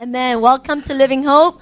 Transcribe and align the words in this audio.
Amen. 0.00 0.40
Welcome 0.40 0.82
to 0.82 0.94
Living 0.94 1.24
Hope. 1.24 1.60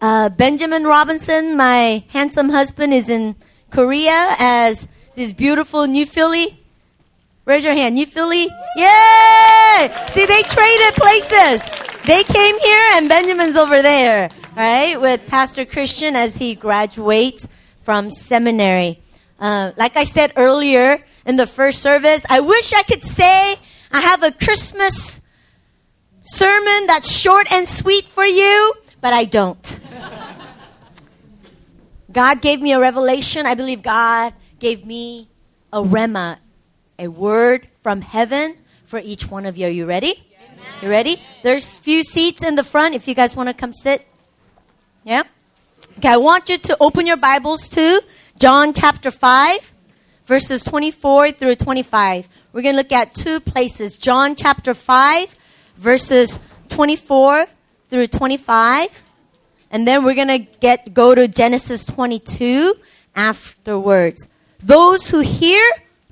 Uh, 0.00 0.30
Benjamin 0.30 0.82
Robinson, 0.82 1.56
my 1.56 2.02
handsome 2.08 2.48
husband, 2.48 2.92
is 2.92 3.08
in 3.08 3.36
Korea 3.70 4.34
as 4.40 4.88
this 5.14 5.32
beautiful 5.32 5.86
new 5.86 6.04
Philly. 6.04 6.58
Raise 7.44 7.62
your 7.62 7.74
hand, 7.74 7.94
new 7.94 8.04
Philly. 8.04 8.48
Yay! 8.74 9.94
See, 10.08 10.26
they 10.26 10.42
traded 10.42 10.94
places. 10.94 11.62
They 12.04 12.24
came 12.24 12.58
here 12.58 12.84
and 12.94 13.08
Benjamin's 13.08 13.54
over 13.54 13.80
there, 13.80 14.28
right? 14.56 15.00
With 15.00 15.24
Pastor 15.28 15.64
Christian 15.64 16.16
as 16.16 16.36
he 16.36 16.56
graduates 16.56 17.46
from 17.82 18.10
seminary. 18.10 18.98
Uh, 19.38 19.70
like 19.76 19.96
I 19.96 20.02
said 20.02 20.32
earlier 20.34 21.04
in 21.24 21.36
the 21.36 21.46
first 21.46 21.80
service, 21.80 22.26
I 22.28 22.40
wish 22.40 22.72
I 22.72 22.82
could 22.82 23.04
say 23.04 23.54
I 23.92 24.00
have 24.00 24.24
a 24.24 24.32
Christmas 24.32 25.20
sermon 26.28 26.86
that's 26.86 27.10
short 27.10 27.50
and 27.50 27.66
sweet 27.66 28.04
for 28.04 28.24
you, 28.24 28.74
but 29.00 29.12
I 29.12 29.24
don't. 29.24 29.80
God 32.12 32.40
gave 32.40 32.60
me 32.60 32.72
a 32.72 32.80
revelation. 32.80 33.46
I 33.46 33.54
believe 33.54 33.82
God 33.82 34.34
gave 34.58 34.84
me 34.84 35.28
a 35.72 35.82
rhema, 35.82 36.38
a 36.98 37.08
word 37.08 37.68
from 37.80 38.00
heaven 38.00 38.56
for 38.84 38.98
each 38.98 39.30
one 39.30 39.46
of 39.46 39.56
you. 39.56 39.66
Are 39.66 39.70
you 39.70 39.86
ready? 39.86 40.24
You 40.82 40.88
ready? 40.88 41.20
There's 41.42 41.76
few 41.76 42.02
seats 42.02 42.44
in 42.44 42.54
the 42.54 42.64
front 42.64 42.94
if 42.94 43.08
you 43.08 43.14
guys 43.14 43.34
want 43.34 43.48
to 43.48 43.54
come 43.54 43.72
sit. 43.72 44.06
Yeah? 45.04 45.22
Okay, 45.98 46.08
I 46.08 46.16
want 46.16 46.48
you 46.48 46.58
to 46.58 46.76
open 46.80 47.06
your 47.06 47.16
Bibles 47.16 47.68
to 47.70 48.00
John 48.38 48.72
chapter 48.72 49.10
5, 49.10 49.72
verses 50.26 50.64
24 50.64 51.32
through 51.32 51.56
25. 51.56 52.28
We're 52.52 52.62
going 52.62 52.74
to 52.74 52.80
look 52.80 52.92
at 52.92 53.14
two 53.14 53.40
places. 53.40 53.98
John 53.98 54.34
chapter 54.34 54.74
5, 54.74 55.34
verses 55.78 56.38
24 56.68 57.46
through 57.88 58.06
25. 58.08 59.02
And 59.70 59.86
then 59.86 60.04
we're 60.04 60.14
going 60.14 60.28
to 60.28 60.38
get 60.38 60.92
go 60.92 61.14
to 61.14 61.28
Genesis 61.28 61.84
22 61.84 62.74
afterwards. 63.14 64.28
Those 64.62 65.10
who 65.10 65.20
hear 65.20 65.62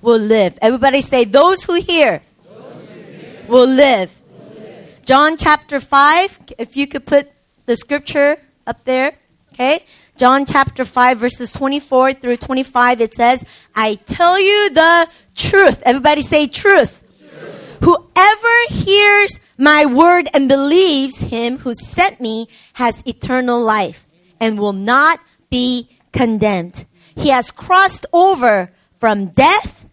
will 0.00 0.18
live. 0.18 0.58
Everybody 0.62 1.00
say 1.00 1.24
those 1.24 1.64
who 1.64 1.74
hear, 1.74 2.22
those 2.44 2.90
who 2.90 3.00
hear. 3.00 3.44
Will, 3.48 3.66
live. 3.66 4.14
will 4.30 4.62
live. 4.62 5.04
John 5.04 5.36
chapter 5.36 5.80
5, 5.80 6.38
if 6.58 6.76
you 6.76 6.86
could 6.86 7.06
put 7.06 7.32
the 7.64 7.76
scripture 7.76 8.36
up 8.66 8.84
there, 8.84 9.14
okay? 9.52 9.84
John 10.16 10.46
chapter 10.46 10.84
5 10.84 11.18
verses 11.18 11.52
24 11.52 12.12
through 12.14 12.36
25 12.36 13.00
it 13.00 13.14
says, 13.14 13.44
"I 13.74 13.96
tell 14.06 14.40
you 14.40 14.70
the 14.70 15.08
truth." 15.34 15.82
Everybody 15.84 16.22
say 16.22 16.46
truth. 16.46 17.02
truth. 17.18 17.78
Whoever 17.82 18.56
hears 18.70 19.38
my 19.58 19.86
word 19.86 20.28
and 20.34 20.48
believes 20.48 21.20
him 21.20 21.58
who 21.58 21.72
sent 21.74 22.20
me 22.20 22.48
has 22.74 23.02
eternal 23.06 23.60
life 23.60 24.06
and 24.40 24.58
will 24.58 24.72
not 24.72 25.20
be 25.50 25.88
condemned. 26.12 26.84
He 27.14 27.30
has 27.30 27.50
crossed 27.50 28.06
over 28.12 28.72
from 28.94 29.28
death 29.28 29.86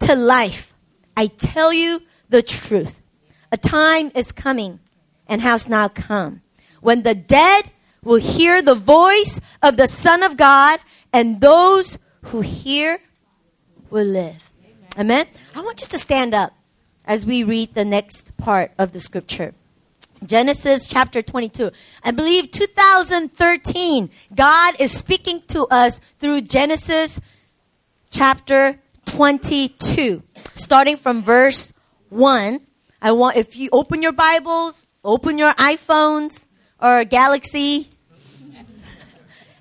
to 0.00 0.14
life. 0.14 0.72
I 1.16 1.26
tell 1.26 1.72
you 1.72 2.02
the 2.28 2.42
truth. 2.42 3.00
A 3.50 3.56
time 3.56 4.10
is 4.14 4.32
coming 4.32 4.80
and 5.26 5.42
has 5.42 5.68
now 5.68 5.88
come 5.88 6.42
when 6.80 7.02
the 7.02 7.14
dead 7.14 7.70
will 8.02 8.20
hear 8.20 8.62
the 8.62 8.74
voice 8.74 9.40
of 9.62 9.76
the 9.76 9.86
Son 9.86 10.22
of 10.22 10.36
God 10.36 10.80
and 11.12 11.40
those 11.40 11.98
who 12.26 12.40
hear 12.40 13.00
will 13.90 14.06
live. 14.06 14.50
Amen. 14.98 15.26
I 15.54 15.60
want 15.60 15.80
you 15.80 15.86
to 15.88 15.98
stand 15.98 16.34
up 16.34 16.52
as 17.04 17.26
we 17.26 17.42
read 17.42 17.74
the 17.74 17.84
next 17.84 18.36
part 18.36 18.72
of 18.78 18.92
the 18.92 19.00
scripture. 19.00 19.54
Genesis 20.24 20.86
chapter 20.86 21.20
22. 21.20 21.70
I 22.04 22.10
believe 22.12 22.50
2013, 22.50 24.10
God 24.34 24.74
is 24.78 24.92
speaking 24.92 25.42
to 25.48 25.66
us 25.66 26.00
through 26.20 26.42
Genesis 26.42 27.20
chapter 28.10 28.78
22, 29.06 30.22
starting 30.54 30.96
from 30.96 31.22
verse 31.22 31.72
1. 32.10 32.60
I 33.00 33.12
want, 33.12 33.36
if 33.36 33.56
you 33.56 33.68
open 33.72 34.00
your 34.00 34.12
Bibles, 34.12 34.88
open 35.04 35.38
your 35.38 35.54
iPhones 35.54 36.46
or 36.80 37.04
Galaxy, 37.04 37.88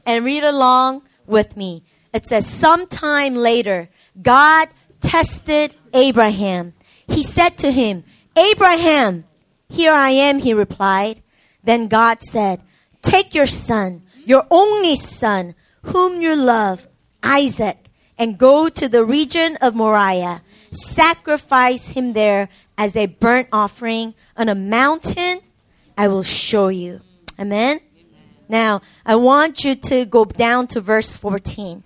and 0.05 0.23
read 0.23 0.43
along 0.43 1.01
with 1.25 1.57
me. 1.57 1.83
It 2.13 2.25
says, 2.27 2.45
Sometime 2.45 3.35
later, 3.35 3.89
God 4.21 4.67
tested 4.99 5.73
Abraham 5.93 6.73
he 7.11 7.23
said 7.23 7.57
to 7.59 7.72
him, 7.72 8.03
Abraham, 8.38 9.25
here 9.69 9.94
I 9.94 10.11
am, 10.11 10.39
he 10.39 10.53
replied. 10.53 11.22
Then 11.63 11.88
God 11.88 12.23
said, 12.23 12.61
Take 13.01 13.33
your 13.33 13.47
son, 13.47 14.03
your 14.25 14.45
only 14.49 14.95
son, 14.95 15.55
whom 15.83 16.22
you 16.22 16.35
love, 16.35 16.88
Isaac, 17.23 17.77
and 18.17 18.38
go 18.38 18.69
to 18.69 18.88
the 18.88 19.03
region 19.03 19.57
of 19.61 19.75
Moriah. 19.75 20.41
Sacrifice 20.72 21.89
him 21.89 22.13
there 22.13 22.49
as 22.77 22.95
a 22.95 23.07
burnt 23.07 23.47
offering 23.51 24.13
on 24.38 24.47
a 24.49 24.55
mountain 24.55 25.41
I 25.97 26.07
will 26.07 26.23
show 26.23 26.69
you. 26.69 27.01
Amen? 27.39 27.79
Now, 28.47 28.81
I 29.05 29.16
want 29.16 29.63
you 29.63 29.75
to 29.75 30.05
go 30.05 30.25
down 30.25 30.67
to 30.67 30.81
verse 30.81 31.16
14. 31.16 31.83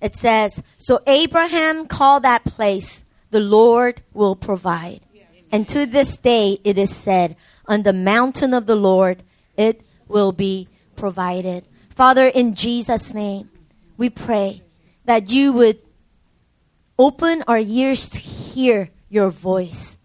It 0.00 0.14
says, 0.16 0.62
So 0.76 1.00
Abraham 1.06 1.86
called 1.86 2.24
that 2.24 2.44
place 2.44 3.03
the 3.34 3.40
Lord 3.40 4.00
will 4.12 4.36
provide. 4.36 5.00
And 5.50 5.66
to 5.66 5.86
this 5.86 6.16
day 6.16 6.60
it 6.62 6.78
is 6.78 6.94
said, 6.94 7.34
on 7.66 7.82
the 7.82 7.92
mountain 7.92 8.54
of 8.54 8.66
the 8.66 8.76
Lord 8.76 9.24
it 9.56 9.82
will 10.06 10.30
be 10.30 10.68
provided. 10.94 11.66
Father, 11.90 12.28
in 12.28 12.54
Jesus' 12.54 13.12
name, 13.12 13.50
we 13.96 14.08
pray 14.08 14.62
that 15.04 15.32
you 15.32 15.52
would 15.52 15.80
open 16.96 17.42
our 17.48 17.58
ears 17.58 18.08
to 18.10 18.20
hear 18.20 18.90
your 19.08 19.30
voice. 19.30 19.96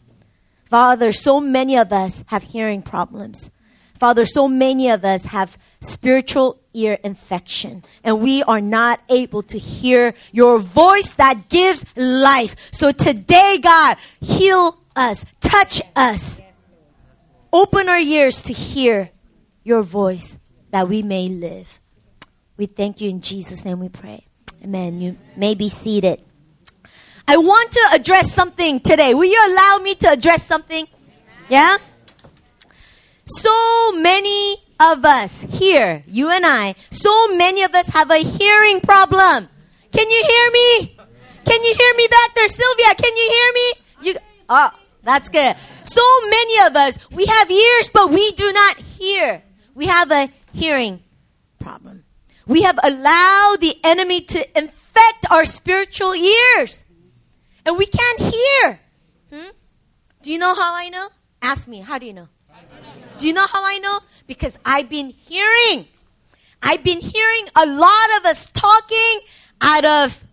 Father, 0.65 1.11
so 1.11 1.39
many 1.39 1.77
of 1.77 1.93
us 1.93 2.23
have 2.27 2.41
hearing 2.41 2.81
problems. 2.81 3.51
Father, 3.93 4.25
so 4.25 4.47
many 4.47 4.89
of 4.89 5.05
us 5.05 5.25
have 5.25 5.55
spiritual 5.81 6.58
ear 6.79 6.97
infection 7.03 7.83
and 8.03 8.21
we 8.21 8.43
are 8.43 8.61
not 8.61 9.01
able 9.09 9.43
to 9.43 9.57
hear 9.57 10.13
your 10.31 10.59
voice 10.59 11.13
that 11.13 11.49
gives 11.49 11.85
life. 11.95 12.55
So 12.71 12.91
today, 12.91 13.59
God, 13.61 13.97
heal 14.21 14.77
us, 14.95 15.25
touch 15.41 15.81
us, 15.95 16.41
open 17.51 17.89
our 17.89 17.99
ears 17.99 18.41
to 18.43 18.53
hear 18.53 19.09
your 19.63 19.81
voice 19.81 20.37
that 20.71 20.87
we 20.87 21.01
may 21.01 21.27
live. 21.27 21.79
We 22.57 22.65
thank 22.65 23.01
you 23.01 23.09
in 23.09 23.21
Jesus' 23.21 23.63
name 23.65 23.79
we 23.79 23.89
pray. 23.89 24.25
Amen. 24.63 24.99
You 24.99 25.17
may 25.37 25.55
be 25.55 25.69
seated. 25.69 26.21
I 27.27 27.37
want 27.37 27.71
to 27.71 27.89
address 27.93 28.33
something 28.33 28.79
today. 28.79 29.13
Will 29.13 29.29
you 29.29 29.53
allow 29.53 29.79
me 29.81 29.95
to 29.95 30.11
address 30.11 30.45
something? 30.45 30.87
Yeah? 31.47 31.77
So 33.25 33.91
many 33.93 34.57
of 34.79 35.03
us 35.03 35.41
here, 35.41 36.03
you 36.07 36.29
and 36.29 36.45
I, 36.45 36.75
so 36.89 37.35
many 37.35 37.63
of 37.63 37.75
us 37.75 37.87
have 37.89 38.09
a 38.09 38.17
hearing 38.17 38.79
problem. 38.81 39.49
Can 39.91 40.09
you 40.09 40.23
hear 40.27 40.51
me? 40.51 40.97
Can 41.45 41.63
you 41.63 41.75
hear 41.75 41.93
me 41.95 42.07
back 42.09 42.35
there? 42.35 42.47
Sylvia, 42.47 42.95
can 42.95 43.17
you 43.17 43.29
hear 43.31 43.53
me? 43.53 43.73
You, 44.01 44.15
oh, 44.49 44.71
that's 45.03 45.29
good. 45.29 45.55
So 45.83 46.01
many 46.29 46.67
of 46.67 46.75
us, 46.75 46.97
we 47.11 47.25
have 47.25 47.49
ears, 47.49 47.89
but 47.93 48.09
we 48.09 48.31
do 48.33 48.51
not 48.53 48.77
hear. 48.77 49.43
We 49.73 49.87
have 49.87 50.11
a 50.11 50.29
hearing 50.53 51.01
problem. 51.59 52.05
We 52.45 52.61
have 52.63 52.79
allowed 52.83 53.57
the 53.59 53.75
enemy 53.83 54.21
to 54.21 54.57
infect 54.57 55.25
our 55.29 55.45
spiritual 55.45 56.13
ears. 56.15 56.83
And 57.65 57.77
we 57.77 57.85
can't 57.85 58.19
hear. 58.19 58.79
Hmm? 59.31 59.49
Do 60.21 60.31
you 60.31 60.39
know 60.39 60.55
how 60.55 60.75
I 60.75 60.89
know? 60.89 61.09
Ask 61.41 61.67
me, 61.67 61.79
how 61.81 61.97
do 61.97 62.05
you 62.05 62.13
know? 62.13 62.29
Do 63.19 63.27
you 63.27 63.33
know 63.33 63.45
how 63.45 63.65
I 63.65 63.79
know? 63.79 63.99
Because 64.27 64.57
I've 64.65 64.89
been 64.89 65.09
hearing. 65.09 65.85
I've 66.63 66.83
been 66.83 67.01
hearing 67.01 67.47
a 67.55 67.65
lot 67.65 68.17
of 68.17 68.25
us 68.25 68.49
talking 68.51 69.19
out 69.61 69.83
of 69.83 70.23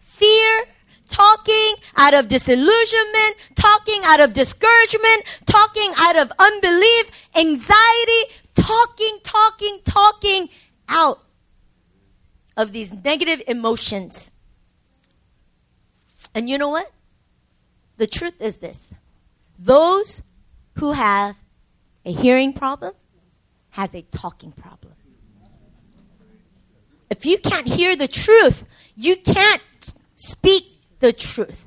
fear, 0.00 0.64
talking 1.08 1.74
out 1.96 2.14
of 2.14 2.28
disillusionment, 2.28 3.36
talking 3.54 4.00
out 4.04 4.20
of 4.20 4.32
discouragement, 4.32 5.24
talking 5.44 5.92
out 5.98 6.16
of 6.16 6.32
unbelief, 6.38 7.10
anxiety, 7.36 8.22
talking, 8.54 9.18
talking, 9.22 9.80
talking 9.84 10.48
out 10.88 11.22
of 12.56 12.72
these 12.72 12.92
negative 12.92 13.42
emotions. 13.46 14.30
And 16.34 16.48
you 16.48 16.56
know 16.56 16.68
what? 16.68 16.90
The 17.96 18.06
truth 18.06 18.40
is 18.40 18.58
this 18.58 18.94
those 19.58 20.22
who 20.76 20.92
have 20.92 21.36
a 22.04 22.12
hearing 22.12 22.52
problem 22.52 22.92
has 23.70 23.94
a 23.94 24.02
talking 24.02 24.52
problem. 24.52 24.94
If 27.08 27.26
you 27.26 27.38
can't 27.38 27.66
hear 27.66 27.96
the 27.96 28.08
truth, 28.08 28.64
you 28.96 29.16
can't 29.16 29.62
speak 30.16 30.80
the 31.00 31.12
truth. 31.12 31.66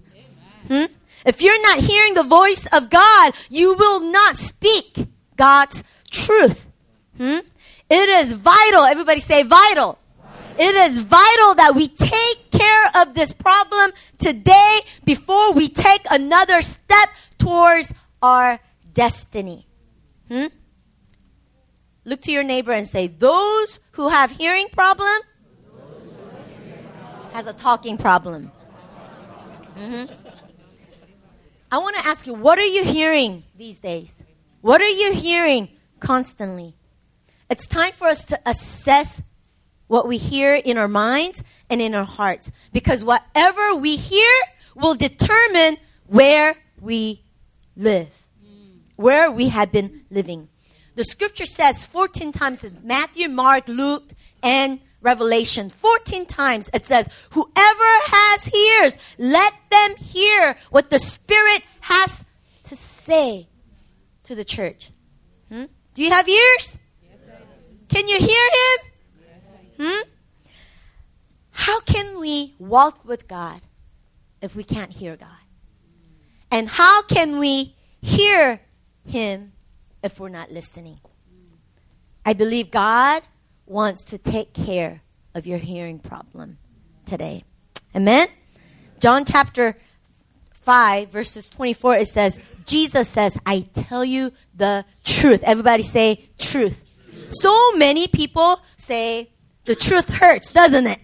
Hmm? 0.67 0.85
If 1.25 1.41
you're 1.41 1.61
not 1.61 1.79
hearing 1.79 2.13
the 2.13 2.23
voice 2.23 2.65
of 2.71 2.89
God, 2.89 3.33
you 3.49 3.75
will 3.75 3.99
not 3.99 4.37
speak 4.37 5.07
God's 5.35 5.83
truth. 6.11 6.69
Hmm? 7.17 7.39
It 7.89 8.09
is 8.09 8.33
vital. 8.33 8.83
Everybody 8.83 9.19
say 9.19 9.43
vital. 9.43 9.99
It 10.57 10.75
is 10.75 10.99
vital 10.99 11.55
that 11.55 11.73
we 11.75 11.87
take 11.87 12.51
care 12.51 12.85
of 12.95 13.15
this 13.15 13.33
problem 13.33 13.91
today 14.17 14.79
before 15.03 15.53
we 15.53 15.67
take 15.67 16.01
another 16.09 16.61
step 16.61 17.09
towards 17.37 17.93
our 18.21 18.59
destiny. 18.93 19.67
Hmm? 20.33 20.47
Look 22.05 22.21
to 22.21 22.31
your 22.31 22.41
neighbor 22.41 22.71
and 22.71 22.87
say, 22.87 23.05
Those 23.05 23.79
who 23.91 24.09
have 24.09 24.31
hearing 24.31 24.67
problem 24.71 25.21
has 27.33 27.45
a 27.45 27.53
talking 27.53 27.99
problem. 27.99 28.51
Mm-hmm. 29.77 30.11
I 31.71 31.77
want 31.77 31.95
to 31.97 32.05
ask 32.07 32.25
you, 32.25 32.33
what 32.33 32.57
are 32.57 32.65
you 32.65 32.83
hearing 32.83 33.43
these 33.55 33.79
days? 33.79 34.23
What 34.61 34.81
are 34.81 34.89
you 34.89 35.13
hearing 35.13 35.69
constantly? 35.99 36.77
It's 37.47 37.67
time 37.67 37.93
for 37.93 38.07
us 38.07 38.25
to 38.25 38.39
assess 38.43 39.21
what 39.85 40.07
we 40.07 40.17
hear 40.17 40.55
in 40.55 40.79
our 40.79 40.87
minds 40.87 41.43
and 41.69 41.79
in 41.79 41.93
our 41.93 42.05
hearts. 42.05 42.51
Because 42.71 43.03
whatever 43.03 43.75
we 43.75 43.97
hear 43.97 44.33
will 44.75 44.95
determine 44.95 45.77
where 46.07 46.55
we 46.81 47.23
live, 47.75 48.22
where 49.03 49.29
we 49.29 49.49
have 49.49 49.69
been 49.69 50.05
living. 50.09 50.47
The 50.95 51.03
scripture 51.03 51.45
says 51.45 51.85
14 51.85 52.31
times 52.31 52.63
in 52.63 52.79
Matthew, 52.83 53.27
Mark, 53.27 53.67
Luke, 53.67 54.13
and 54.41 54.79
Revelation, 55.01 55.69
14 55.69 56.25
times 56.25 56.69
it 56.73 56.85
says, 56.85 57.09
Whoever 57.31 57.91
has 58.15 58.49
ears, 58.55 58.97
let 59.17 59.53
them 59.69 59.97
hear 59.97 60.55
what 60.69 60.89
the 60.89 60.99
Spirit 60.99 61.63
has 61.81 62.23
to 62.63 62.77
say 62.77 63.49
to 64.23 64.35
the 64.35 64.45
church. 64.45 64.91
Hmm? 65.51 65.65
Do 65.93 66.01
you 66.01 66.09
have 66.09 66.29
ears? 66.29 66.79
Can 67.89 68.07
you 68.07 68.19
hear 68.19 68.47
Him? 68.59 68.77
Hmm? 69.81 70.09
How 71.51 71.81
can 71.81 72.21
we 72.21 72.55
walk 72.57 73.03
with 73.03 73.27
God 73.27 73.59
if 74.41 74.55
we 74.55 74.63
can't 74.63 74.93
hear 74.93 75.17
God? 75.17 75.43
And 76.49 76.69
how 76.69 77.01
can 77.01 77.37
we 77.37 77.75
hear 78.01 78.61
Him 79.05 79.53
if 80.01 80.19
we're 80.19 80.29
not 80.29 80.51
listening? 80.51 80.99
I 82.25 82.33
believe 82.33 82.71
God 82.71 83.23
wants 83.65 84.03
to 84.05 84.17
take 84.17 84.53
care 84.53 85.01
of 85.35 85.45
your 85.45 85.57
hearing 85.57 85.99
problem 85.99 86.57
today. 87.05 87.43
Amen? 87.95 88.27
John 88.99 89.25
chapter 89.25 89.77
5, 90.51 91.09
verses 91.09 91.49
24, 91.49 91.97
it 91.97 92.07
says, 92.07 92.39
Jesus 92.65 93.09
says, 93.09 93.37
I 93.45 93.67
tell 93.73 94.05
you 94.05 94.31
the 94.55 94.85
truth. 95.03 95.43
Everybody 95.43 95.83
say 95.83 96.29
truth. 96.37 96.83
So 97.29 97.75
many 97.75 98.07
people 98.07 98.61
say 98.77 99.29
the 99.65 99.75
truth 99.75 100.09
hurts, 100.09 100.51
doesn't 100.51 100.87
it? 100.87 100.99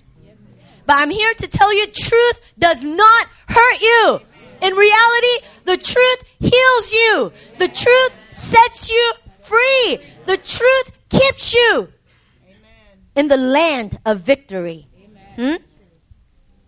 But 0.86 0.98
I'm 0.98 1.12
here 1.12 1.34
to 1.34 1.48
tell 1.48 1.74
you 1.76 1.86
truth 1.88 2.42
does 2.58 2.84
not 2.84 3.28
hurt 3.48 3.82
you. 3.82 4.22
In 4.62 4.74
reality, 4.74 5.46
the 5.66 5.78
truth 5.78 6.29
heals 6.40 6.94
you. 6.94 7.32
The 7.58 7.68
truth 7.68 8.16
sets 8.32 8.92
you 8.92 9.14
free. 9.42 10.00
The 10.26 10.38
truth 10.38 10.92
keeps 11.10 11.54
you 11.54 11.90
in 13.16 13.28
the 13.28 13.38
land 13.38 14.00
of 14.06 14.22
victory. 14.22 14.88
Hmm? 15.36 15.56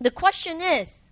The 0.00 0.10
question 0.10 0.60
is 0.60 1.08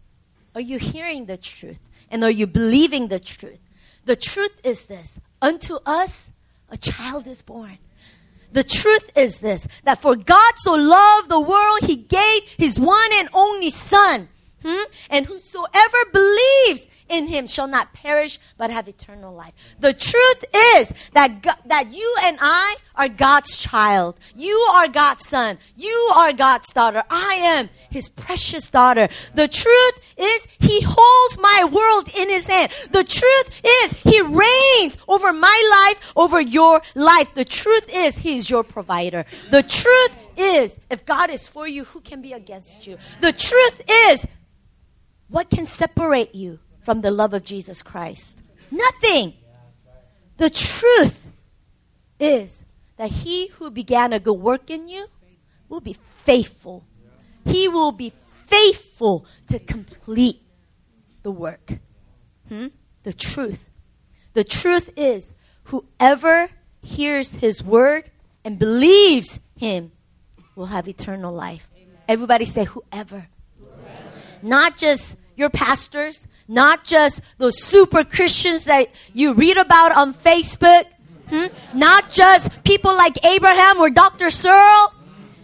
are 0.55 0.61
you 0.61 0.79
hearing 0.79 1.27
the 1.27 1.37
truth? 1.37 1.81
And 2.11 2.25
are 2.25 2.31
you 2.31 2.47
believing 2.47 3.09
the 3.09 3.21
truth? 3.21 3.61
The 4.05 4.17
truth 4.17 4.61
is 4.65 4.87
this 4.87 5.21
unto 5.41 5.77
us 5.87 6.31
a 6.69 6.77
child 6.77 7.29
is 7.29 7.43
born. 7.43 7.79
The 8.53 8.65
truth 8.65 9.17
is 9.17 9.41
this 9.41 9.69
that 9.85 10.03
for 10.03 10.17
God 10.17 10.53
so 10.57 10.75
loved 10.75 11.29
the 11.29 11.41
world, 11.41 11.81
he 11.83 11.97
gave 11.97 12.43
his 12.59 12.79
one 12.79 13.11
and 13.15 13.29
only 13.33 13.71
Son. 13.71 14.29
Hmm? 14.65 14.85
And 15.09 15.27
whosoever 15.27 15.99
believes 16.13 16.87
in 17.09 17.27
him 17.27 17.47
shall 17.47 17.67
not 17.67 17.93
perish 17.93 18.39
but 18.57 18.71
have 18.71 18.89
eternal 18.89 19.35
life. 19.35 19.53
The 19.81 19.93
truth 19.93 20.45
is 20.77 20.93
that 21.13 21.43
God, 21.43 21.57
that 21.67 21.93
you 21.93 22.17
and 22.23 22.39
I 22.41 22.77
are 22.95 23.09
God's 23.09 23.57
child. 23.57 24.19
You 24.35 24.55
are 24.75 24.89
God's 24.89 25.27
son. 25.27 25.59
You 25.77 26.13
are 26.17 26.33
God's 26.33 26.73
daughter. 26.73 27.03
I 27.11 27.35
am 27.43 27.71
his 27.91 28.09
precious 28.09 28.69
daughter. 28.71 29.09
The 29.35 29.49
truth 29.49 30.15
is 30.17 30.47
he 30.59 30.81
holds 30.83 31.39
my 31.39 31.65
world 31.71 32.09
in 32.17 32.29
his 32.29 32.47
hand. 32.47 32.73
The 32.91 33.05
truth 33.05 33.61
is 33.65 33.93
he 34.03 34.21
reigns 34.21 34.99
over 35.09 35.33
my 35.33 35.95
life, 35.97 36.13
over 36.15 36.41
your 36.41 36.83
life. 36.95 37.35
The 37.35 37.45
truth 37.45 37.89
is 37.93 38.19
he 38.19 38.37
is 38.37 38.51
your 38.51 38.63
provider. 38.63 39.25
The 39.51 39.63
truth 39.63 40.17
is 40.37 40.79
if 40.91 41.05
God 41.05 41.31
is 41.31 41.47
for 41.47 41.67
you, 41.67 41.85
who 41.85 42.01
can 42.01 42.23
be 42.23 42.33
against 42.33 42.87
you? 42.87 42.99
The 43.21 43.33
truth 43.33 43.83
is 43.89 44.27
what 45.31 45.49
can 45.49 45.67
separate 45.67 46.35
you 46.35 46.59
from 46.83 47.01
the 47.01 47.11
love 47.11 47.33
of 47.35 47.45
Jesus 47.45 47.83
Christ? 47.83 48.39
Nothing. 48.71 49.35
The 50.37 50.51
truth 50.51 51.29
is 52.19 52.65
that 52.97 53.11
he 53.11 53.49
who 53.49 53.71
began 53.71 54.13
a 54.13 54.21
good 54.21 54.35
work 54.35 54.71
in 54.71 54.89
you 54.89 55.07
will 55.69 55.81
be 55.81 55.95
faithful. 55.95 56.85
He 57.45 57.69
will 57.69 57.93
be 57.93 58.13
faithful 58.47 59.25
to 59.49 59.59
complete 59.59 60.43
the 61.23 61.31
work. 61.31 61.79
Hmm? 62.49 62.69
The 63.05 63.13
truth. 63.13 63.71
The 64.35 64.45
truth 64.45 64.91
is 64.97 65.33
whoever 65.65 66.51
hears 66.83 67.35
his 67.35 67.63
word 67.63 68.11
and 68.45 68.59
believes 68.59 69.41
him 69.57 69.93
will 70.55 70.67
have 70.67 70.89
eternal 70.89 71.33
life. 71.33 71.71
Everybody 72.09 72.45
say, 72.45 72.65
whoever. 72.65 73.29
whoever. 73.59 74.03
Not 74.43 74.77
just 74.77 75.17
your 75.41 75.51
pastors, 75.51 76.29
not 76.47 76.85
just 76.85 77.23
those 77.39 77.61
super 77.61 78.05
Christians 78.05 78.67
that 78.67 78.89
you 79.15 79.33
read 79.33 79.57
about 79.57 79.97
on 79.97 80.13
Facebook, 80.13 80.85
hmm? 81.29 81.47
not 81.75 82.11
just 82.11 82.63
people 82.63 82.95
like 82.95 83.25
Abraham 83.25 83.79
or 83.79 83.91
Dr. 83.91 84.31
Searle, 84.31 84.95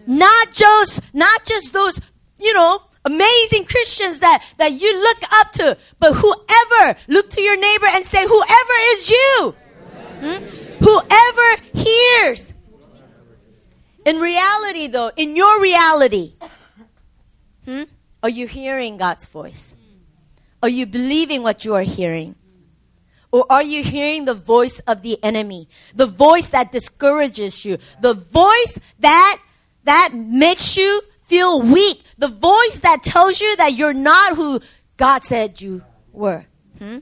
not 0.07 0.53
just 0.53 1.03
not 1.15 1.45
just 1.45 1.73
those 1.73 2.01
you 2.39 2.53
know 2.53 2.83
amazing 3.05 3.65
Christians 3.65 4.21
that 4.21 4.45
that 4.59 4.73
you 4.73 5.01
look 5.01 5.19
up 5.33 5.53
to, 5.53 5.79
but 5.99 6.13
whoever 6.13 6.99
look 7.09 7.31
to 7.31 7.41
your 7.41 7.57
neighbor 7.57 7.87
and 7.87 8.05
say, 8.05 8.25
whoever 8.27 8.77
is 8.93 9.11
you, 9.11 9.55
hmm? 10.21 10.85
whoever 10.85 11.63
hears. 11.73 12.53
In 14.05 14.21
reality, 14.21 14.87
though, 14.87 15.11
in 15.17 15.35
your 15.35 15.61
reality, 15.61 16.35
hmm, 17.65 17.83
are 18.23 18.29
you 18.29 18.47
hearing 18.47 18.99
God's 18.99 19.27
voice? 19.27 19.75
Are 20.67 20.79
you 20.81 20.85
believing 20.85 21.45
what 21.45 21.65
you 21.65 21.77
are 21.77 21.83
hearing? 21.83 22.35
Or 23.31 23.47
are 23.49 23.63
you 23.63 23.85
hearing 23.85 24.25
the 24.25 24.35
voice 24.35 24.81
of 24.81 25.03
the 25.03 25.17
enemy? 25.23 25.69
The 25.95 26.09
voice 26.09 26.49
that 26.49 26.73
discourages 26.73 27.65
you. 27.65 27.79
The 28.01 28.15
voice 28.15 28.81
that, 28.99 29.41
that 29.85 30.11
makes 30.13 30.77
you 30.77 31.03
feel 31.27 31.63
weak. 31.63 32.03
The 32.19 32.27
voice 32.27 32.81
that 32.81 33.05
tells 33.05 33.41
you 33.41 33.55
that 33.59 33.77
you're 33.77 33.95
not 33.95 34.35
who 34.35 34.59
God 34.97 35.23
said 35.23 35.61
you 35.61 35.85
were. 36.11 36.47
Hmm? 36.81 36.99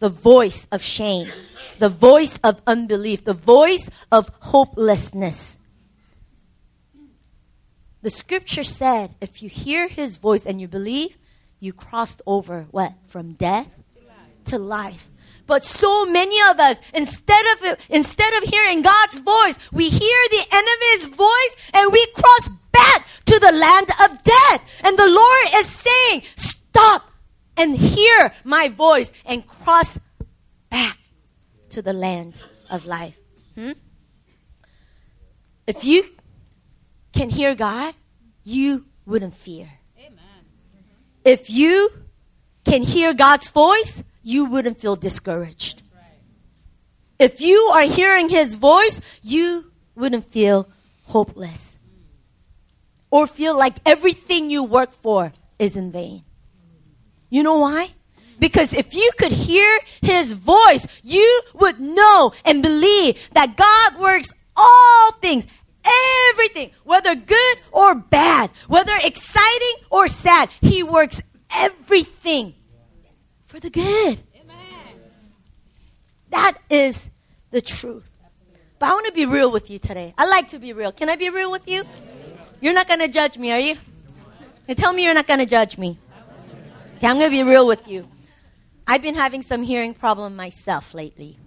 The 0.00 0.10
voice 0.10 0.68
of 0.70 0.82
shame. 0.82 1.32
The 1.78 1.88
voice 1.88 2.38
of 2.44 2.60
unbelief. 2.66 3.24
The 3.24 3.32
voice 3.32 3.88
of 4.12 4.28
hopelessness. 4.40 5.56
The 8.02 8.10
scripture 8.10 8.64
said, 8.64 9.14
if 9.22 9.42
you 9.42 9.48
hear 9.48 9.88
his 9.88 10.18
voice 10.18 10.44
and 10.44 10.60
you 10.60 10.68
believe, 10.68 11.16
you 11.64 11.72
crossed 11.72 12.20
over 12.26 12.66
what? 12.70 12.92
From 13.06 13.32
death 13.32 13.68
to 14.46 14.58
life. 14.58 15.08
But 15.46 15.62
so 15.62 16.06
many 16.06 16.38
of 16.50 16.60
us, 16.60 16.78
instead 16.92 17.44
of 17.52 17.86
instead 17.88 18.32
of 18.34 18.48
hearing 18.48 18.82
God's 18.82 19.18
voice, 19.18 19.58
we 19.72 19.88
hear 19.88 20.20
the 20.30 20.44
enemy's 20.52 21.06
voice 21.06 21.56
and 21.72 21.92
we 21.92 22.06
cross 22.14 22.48
back 22.72 23.06
to 23.26 23.38
the 23.38 23.52
land 23.52 23.88
of 24.02 24.22
death. 24.22 24.80
And 24.84 24.98
the 24.98 25.06
Lord 25.06 25.46
is 25.54 25.66
saying, 25.66 26.22
"Stop 26.36 27.10
and 27.56 27.76
hear 27.76 28.32
my 28.44 28.68
voice 28.68 29.12
and 29.24 29.46
cross 29.46 29.98
back 30.70 30.98
to 31.70 31.82
the 31.82 31.92
land 31.92 32.40
of 32.70 32.86
life." 32.86 33.16
Hmm? 33.54 33.72
If 35.66 35.84
you 35.84 36.10
can 37.12 37.30
hear 37.30 37.54
God, 37.54 37.94
you 38.44 38.86
wouldn't 39.06 39.34
fear 39.34 39.83
if 41.24 41.50
you 41.50 41.88
can 42.64 42.82
hear 42.82 43.14
God's 43.14 43.48
voice, 43.48 44.02
you 44.22 44.46
wouldn't 44.46 44.80
feel 44.80 44.96
discouraged. 44.96 45.82
If 47.18 47.40
you 47.40 47.58
are 47.74 47.82
hearing 47.82 48.28
His 48.28 48.54
voice, 48.54 49.00
you 49.22 49.70
wouldn't 49.94 50.30
feel 50.30 50.68
hopeless 51.06 51.78
or 53.10 53.26
feel 53.26 53.56
like 53.56 53.76
everything 53.86 54.50
you 54.50 54.64
work 54.64 54.92
for 54.92 55.32
is 55.58 55.76
in 55.76 55.92
vain. 55.92 56.24
You 57.30 57.42
know 57.42 57.58
why? 57.58 57.90
Because 58.38 58.74
if 58.74 58.94
you 58.94 59.10
could 59.16 59.32
hear 59.32 59.78
his 60.02 60.32
voice, 60.32 60.86
you 61.02 61.40
would 61.54 61.78
know 61.78 62.32
and 62.44 62.62
believe 62.62 63.28
that 63.32 63.56
God 63.56 64.00
works 64.00 64.32
all 64.56 65.12
things, 65.22 65.46
everything, 66.30 66.70
whether 66.84 67.14
good 67.14 67.56
or 67.72 67.94
bad, 67.94 68.50
whether 68.68 68.92
exciting 69.02 69.74
or 69.90 70.08
sad, 70.08 70.50
he 70.60 70.82
works 70.82 71.22
everything 71.50 72.54
for 73.46 73.60
the 73.60 73.70
good. 73.70 74.22
Amen. 74.40 74.56
That 76.30 76.58
is 76.68 77.10
the 77.50 77.60
truth. 77.60 78.10
But 78.78 78.88
I 78.88 78.92
want 78.92 79.06
to 79.06 79.12
be 79.12 79.26
real 79.26 79.50
with 79.50 79.70
you 79.70 79.78
today. 79.78 80.14
I 80.18 80.26
like 80.26 80.48
to 80.48 80.58
be 80.58 80.72
real. 80.72 80.92
Can 80.92 81.08
I 81.08 81.16
be 81.16 81.30
real 81.30 81.50
with 81.50 81.68
you? 81.68 81.84
You're 82.60 82.74
not 82.74 82.88
going 82.88 83.00
to 83.00 83.08
judge 83.08 83.38
me, 83.38 83.52
are 83.52 83.60
you? 83.60 83.76
You 84.66 84.74
tell 84.74 84.92
me 84.92 85.04
you're 85.04 85.14
not 85.14 85.26
going 85.26 85.40
to 85.40 85.46
judge 85.46 85.78
me. 85.78 85.98
Okay, 86.96 87.06
I'm 87.06 87.18
going 87.18 87.30
to 87.30 87.36
be 87.36 87.42
real 87.42 87.66
with 87.66 87.86
you. 87.86 88.08
I've 88.86 89.02
been 89.02 89.14
having 89.14 89.42
some 89.42 89.62
hearing 89.62 89.94
problem 89.94 90.36
myself 90.36 90.94
lately. 90.94 91.38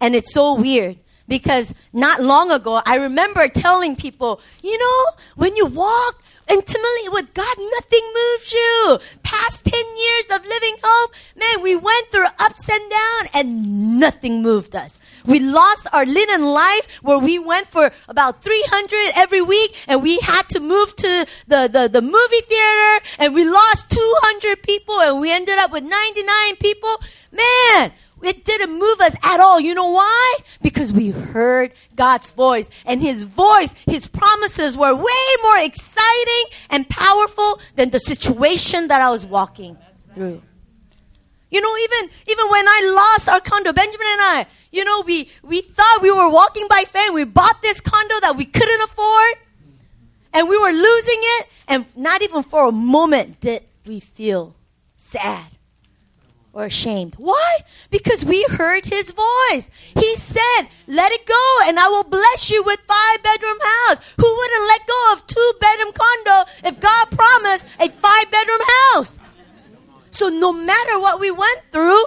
And 0.00 0.14
it's 0.14 0.32
so 0.32 0.54
weird 0.54 0.98
because 1.30 1.72
not 1.92 2.20
long 2.20 2.50
ago, 2.50 2.82
I 2.84 2.96
remember 2.96 3.46
telling 3.46 3.94
people, 3.94 4.40
you 4.62 4.76
know, 4.76 5.04
when 5.36 5.54
you 5.54 5.64
walk 5.64 6.22
intimately 6.48 7.08
with 7.08 7.32
God, 7.32 7.56
nothing 7.56 8.12
moves 8.12 8.52
you. 8.52 8.98
Past 9.22 9.64
10 9.64 9.72
years 9.96 10.26
of 10.34 10.44
living 10.44 10.74
hope, 10.82 11.14
man, 11.36 11.62
we 11.62 11.76
went 11.76 12.08
through 12.08 12.26
ups 12.40 12.68
and 12.68 12.90
downs 12.90 13.30
and 13.32 14.00
nothing 14.00 14.42
moved 14.42 14.74
us. 14.74 14.98
We 15.24 15.38
lost 15.38 15.86
our 15.92 16.04
linen 16.04 16.42
life 16.42 16.98
where 17.02 17.18
we 17.20 17.38
went 17.38 17.68
for 17.68 17.92
about 18.08 18.42
300 18.42 19.12
every 19.14 19.42
week 19.42 19.84
and 19.86 20.02
we 20.02 20.18
had 20.18 20.48
to 20.48 20.58
move 20.58 20.96
to 20.96 21.26
the, 21.46 21.68
the, 21.72 21.88
the 21.88 22.02
movie 22.02 22.44
theater 22.48 23.04
and 23.20 23.34
we 23.34 23.44
lost 23.44 23.90
200 23.92 24.64
people 24.64 25.00
and 25.00 25.20
we 25.20 25.30
ended 25.30 25.58
up 25.58 25.70
with 25.70 25.84
99 25.84 26.56
people. 26.56 26.96
Man, 27.30 27.92
it 28.22 28.44
didn't 28.44 28.78
move 28.78 29.00
us 29.00 29.16
at 29.22 29.40
all. 29.40 29.60
You 29.60 29.74
know 29.74 29.90
why? 29.90 30.38
Because 30.62 30.92
we 30.92 31.10
heard 31.10 31.72
God's 31.96 32.30
voice. 32.30 32.70
And 32.84 33.00
His 33.00 33.24
voice, 33.24 33.74
His 33.86 34.06
promises 34.06 34.76
were 34.76 34.94
way 34.94 35.26
more 35.42 35.58
exciting 35.58 36.44
and 36.70 36.88
powerful 36.88 37.60
than 37.76 37.90
the 37.90 38.00
situation 38.00 38.88
that 38.88 39.00
I 39.00 39.10
was 39.10 39.24
walking 39.24 39.76
through. 40.14 40.42
You 41.50 41.60
know, 41.60 41.76
even, 41.76 42.10
even 42.28 42.48
when 42.48 42.68
I 42.68 42.92
lost 42.94 43.28
our 43.28 43.40
condo, 43.40 43.72
Benjamin 43.72 44.06
and 44.12 44.20
I, 44.20 44.46
you 44.70 44.84
know, 44.84 45.02
we, 45.02 45.28
we 45.42 45.62
thought 45.62 45.98
we 46.00 46.10
were 46.10 46.30
walking 46.30 46.66
by 46.68 46.84
faith. 46.86 47.12
We 47.12 47.24
bought 47.24 47.60
this 47.60 47.80
condo 47.80 48.20
that 48.20 48.36
we 48.36 48.44
couldn't 48.44 48.82
afford. 48.82 49.34
And 50.32 50.48
we 50.48 50.56
were 50.56 50.70
losing 50.70 51.18
it. 51.18 51.48
And 51.66 51.86
not 51.96 52.22
even 52.22 52.44
for 52.44 52.68
a 52.68 52.72
moment 52.72 53.40
did 53.40 53.64
we 53.84 53.98
feel 53.98 54.54
sad 54.96 55.46
or 56.52 56.64
ashamed. 56.64 57.14
Why? 57.16 57.58
Because 57.90 58.24
we 58.24 58.44
heard 58.44 58.84
his 58.84 59.12
voice. 59.12 59.70
He 59.94 60.16
said, 60.16 60.68
let 60.86 61.12
it 61.12 61.26
go 61.26 61.58
and 61.64 61.78
I 61.78 61.88
will 61.88 62.04
bless 62.04 62.50
you 62.50 62.62
with 62.64 62.80
five 62.80 63.22
bedroom 63.22 63.58
house. 63.62 64.14
Who 64.16 64.36
wouldn't 64.36 64.68
let 64.68 64.86
go 64.86 65.12
of 65.12 65.26
two 65.26 65.52
bedroom 65.60 65.92
condo 65.92 66.50
if 66.64 66.80
God 66.80 67.10
promised 67.10 67.68
a 67.78 67.88
five 67.88 68.30
bedroom 68.30 68.60
house? 68.92 69.18
So 70.10 70.28
no 70.28 70.52
matter 70.52 70.98
what 70.98 71.20
we 71.20 71.30
went 71.30 71.62
through, 71.70 72.04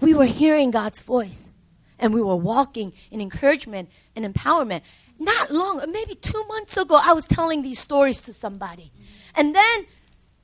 we 0.00 0.12
were 0.14 0.26
hearing 0.26 0.70
God's 0.70 1.00
voice 1.00 1.50
and 1.98 2.12
we 2.12 2.22
were 2.22 2.36
walking 2.36 2.92
in 3.10 3.20
encouragement 3.20 3.88
and 4.16 4.24
empowerment. 4.24 4.82
Not 5.18 5.52
long, 5.52 5.80
maybe 5.92 6.16
two 6.16 6.44
months 6.48 6.76
ago, 6.76 6.98
I 7.00 7.12
was 7.12 7.24
telling 7.24 7.62
these 7.62 7.78
stories 7.78 8.20
to 8.22 8.32
somebody. 8.32 8.90
And 9.36 9.54
then 9.54 9.86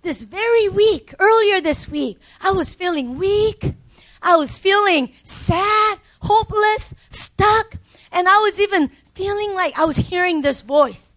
this 0.03 0.23
very 0.23 0.69
week, 0.69 1.15
earlier 1.19 1.61
this 1.61 1.89
week, 1.89 2.19
I 2.41 2.53
was 2.53 2.75
feeling 2.75 3.19
weak. 3.19 3.75
I 4.23 4.37
was 4.37 4.59
feeling 4.59 5.13
sad, 5.23 5.99
hopeless, 6.21 6.95
stuck. 7.09 7.77
And 8.13 8.29
I 8.29 8.39
was 8.39 8.59
even 8.61 8.91
feeling 9.15 9.55
like 9.55 9.79
I 9.79 9.85
was 9.85 9.97
hearing 9.97 10.43
this 10.43 10.63
voice 10.63 11.13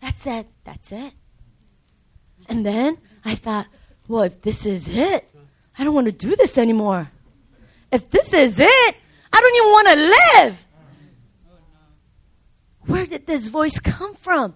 that 0.00 0.14
said, 0.16 0.46
That's 0.64 0.92
it. 0.92 1.12
And 2.48 2.64
then 2.64 2.98
I 3.24 3.34
thought, 3.34 3.66
Well, 4.08 4.22
if 4.22 4.42
this 4.42 4.66
is 4.66 4.88
it, 4.88 5.28
I 5.78 5.84
don't 5.84 5.94
want 5.94 6.06
to 6.06 6.12
do 6.12 6.36
this 6.36 6.56
anymore. 6.58 7.10
If 7.92 8.10
this 8.10 8.32
is 8.32 8.60
it, 8.60 8.96
I 9.32 9.40
don't 9.40 9.56
even 9.56 9.70
want 9.72 9.88
to 9.88 10.42
live. 10.42 10.66
Where 12.86 13.06
did 13.06 13.26
this 13.26 13.48
voice 13.48 13.78
come 13.80 14.14
from? 14.14 14.54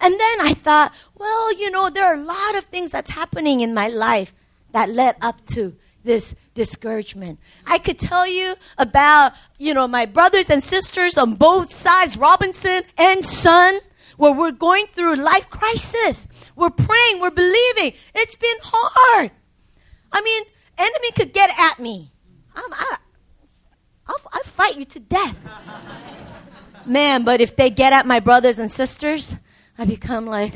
And 0.00 0.14
then 0.14 0.40
I 0.40 0.54
thought, 0.54 0.94
well, 1.16 1.52
you 1.58 1.70
know, 1.70 1.90
there 1.90 2.06
are 2.06 2.14
a 2.14 2.22
lot 2.24 2.56
of 2.56 2.64
things 2.64 2.90
that's 2.90 3.10
happening 3.10 3.60
in 3.60 3.74
my 3.74 3.88
life 3.88 4.34
that 4.72 4.90
led 4.90 5.16
up 5.20 5.44
to 5.46 5.76
this 6.04 6.34
discouragement. 6.54 7.38
I 7.66 7.78
could 7.78 7.98
tell 7.98 8.26
you 8.26 8.54
about, 8.78 9.32
you 9.58 9.74
know, 9.74 9.88
my 9.88 10.06
brothers 10.06 10.48
and 10.48 10.62
sisters 10.62 11.18
on 11.18 11.34
both 11.34 11.72
sides, 11.72 12.16
Robinson 12.16 12.82
and 12.96 13.24
Son, 13.24 13.80
where 14.16 14.32
we're 14.32 14.52
going 14.52 14.86
through 14.86 15.16
life 15.16 15.50
crisis. 15.50 16.26
We're 16.56 16.70
praying, 16.70 17.20
we're 17.20 17.30
believing. 17.30 17.92
It's 18.14 18.36
been 18.36 18.56
hard. 18.62 19.30
I 20.12 20.20
mean, 20.22 20.42
enemy 20.76 21.10
could 21.16 21.32
get 21.32 21.50
at 21.58 21.78
me. 21.78 22.12
I'm, 22.54 22.72
I, 22.72 22.96
I'll, 24.06 24.20
I'll 24.32 24.42
fight 24.42 24.76
you 24.76 24.84
to 24.86 25.00
death. 25.00 25.36
Man, 26.86 27.22
but 27.24 27.40
if 27.40 27.54
they 27.54 27.70
get 27.70 27.92
at 27.92 28.06
my 28.06 28.18
brothers 28.18 28.58
and 28.58 28.70
sisters, 28.70 29.36
I 29.78 29.84
become 29.84 30.26
like, 30.26 30.54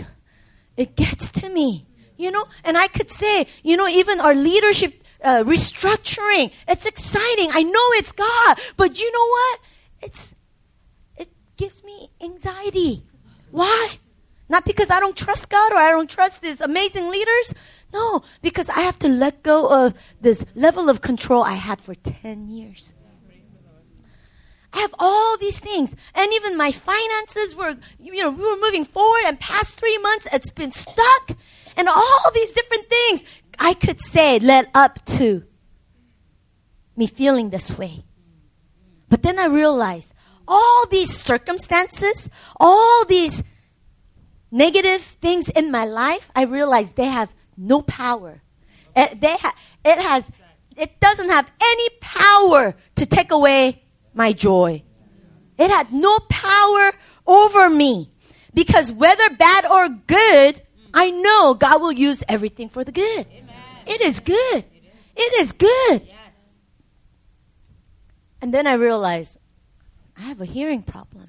it 0.76 0.96
gets 0.96 1.30
to 1.30 1.48
me, 1.48 1.86
you 2.16 2.30
know? 2.30 2.44
And 2.64 2.76
I 2.76 2.88
could 2.88 3.10
say, 3.10 3.46
you 3.62 3.76
know, 3.76 3.86
even 3.86 4.20
our 4.20 4.34
leadership 4.34 5.04
uh, 5.22 5.44
restructuring, 5.44 6.52
it's 6.66 6.84
exciting. 6.84 7.50
I 7.52 7.62
know 7.62 7.86
it's 7.92 8.12
God, 8.12 8.58
but 8.76 9.00
you 9.00 9.12
know 9.12 9.26
what? 9.26 9.60
It's, 10.02 10.34
it 11.16 11.30
gives 11.56 11.84
me 11.84 12.10
anxiety. 12.20 13.04
Why? 13.52 13.90
Not 14.48 14.64
because 14.64 14.90
I 14.90 14.98
don't 14.98 15.16
trust 15.16 15.48
God 15.48 15.72
or 15.72 15.76
I 15.76 15.90
don't 15.90 16.10
trust 16.10 16.42
these 16.42 16.60
amazing 16.60 17.08
leaders. 17.08 17.54
No, 17.92 18.22
because 18.42 18.68
I 18.68 18.80
have 18.80 18.98
to 19.00 19.08
let 19.08 19.42
go 19.42 19.86
of 19.86 19.94
this 20.20 20.44
level 20.54 20.88
of 20.90 21.00
control 21.00 21.42
I 21.42 21.54
had 21.54 21.80
for 21.80 21.94
10 21.94 22.48
years. 22.48 22.92
I 24.72 24.80
have 24.80 24.94
all 24.98 25.36
these 25.36 25.60
things. 25.60 25.94
And 26.14 26.32
even 26.32 26.56
my 26.56 26.72
finances 26.72 27.54
were, 27.54 27.76
you 28.00 28.22
know, 28.22 28.30
we 28.30 28.42
were 28.42 28.60
moving 28.60 28.84
forward 28.84 29.22
and 29.26 29.38
past 29.38 29.78
three 29.78 29.98
months 29.98 30.26
it's 30.32 30.50
been 30.50 30.72
stuck. 30.72 31.36
And 31.76 31.88
all 31.88 32.30
these 32.34 32.52
different 32.52 32.88
things 32.88 33.24
I 33.58 33.74
could 33.74 34.00
say 34.00 34.38
led 34.38 34.68
up 34.74 35.04
to 35.16 35.44
me 36.96 37.06
feeling 37.06 37.50
this 37.50 37.76
way. 37.76 38.04
But 39.08 39.22
then 39.22 39.38
I 39.38 39.46
realized 39.46 40.14
all 40.48 40.86
these 40.86 41.14
circumstances, 41.16 42.28
all 42.58 43.04
these 43.04 43.42
negative 44.50 45.00
things 45.00 45.48
in 45.48 45.70
my 45.70 45.84
life, 45.84 46.30
I 46.34 46.44
realized 46.44 46.96
they 46.96 47.06
have 47.06 47.32
no 47.56 47.82
power. 47.82 48.42
It, 48.94 49.20
they 49.20 49.36
ha- 49.36 49.54
it 49.84 49.98
has, 49.98 50.30
it 50.76 51.00
doesn't 51.00 51.30
have 51.30 51.50
any 51.62 51.88
power 52.00 52.74
to 52.96 53.06
take 53.06 53.30
away 53.30 53.81
my 54.14 54.33
joy. 54.33 54.83
It 55.59 55.71
had 55.71 55.92
no 55.92 56.19
power 56.28 56.92
over 57.26 57.71
me. 57.71 58.11
Because 58.54 58.92
whether 58.92 59.31
bad 59.31 59.64
or 59.64 59.88
good, 59.88 60.62
I 60.92 61.11
know 61.11 61.54
God 61.54 61.81
will 61.81 61.92
use 61.92 62.23
everything 62.28 62.69
for 62.69 62.85
the 62.85 62.92
good. 62.92 63.26
It 63.87 64.00
is 64.02 64.21
good. 64.21 64.64
It 65.16 65.40
is 65.40 65.52
good. 65.52 66.07
And 68.40 68.52
then 68.52 68.66
I 68.66 68.75
realized 68.75 69.38
I 70.16 70.23
have 70.23 70.40
a 70.40 70.45
hearing 70.45 70.83
problem. 70.83 71.28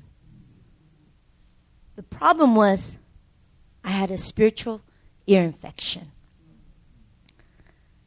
The 1.96 2.04
problem 2.04 2.56
was 2.56 2.98
I 3.84 3.92
had 3.92 4.10
a 4.10 4.18
spiritual 4.18 4.82
ear 5.28 5.44
infection. 5.44 6.12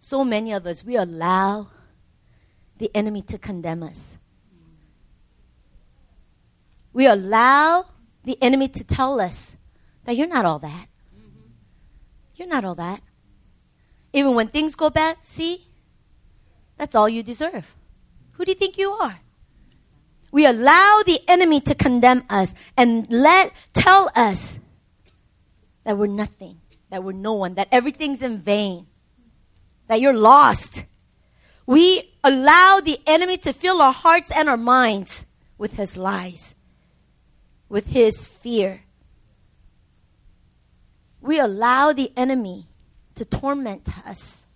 So 0.01 0.25
many 0.25 0.53
of 0.53 0.67
us, 0.67 0.85
we 0.85 0.97
allow 0.97 1.69
the 2.79 2.91
enemy 2.95 3.23
to 3.23 3.39
condemn 3.39 3.83
us 3.83 4.19
we 6.97 7.07
allow 7.07 7.85
the 8.25 8.39
enemy 8.41 8.69
to 8.69 8.83
tell 8.83 9.21
us 9.21 9.55
that 10.07 10.17
you're 10.17 10.27
not 10.27 10.47
all 10.47 10.59
that. 10.61 10.87
You're 12.37 12.49
not 12.49 12.65
all 12.65 12.75
that. 12.77 13.03
Even 14.15 14.35
when 14.35 14.49
things 14.49 14.75
go 14.75 14.89
bad, 14.89 15.19
see, 15.21 15.67
that's 16.79 16.95
all 16.95 17.07
you 17.07 17.23
deserve. 17.23 17.75
Who 18.33 18.47
do 18.47 18.53
you 18.53 18.55
think 18.55 18.79
you 18.79 18.93
are? 18.93 19.21
We 20.33 20.47
allow 20.47 21.03
the 21.05 21.21
enemy 21.29 21.61
to 21.69 21.75
condemn 21.75 22.25
us 22.31 22.55
and 22.79 23.07
let 23.11 23.53
tell 23.75 24.11
us 24.17 24.59
that 25.85 25.99
we're 25.99 26.07
nothing, 26.07 26.63
that 26.89 27.05
we're 27.05 27.13
no 27.13 27.35
one, 27.35 27.57
that 27.57 27.69
everything's 27.71 28.23
in 28.23 28.39
vain, 28.39 28.87
that 29.89 30.01
you're 30.01 30.15
lost. 30.15 30.87
We 31.67 32.15
allow 32.25 32.81
the 32.83 32.99
enemy 33.07 33.37
to 33.37 33.53
fill 33.53 33.83
our 33.83 33.93
hearts 33.93 34.31
and 34.31 34.49
our 34.49 34.57
minds 34.57 35.27
with 35.59 35.75
his 35.75 35.99
lies 35.99 36.55
with 37.69 37.87
his 37.87 38.27
fear. 38.27 38.83
We 41.21 41.41
allow 41.41 41.93
the 41.93 42.13
enemy 42.17 42.69
to 43.17 43.25
torment 43.25 44.07
us 44.07 44.47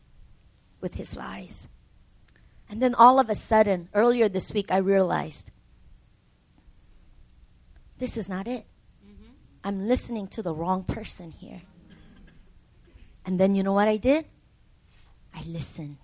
with 0.81 0.95
his 0.95 1.17
lies. 1.17 1.67
And 2.69 2.81
then 2.81 2.95
all 2.95 3.19
of 3.19 3.29
a 3.29 3.35
sudden, 3.35 3.89
earlier 3.95 4.29
this 4.29 4.55
week, 4.55 4.71
I 4.71 4.77
realized 4.77 5.51
this 7.99 8.17
is 8.17 8.29
not 8.29 8.47
it. 8.47 8.65
Mm-hmm. 9.05 9.33
I'm 9.65 9.89
listening 9.89 10.29
to 10.29 10.43
the 10.43 10.55
wrong 10.55 10.85
person 10.85 11.33
here. 11.33 11.63
And 13.27 13.39
then 13.39 13.55
you 13.55 13.63
know 13.63 13.73
what 13.73 13.89
I 13.89 13.97
did? 13.97 14.25
I 15.35 15.43
listened. 15.45 15.99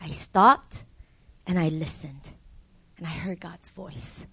I 0.00 0.10
stopped 0.10 0.84
and 1.46 1.58
I 1.58 1.68
listened. 1.68 2.30
And 2.96 3.06
I 3.06 3.10
heard 3.10 3.40
God's 3.40 3.70
voice. 3.70 4.26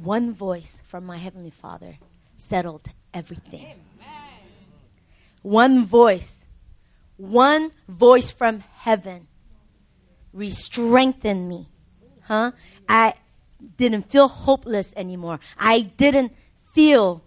One 0.00 0.32
voice 0.32 0.82
from 0.86 1.04
my 1.04 1.18
Heavenly 1.18 1.50
Father 1.50 1.98
settled 2.36 2.88
everything. 3.12 3.60
Amen. 3.60 3.78
One 5.42 5.84
voice, 5.84 6.44
one 7.16 7.72
voice 7.88 8.30
from 8.30 8.60
heaven 8.60 9.28
re 10.32 10.50
strengthened 10.50 11.48
me. 11.48 11.68
Huh? 12.22 12.52
I 12.88 13.14
didn't 13.76 14.10
feel 14.10 14.28
hopeless 14.28 14.92
anymore. 14.96 15.40
I 15.58 15.82
didn't 15.96 16.32
feel 16.72 17.22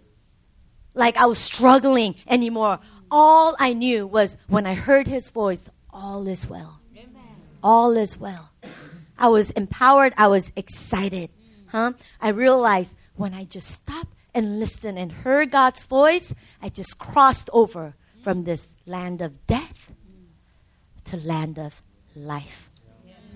like 0.94 1.16
I 1.16 1.26
was 1.26 1.38
struggling 1.38 2.16
anymore. 2.26 2.80
All 3.10 3.54
I 3.58 3.74
knew 3.74 4.06
was 4.06 4.36
when 4.48 4.66
I 4.66 4.74
heard 4.74 5.06
his 5.06 5.30
voice, 5.30 5.70
all 5.90 6.26
is 6.26 6.48
well. 6.48 6.80
Amen. 6.96 7.22
All 7.62 7.96
is 7.96 8.18
well. 8.18 8.50
I 9.18 9.28
was 9.28 9.50
empowered. 9.52 10.12
I 10.16 10.28
was 10.28 10.52
excited. 10.56 11.30
I 12.20 12.28
realized 12.28 12.96
when 13.14 13.34
I 13.34 13.44
just 13.44 13.68
stopped 13.68 14.14
and 14.34 14.58
listened 14.58 14.98
and 14.98 15.12
heard 15.12 15.50
God's 15.50 15.82
voice, 15.82 16.34
I 16.62 16.68
just 16.68 16.98
crossed 16.98 17.50
over 17.52 17.94
from 18.22 18.44
this 18.44 18.68
land 18.86 19.22
of 19.22 19.46
death 19.46 19.92
to 21.04 21.16
land 21.16 21.58
of 21.58 21.82
life. 22.14 22.70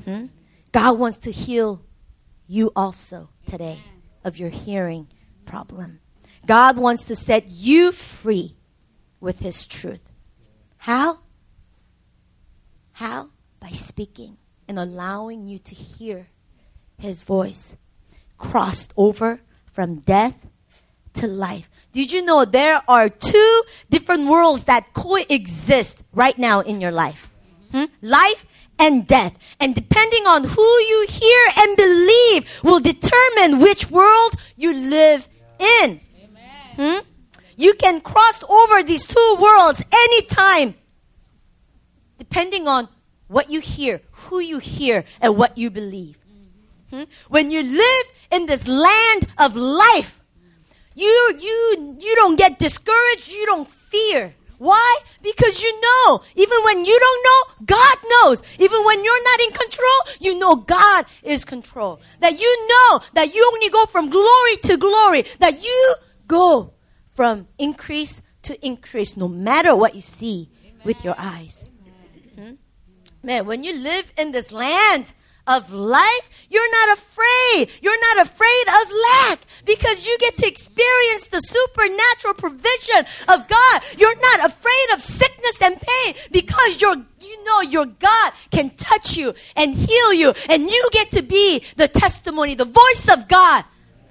Hmm? 0.05 0.27
God 0.73 0.99
wants 0.99 1.19
to 1.19 1.31
heal 1.31 1.83
you 2.47 2.73
also 2.75 3.29
today 3.47 3.81
of 4.25 4.39
your 4.39 4.51
hearing 4.51 5.09
problem. 5.47 6.01
God 6.47 6.79
wants 6.79 7.05
to 7.05 7.17
set 7.17 7.49
you 7.49 7.93
free 7.93 8.57
with 9.21 9.41
His 9.41 9.67
truth. 9.67 10.13
How? 10.79 11.21
How? 12.93 13.31
By 13.61 13.71
speaking 13.71 14.39
and 14.67 14.79
allowing 14.79 15.47
you 15.47 15.59
to 15.59 15.75
hear 15.75 16.29
His 16.99 17.23
voice. 17.23 17.77
Crossed 18.41 18.93
over 18.97 19.41
from 19.71 20.01
death 20.01 20.35
to 21.15 21.27
life. 21.27 21.69
Did 21.93 22.11
you 22.11 22.25
know 22.25 22.45
there 22.45 22.81
are 22.89 23.09
two 23.09 23.63
different 23.91 24.29
worlds 24.29 24.65
that 24.65 24.95
coexist 24.95 26.03
right 26.13 26.39
now 26.39 26.61
in 26.61 26.81
your 26.81 26.91
life? 26.91 27.29
Hmm? 27.71 27.85
Life 28.01 28.47
and 28.79 29.07
death. 29.07 29.37
And 29.61 29.75
depending 29.75 30.27
on 30.27 30.45
who 30.45 30.63
you 30.63 31.07
hear 31.09 31.43
and 31.59 31.77
believe 31.77 32.61
will 32.65 32.81
determine 32.81 33.61
which 33.61 33.91
world 33.91 34.35
you 34.57 34.73
live 34.73 35.29
in. 35.83 36.01
Hmm? 36.77 36.99
You 37.57 37.75
can 37.75 38.01
cross 38.01 38.43
over 38.45 38.83
these 38.83 39.05
two 39.05 39.37
worlds 39.39 39.85
anytime, 39.93 40.75
depending 42.17 42.67
on 42.67 42.89
what 43.29 43.51
you 43.51 43.61
hear, 43.61 44.01
who 44.13 44.41
you 44.41 44.59
hear, 44.59 45.05
and 45.21 45.37
what 45.37 45.59
you 45.59 45.71
believe. 45.71 46.17
Hmm? 46.91 47.05
When 47.29 47.51
you 47.51 47.63
live 47.63 48.07
in 48.31 48.47
this 48.47 48.67
land 48.67 49.27
of 49.39 49.57
life, 49.57 50.21
you, 50.95 51.39
you, 51.39 51.97
you 51.99 52.17
don't 52.17 52.37
get 52.37 52.59
discouraged, 52.59 53.31
you 53.31 53.47
don't 53.47 53.69
fear. 53.69 54.35
Why? 54.59 54.99
Because 55.23 55.63
you 55.63 55.81
know, 55.81 56.21
even 56.35 56.59
when 56.65 56.85
you 56.85 56.99
don't 56.99 57.25
know, 57.25 57.65
God 57.65 57.97
knows. 58.11 58.43
Even 58.59 58.85
when 58.85 59.03
you're 59.03 59.25
not 59.25 59.41
in 59.41 59.53
control, 59.53 60.01
you 60.21 60.39
know 60.39 60.57
God 60.57 61.07
is 61.23 61.47
control. 61.47 61.99
That 62.19 62.39
you 62.39 62.69
know 62.69 63.01
that 63.15 63.35
you 63.35 63.51
only 63.55 63.71
go 63.71 63.87
from 63.87 64.11
glory 64.11 64.57
to 64.65 64.77
glory. 64.77 65.23
That 65.39 65.65
you 65.65 65.95
go 66.27 66.75
from 67.09 67.49
increase 67.59 68.21
to 68.43 68.67
increase 68.67 69.17
no 69.17 69.29
matter 69.29 69.75
what 69.75 69.95
you 69.95 70.03
see 70.03 70.51
Amen. 70.63 70.81
with 70.85 71.05
your 71.05 71.15
eyes. 71.17 71.65
Hmm? 72.39 72.53
Man, 73.23 73.47
when 73.47 73.65
you 73.65 73.75
live 73.75 74.13
in 74.19 74.33
this 74.33 74.53
land, 74.53 75.15
of 75.51 75.73
life, 75.73 76.47
you're 76.49 76.71
not 76.71 76.97
afraid. 76.97 77.71
You're 77.83 78.01
not 78.15 78.27
afraid 78.27 78.67
of 78.69 78.93
lack 79.11 79.41
because 79.65 80.07
you 80.07 80.17
get 80.19 80.37
to 80.39 80.47
experience 80.47 81.27
the 81.27 81.41
supernatural 81.41 82.35
provision 82.35 83.05
of 83.29 83.49
God. 83.49 83.83
You're 83.99 84.21
not 84.21 84.47
afraid 84.47 84.95
of 84.95 85.03
sickness 85.03 85.61
and 85.61 85.77
pain 85.81 86.15
because 86.31 86.81
you're 86.81 86.97
you 87.21 87.45
know 87.45 87.61
your 87.63 87.87
God 87.87 88.33
can 88.51 88.71
touch 88.71 89.17
you 89.17 89.35
and 89.57 89.75
heal 89.75 90.13
you, 90.13 90.35
and 90.49 90.71
you 90.71 90.89
get 90.93 91.11
to 91.13 91.23
be 91.23 91.63
the 91.77 91.89
testimony, 91.89 92.55
the 92.55 92.65
voice 92.65 93.09
of 93.09 93.29
God 93.29 93.65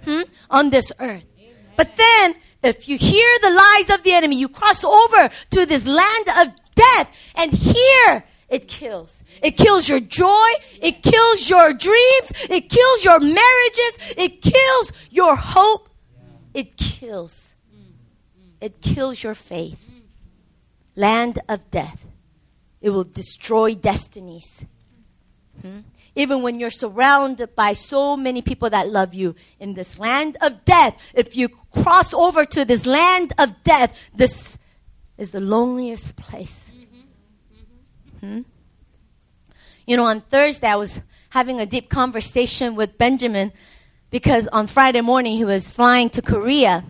hmm, 0.04 0.22
on 0.50 0.70
this 0.70 0.92
earth. 1.00 1.26
Amen. 1.40 1.56
But 1.76 1.96
then, 1.96 2.36
if 2.64 2.88
you 2.88 2.98
hear 2.98 3.30
the 3.42 3.52
lies 3.52 3.90
of 3.90 4.04
the 4.04 4.14
enemy, 4.14 4.38
you 4.38 4.50
cross 4.50 4.84
over 4.84 5.30
to 5.52 5.66
this 5.66 5.86
land 5.86 6.28
of 6.38 6.54
death, 6.76 7.34
and 7.36 7.52
here 7.52 8.24
it 8.50 8.68
kills. 8.68 9.24
It 9.44 9.58
kills 9.58 9.88
your 9.88 10.00
joy. 10.00 10.50
It 10.82 11.04
kills 11.04 11.50
your 11.50 11.72
dreams. 11.74 12.32
It 12.50 12.70
kills 12.70 13.06
your 13.06 13.20
marriages. 13.20 14.16
It 14.18 14.42
kills 14.42 14.92
your 15.12 15.36
hope. 15.36 15.90
It 16.54 16.76
kills. 16.78 17.56
It 18.60 18.82
kills 18.82 19.24
your 19.24 19.36
faith. 19.36 19.90
Land 20.96 21.40
of 21.48 21.70
death. 21.70 22.06
It 22.82 22.90
will 22.90 23.04
destroy 23.04 23.76
destinies. 23.76 24.66
Hmm? 25.62 25.80
Even 26.16 26.42
when 26.42 26.60
you're 26.60 26.72
surrounded 26.72 27.56
by 27.56 27.74
so 27.74 28.18
many 28.18 28.42
people 28.42 28.70
that 28.72 28.90
love 28.90 29.14
you 29.14 29.36
in 29.60 29.76
this 29.76 30.00
land 30.00 30.38
of 30.42 30.66
death, 30.66 31.12
if 31.14 31.36
you 31.36 31.50
cross 31.50 32.14
over 32.14 32.44
to 32.46 32.66
this 32.66 32.86
land 32.86 33.32
of 33.38 33.64
death, 33.64 34.10
this 34.16 34.58
is 35.18 35.32
the 35.32 35.40
loneliest 35.40 36.16
place 36.16 36.72
Hmm? 38.20 38.42
You 39.86 39.98
know, 39.98 40.06
on 40.06 40.22
Thursday, 40.22 40.68
I 40.68 40.76
was 40.76 41.02
having 41.30 41.60
a 41.60 41.66
deep 41.66 41.90
conversation 41.90 42.76
with 42.76 42.98
Benjamin 42.98 43.52
because 44.12 44.48
on 44.48 44.68
Friday 44.68 45.02
morning 45.02 45.38
he 45.38 45.46
was 45.46 45.70
flying 45.70 46.10
to 46.12 46.22
Korea. 46.22 46.84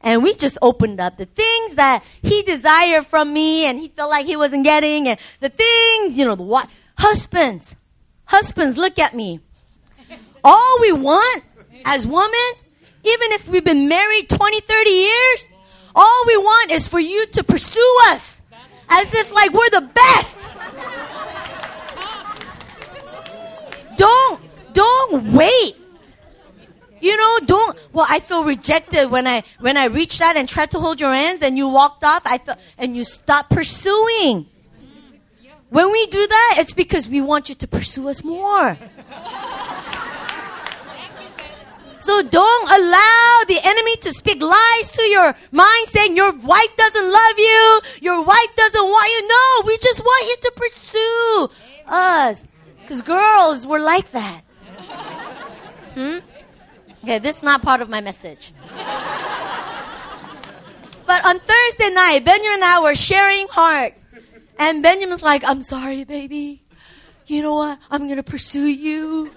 And 0.00 0.22
we 0.22 0.34
just 0.34 0.58
opened 0.62 1.00
up 1.00 1.16
the 1.16 1.26
things 1.26 1.74
that 1.74 2.04
he 2.22 2.42
desired 2.42 3.06
from 3.06 3.32
me 3.32 3.64
and 3.64 3.78
he 3.78 3.88
felt 3.88 4.10
like 4.10 4.26
he 4.26 4.36
wasn't 4.36 4.64
getting, 4.64 5.08
and 5.08 5.18
the 5.40 5.48
things, 5.48 6.16
you 6.16 6.24
know, 6.24 6.36
the 6.36 6.42
what? 6.42 6.70
Husbands, 6.98 7.74
husbands, 8.26 8.76
look 8.76 8.98
at 8.98 9.14
me. 9.14 9.40
All 10.44 10.78
we 10.80 10.92
want 10.92 11.42
as 11.84 12.06
women, 12.06 12.50
even 13.02 13.32
if 13.32 13.48
we've 13.48 13.64
been 13.64 13.88
married 13.88 14.28
20, 14.28 14.60
30 14.60 14.90
years, 14.90 15.52
all 15.94 16.24
we 16.26 16.36
want 16.36 16.70
is 16.70 16.86
for 16.86 17.00
you 17.00 17.26
to 17.32 17.42
pursue 17.42 17.98
us 18.08 18.40
as 18.88 19.14
if 19.14 19.32
like 19.32 19.52
we're 19.52 19.70
the 19.70 19.88
best. 19.94 20.40
Don't 23.96 24.40
don't 24.72 25.32
wait. 25.32 25.76
You 27.00 27.16
know, 27.16 27.38
don't. 27.46 27.78
Well, 27.92 28.06
I 28.08 28.20
feel 28.20 28.44
rejected 28.44 29.10
when 29.10 29.26
I 29.26 29.42
when 29.60 29.76
I 29.76 29.86
reached 29.86 30.20
out 30.20 30.36
and 30.36 30.48
tried 30.48 30.70
to 30.72 30.80
hold 30.80 31.00
your 31.00 31.12
hands, 31.12 31.42
and 31.42 31.56
you 31.56 31.68
walked 31.68 32.04
off. 32.04 32.22
I 32.24 32.38
felt, 32.38 32.58
and 32.78 32.96
you 32.96 33.04
stopped 33.04 33.50
pursuing. 33.50 34.46
When 35.68 35.90
we 35.90 36.06
do 36.06 36.26
that, 36.26 36.56
it's 36.58 36.74
because 36.74 37.08
we 37.08 37.20
want 37.20 37.48
you 37.48 37.54
to 37.56 37.68
pursue 37.68 38.08
us 38.08 38.22
more. 38.24 38.78
So 42.06 42.22
don't 42.22 42.70
allow 42.70 43.42
the 43.48 43.58
enemy 43.64 43.96
to 43.96 44.10
speak 44.12 44.40
lies 44.40 44.90
to 44.92 45.02
your 45.10 45.34
mind 45.50 45.88
saying 45.88 46.14
your 46.14 46.30
wife 46.38 46.76
doesn't 46.76 47.12
love 47.12 47.36
you, 47.36 47.80
your 48.00 48.24
wife 48.24 48.54
doesn't 48.54 48.84
want 48.84 49.10
you. 49.10 49.26
No, 49.26 49.66
we 49.66 49.76
just 49.78 50.04
want 50.04 50.28
you 50.28 50.36
to 50.42 50.52
pursue 50.54 51.50
us. 51.88 52.46
Because 52.80 53.02
girls 53.02 53.66
were 53.66 53.80
like 53.80 54.12
that. 54.12 54.42
Hmm? 55.94 56.18
Okay, 57.02 57.18
this 57.18 57.38
is 57.38 57.42
not 57.42 57.62
part 57.62 57.80
of 57.80 57.88
my 57.88 58.00
message. 58.00 58.52
But 61.06 61.26
on 61.26 61.40
Thursday 61.40 61.90
night, 61.90 62.24
Benjamin 62.24 62.62
and 62.62 62.64
I 62.64 62.80
were 62.84 62.94
sharing 62.94 63.48
hearts. 63.48 64.06
And 64.60 64.80
Benjamin's 64.80 65.24
like, 65.24 65.42
I'm 65.42 65.64
sorry, 65.64 66.04
baby 66.04 66.65
you 67.26 67.42
know 67.42 67.54
what? 67.54 67.78
I'm 67.90 68.04
going 68.04 68.16
to 68.16 68.22
pursue 68.22 68.66
you. 68.66 69.30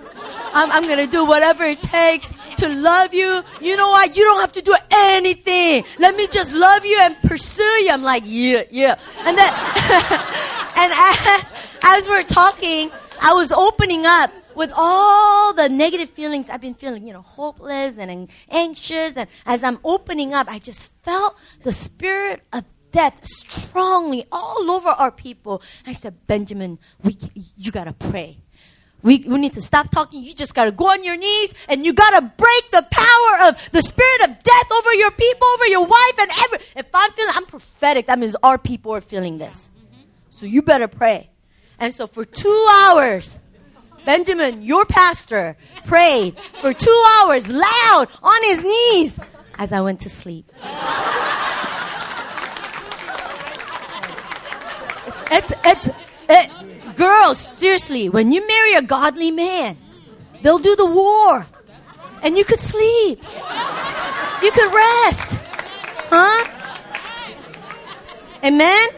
I'm, 0.54 0.72
I'm 0.72 0.84
going 0.84 1.04
to 1.04 1.08
do 1.08 1.26
whatever 1.26 1.64
it 1.64 1.82
takes 1.82 2.32
to 2.58 2.70
love 2.70 3.14
you. 3.14 3.42
You 3.62 3.78
know 3.78 3.90
what? 3.90 4.16
You 4.16 4.24
don't 4.24 4.42
have 4.42 4.52
to 4.54 4.62
do 4.62 4.76
anything. 4.92 5.84
Let 6.00 6.16
me 6.16 6.28
just 6.28 6.54
love 6.54 6.86
you 6.86 7.00
and 7.02 7.16
pursue 7.24 7.64
you. 7.64 7.92
I'm 7.92 8.04
like, 8.04 8.24
yeah, 8.26 8.64
yeah. 8.70 9.00
And 9.22 9.38
then, 9.38 9.54
and 10.76 10.94
as, 10.94 11.52
as 11.84 12.08
we're 12.08 12.24
talking, 12.24 12.92
I 13.22 13.34
was 13.34 13.52
opening 13.52 14.06
up 14.06 14.32
with 14.56 14.72
all 14.76 15.54
the 15.54 15.70
negative 15.70 16.10
feelings 16.10 16.50
I've 16.50 16.62
been 16.62 16.74
feeling, 16.74 17.08
you 17.08 17.14
know, 17.14 17.22
hopeless 17.22 17.98
and 17.98 18.30
anxious. 18.50 19.18
And 19.18 19.30
as 19.46 19.64
I'm 19.64 19.80
opening 19.84 20.34
up, 20.34 20.48
I 20.50 20.60
just 20.60 20.92
felt 21.04 21.38
the 21.64 21.72
spirit 21.72 22.44
of 22.54 22.66
death 22.92 23.26
strongly 23.28 24.26
all 24.32 24.70
over 24.72 24.90
our 24.90 25.12
people. 25.12 25.62
I 25.86 25.94
said, 25.94 26.16
Benjamin, 26.28 26.80
we, 27.04 27.18
you 27.58 27.72
gotta 27.72 27.94
pray. 27.94 28.38
We, 29.02 29.20
we 29.20 29.38
need 29.38 29.54
to 29.54 29.62
stop 29.62 29.92
talking. 29.92 30.24
You 30.24 30.34
just 30.34 30.54
gotta 30.54 30.72
go 30.72 30.90
on 30.90 31.04
your 31.04 31.18
knees 31.18 31.54
and 31.70 31.86
you 31.86 31.94
gotta 31.94 32.22
break 32.22 32.72
the 32.72 32.86
power 32.92 33.50
of 33.50 33.72
the 33.72 33.82
spirit 33.82 34.22
of 34.30 34.44
death 34.44 34.72
over 34.72 34.94
your 34.94 35.12
people, 35.12 35.48
over 35.56 35.68
your 35.68 35.86
wife, 35.86 36.20
and 36.20 36.32
every. 36.44 36.60
If 36.76 36.88
I'm 36.94 37.12
feeling, 37.14 37.34
I'm 37.36 37.46
prophetic. 37.46 38.08
That 38.08 38.20
means 38.20 38.36
our 38.44 38.58
people 38.58 38.94
are 38.94 39.02
feeling 39.02 39.38
this. 39.38 39.72
So 40.30 40.46
you 40.46 40.62
better 40.62 40.88
pray. 40.88 41.30
And 41.80 41.94
so 41.94 42.08
for 42.08 42.26
two 42.26 42.68
hours, 42.72 43.40
Benjamin, 44.06 44.64
your 44.64 44.86
pastor, 44.86 45.56
prayed 45.86 46.38
for 46.40 46.74
two 46.74 47.04
hours 47.20 47.48
loud 47.48 48.08
on 48.22 48.44
his 48.44 48.64
knees 48.64 49.20
as 49.58 49.72
I 49.72 49.82
went 49.82 50.02
to 50.02 50.10
sleep. 50.10 50.52
It's, 55.32 55.54
it's, 55.64 55.90
it, 56.30 56.96
girls, 56.96 57.38
seriously, 57.38 58.10
when 58.10 58.32
you 58.32 58.46
marry 58.48 58.74
a 58.74 58.82
godly 58.82 59.32
man, 59.32 59.78
they'll 60.42 60.60
do 60.60 60.76
the 60.76 60.86
war. 60.86 61.48
And 62.22 62.38
you 62.38 62.44
could 62.44 62.60
sleep. 62.60 63.24
You 64.44 64.52
could 64.52 64.74
rest. 64.74 65.40
Huh? 66.10 66.46
Amen? 68.44 68.90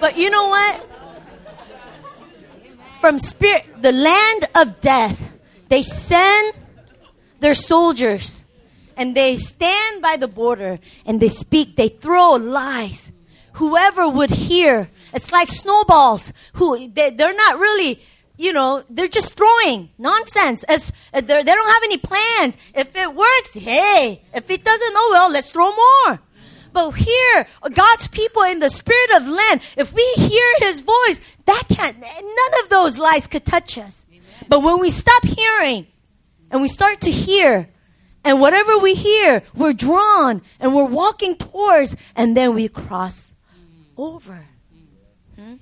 But 0.00 0.16
you 0.16 0.30
know 0.30 0.48
what? 0.48 0.90
From 3.00 3.18
spirit, 3.18 3.66
the 3.82 3.92
land 3.92 4.46
of 4.54 4.80
death, 4.80 5.20
they 5.68 5.82
send 5.82 6.54
their 7.40 7.54
soldiers 7.54 8.44
and 8.96 9.14
they 9.14 9.36
stand 9.36 10.00
by 10.00 10.16
the 10.16 10.28
border 10.28 10.78
and 11.04 11.20
they 11.20 11.28
speak, 11.28 11.76
they 11.76 11.88
throw 11.88 12.32
lies. 12.32 13.12
Whoever 13.54 14.08
would 14.08 14.30
hear, 14.30 14.88
it's 15.14 15.32
like 15.32 15.48
snowballs. 15.48 16.32
Who 16.54 16.88
they, 16.88 17.10
they're 17.10 17.34
not 17.34 17.58
really, 17.58 18.02
you 18.36 18.52
know, 18.52 18.84
they're 18.90 19.08
just 19.08 19.34
throwing 19.34 19.90
nonsense. 19.96 20.64
It's, 20.68 20.92
uh, 21.12 21.20
they 21.20 21.42
don't 21.42 21.72
have 21.74 21.82
any 21.84 21.96
plans. 21.96 22.56
If 22.74 22.94
it 22.96 23.14
works, 23.14 23.54
hey. 23.54 24.22
If 24.34 24.50
it 24.50 24.64
doesn't, 24.64 24.92
oh 24.94 25.10
well, 25.12 25.30
let's 25.30 25.50
throw 25.50 25.70
more. 25.74 26.20
But 26.72 26.90
here, 26.90 27.46
God's 27.72 28.08
people 28.08 28.42
in 28.42 28.58
the 28.58 28.68
spirit 28.68 29.10
of 29.16 29.28
land, 29.28 29.60
if 29.76 29.92
we 29.92 30.02
hear 30.16 30.54
his 30.58 30.80
voice, 30.80 31.20
that 31.46 31.64
can't, 31.68 32.00
none 32.00 32.62
of 32.62 32.68
those 32.68 32.98
lies 32.98 33.28
could 33.28 33.46
touch 33.46 33.78
us. 33.78 34.04
Amen. 34.10 34.22
But 34.48 34.62
when 34.64 34.80
we 34.80 34.90
stop 34.90 35.24
hearing 35.24 35.86
and 36.50 36.60
we 36.60 36.66
start 36.66 37.00
to 37.02 37.12
hear, 37.12 37.68
and 38.24 38.40
whatever 38.40 38.78
we 38.78 38.94
hear, 38.94 39.42
we're 39.54 39.72
drawn 39.72 40.42
and 40.58 40.74
we're 40.74 40.84
walking 40.84 41.36
towards, 41.36 41.94
and 42.16 42.36
then 42.36 42.54
we 42.54 42.68
cross 42.68 43.34
over. 43.96 44.46
Hmm? 45.36 45.54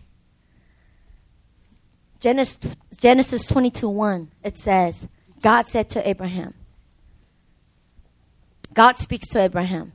Genesis, 2.22 2.60
Genesis 3.00 3.48
22 3.48 3.88
1, 3.88 4.30
it 4.44 4.56
says, 4.56 5.08
God 5.42 5.66
said 5.66 5.90
to 5.90 6.08
Abraham, 6.08 6.54
God 8.72 8.96
speaks 8.96 9.26
to 9.30 9.40
Abraham 9.40 9.90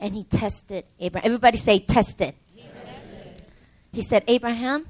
and 0.00 0.14
he 0.14 0.24
tested 0.24 0.86
Abraham. 0.98 1.26
Everybody 1.26 1.58
say, 1.58 1.78
tested. 1.78 2.34
tested. 2.56 3.42
He 3.92 4.00
said, 4.00 4.24
Abraham, 4.26 4.88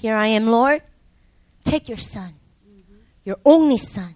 here 0.00 0.14
I 0.14 0.28
am, 0.28 0.46
Lord. 0.46 0.82
Take 1.64 1.88
your 1.88 1.98
son, 1.98 2.34
mm-hmm. 2.64 2.94
your 3.24 3.38
only 3.44 3.76
son, 3.76 4.14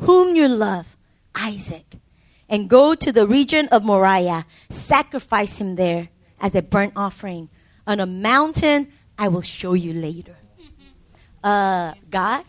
whom 0.00 0.34
you 0.34 0.48
love, 0.48 0.96
Isaac, 1.32 1.86
and 2.48 2.68
go 2.68 2.96
to 2.96 3.12
the 3.12 3.24
region 3.24 3.68
of 3.68 3.84
Moriah. 3.84 4.46
Sacrifice 4.68 5.58
him 5.58 5.76
there 5.76 6.08
as 6.40 6.56
a 6.56 6.60
burnt 6.60 6.94
offering 6.96 7.50
on 7.86 8.00
a 8.00 8.06
mountain 8.06 8.92
I 9.16 9.28
will 9.28 9.42
show 9.42 9.74
you 9.74 9.92
later. 9.92 10.34
Uh, 11.44 11.92
God, 12.10 12.42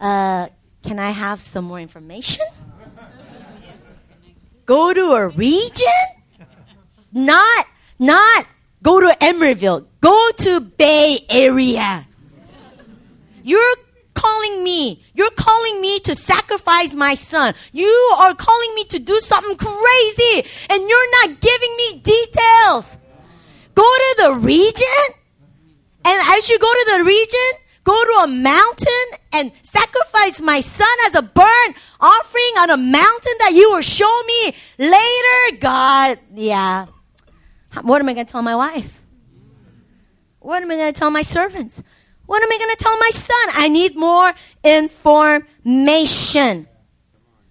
uh, 0.00 0.46
can 0.84 1.00
I 1.00 1.10
have 1.10 1.42
some 1.42 1.64
more 1.64 1.80
information? 1.80 2.46
go 4.66 4.94
to 4.94 5.14
a 5.14 5.26
region? 5.26 6.06
Not, 7.12 7.66
not 7.98 8.46
go 8.84 9.00
to 9.00 9.16
Emeryville. 9.20 9.86
Go 10.00 10.30
to 10.36 10.60
Bay 10.60 11.18
Area. 11.28 12.06
You're 13.42 13.74
calling 14.14 14.62
me. 14.62 15.02
You're 15.14 15.32
calling 15.32 15.80
me 15.80 15.98
to 16.00 16.14
sacrifice 16.14 16.94
my 16.94 17.16
son. 17.16 17.54
You 17.72 18.14
are 18.20 18.32
calling 18.36 18.74
me 18.76 18.84
to 18.84 19.00
do 19.00 19.18
something 19.18 19.56
crazy 19.56 20.48
and 20.70 20.88
you're 20.88 21.10
not 21.22 21.40
giving 21.40 21.76
me 21.76 21.98
details. 21.98 22.96
Go 23.74 23.82
to 23.82 24.22
the 24.22 24.34
region 24.34 25.04
and 26.04 26.22
as 26.28 26.48
you 26.48 26.60
go 26.60 26.72
to 26.72 26.96
the 26.96 27.04
region, 27.04 27.64
go 27.88 28.04
to 28.04 28.20
a 28.24 28.26
mountain 28.26 29.06
and 29.32 29.50
sacrifice 29.62 30.40
my 30.40 30.60
son 30.60 30.96
as 31.06 31.14
a 31.14 31.22
burnt 31.22 31.76
offering 32.00 32.52
on 32.58 32.70
a 32.70 32.76
mountain 32.76 33.32
that 33.40 33.52
you 33.54 33.72
will 33.72 33.80
show 33.80 34.22
me 34.26 34.54
later? 34.78 35.58
God, 35.58 36.18
yeah. 36.34 36.86
What 37.82 38.00
am 38.00 38.08
I 38.08 38.14
going 38.14 38.26
to 38.26 38.32
tell 38.32 38.42
my 38.42 38.56
wife? 38.56 39.02
What 40.40 40.62
am 40.62 40.70
I 40.70 40.76
going 40.76 40.92
to 40.92 40.98
tell 40.98 41.10
my 41.10 41.22
servants? 41.22 41.82
What 42.26 42.42
am 42.42 42.52
I 42.52 42.58
going 42.58 42.76
to 42.76 42.84
tell 42.84 42.98
my 42.98 43.10
son? 43.10 43.48
I 43.54 43.68
need 43.68 43.96
more 43.96 44.32
information. 44.62 46.68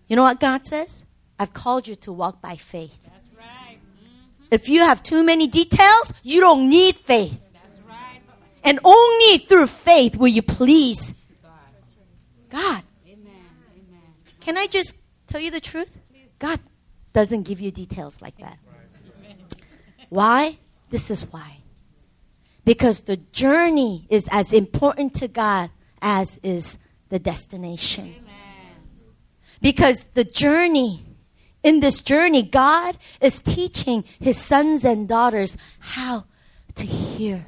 You 0.08 0.16
know 0.16 0.24
what 0.24 0.40
God 0.40 0.66
says? 0.66 1.04
I've 1.40 1.54
called 1.54 1.88
you 1.88 1.96
to 1.96 2.12
walk 2.12 2.42
by 2.42 2.56
faith. 2.56 2.98
That's 3.04 3.26
right. 3.38 3.78
Mm-hmm. 3.78 4.48
If 4.52 4.70
you 4.70 4.82
have 4.82 5.02
too 5.02 5.24
many 5.24 5.48
details, 5.48 6.14
you 6.24 6.42
don't 6.42 6.70
need 6.70 6.96
faith. 6.96 7.47
And 8.68 8.82
only 8.84 9.38
through 9.38 9.68
faith 9.68 10.18
will 10.18 10.28
you 10.28 10.42
please 10.42 11.14
God. 12.50 12.84
Can 14.42 14.58
I 14.58 14.68
just 14.68 14.98
tell 15.26 15.40
you 15.40 15.52
the 15.52 15.62
truth? 15.62 16.00
God 16.38 16.60
doesn't 17.14 17.44
give 17.44 17.62
you 17.62 17.72
details 17.72 18.22
like 18.22 18.38
that. 18.40 18.60
Why? 20.10 20.58
This 20.90 21.10
is 21.10 21.24
why. 21.32 21.60
Because 22.66 23.04
the 23.04 23.16
journey 23.16 24.06
is 24.10 24.28
as 24.32 24.52
important 24.52 25.14
to 25.16 25.30
God 25.30 25.70
as 26.02 26.38
is 26.44 26.78
the 27.08 27.20
destination. 27.20 28.16
Because 29.62 30.08
the 30.14 30.26
journey, 30.26 31.06
in 31.64 31.80
this 31.80 32.02
journey, 32.02 32.44
God 32.44 32.98
is 33.22 33.40
teaching 33.40 34.04
his 34.20 34.38
sons 34.38 34.84
and 34.84 35.08
daughters 35.08 35.56
how 35.80 36.26
to 36.76 36.86
hear 36.86 37.48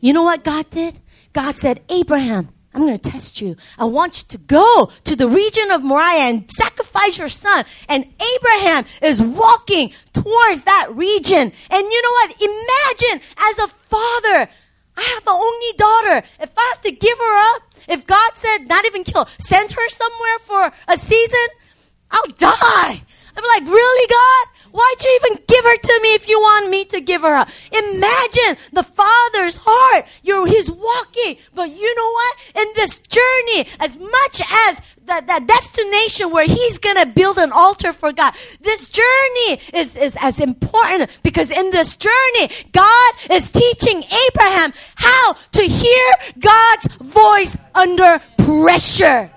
you 0.00 0.12
know 0.12 0.22
what 0.22 0.44
God 0.44 0.70
did? 0.70 1.00
God 1.32 1.58
said, 1.58 1.82
Abraham, 1.88 2.48
I'm 2.74 2.82
going 2.82 2.96
to 2.96 3.10
test 3.10 3.40
you. 3.40 3.56
I 3.78 3.84
want 3.84 4.18
you 4.18 4.24
to 4.28 4.38
go 4.38 4.90
to 5.04 5.16
the 5.16 5.26
region 5.26 5.70
of 5.70 5.82
Moriah 5.82 6.30
and 6.30 6.50
sacrifice 6.52 7.18
your 7.18 7.28
son. 7.28 7.64
And 7.88 8.04
Abraham 8.36 8.84
is 9.02 9.22
walking 9.22 9.92
towards 10.12 10.64
that 10.64 10.88
region. 10.92 11.52
And 11.70 11.92
you 11.92 12.02
know 12.02 12.12
what? 12.12 12.42
Imagine 12.42 13.28
as 13.38 13.58
a 13.58 13.68
father, 13.68 14.50
I 14.96 15.02
have 15.02 15.26
an 15.26 15.34
only 15.34 15.72
daughter. 15.76 16.26
If 16.40 16.50
I 16.56 16.72
have 16.72 16.82
to 16.82 16.92
give 16.92 17.18
her 17.18 17.54
up, 17.56 17.62
if 17.88 18.06
God 18.06 18.30
said 18.34 18.68
not 18.68 18.84
even 18.84 19.04
kill, 19.04 19.26
send 19.38 19.72
her 19.72 19.88
somewhere 19.88 20.38
for 20.40 20.72
a 20.88 20.96
season, 20.96 21.48
I'll 22.10 22.26
die. 22.36 23.02
I'm 23.36 23.44
like, 23.44 23.72
really, 23.72 24.06
God? 24.08 24.46
Why'd 24.70 25.02
you 25.02 25.20
even 25.22 25.42
give 25.46 25.64
her 25.64 25.76
to 25.76 26.00
me 26.02 26.14
if 26.14 26.28
you 26.28 26.38
want 26.38 26.70
me 26.70 26.84
to 26.86 27.00
give 27.00 27.22
her 27.22 27.34
up? 27.34 27.48
Imagine 27.72 28.56
the 28.72 28.82
father's 28.82 29.58
heart. 29.62 30.06
You're, 30.22 30.46
he's 30.46 30.70
walking. 30.70 31.36
But 31.54 31.70
you 31.70 31.94
know 31.94 32.10
what? 32.10 32.36
In 32.56 32.72
this 32.74 32.98
journey, 32.98 33.68
as 33.80 33.96
much 33.96 34.42
as 34.68 34.80
that, 35.06 35.26
that 35.26 35.46
destination 35.46 36.30
where 36.30 36.46
he's 36.46 36.78
gonna 36.78 37.06
build 37.06 37.38
an 37.38 37.52
altar 37.52 37.92
for 37.92 38.12
God, 38.12 38.34
this 38.60 38.88
journey 38.88 39.60
is, 39.74 39.96
is 39.96 40.16
as 40.20 40.40
important 40.40 41.18
because 41.22 41.50
in 41.50 41.70
this 41.70 41.96
journey, 41.96 42.50
God 42.72 43.14
is 43.30 43.50
teaching 43.50 44.02
Abraham 44.28 44.72
how 44.94 45.32
to 45.52 45.62
hear 45.62 46.12
God's 46.38 46.86
voice 46.96 47.56
under 47.74 48.20
pressure. 48.38 49.30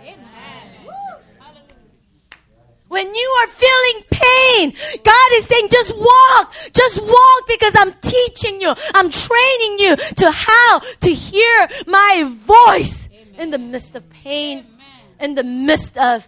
When 2.91 3.15
you 3.15 3.35
are 3.41 3.47
feeling 3.47 4.03
pain, 4.11 4.73
God 5.01 5.29
is 5.35 5.45
saying, 5.45 5.69
just 5.71 5.97
walk, 5.97 6.53
just 6.73 7.01
walk 7.01 7.47
because 7.47 7.73
I'm 7.77 7.93
teaching 8.01 8.59
you, 8.59 8.75
I'm 8.93 9.09
training 9.09 9.79
you 9.79 9.95
to 9.95 10.29
how 10.29 10.79
to 10.79 11.09
hear 11.09 11.69
my 11.87 12.25
voice 12.27 13.07
Amen. 13.07 13.39
in 13.39 13.51
the 13.51 13.59
midst 13.59 13.95
of 13.95 14.09
pain, 14.09 14.57
Amen. 14.57 14.75
in 15.21 15.35
the 15.35 15.43
midst 15.45 15.97
of 15.97 16.27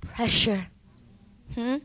pressure. 0.00 0.68
Hmm? 1.54 1.76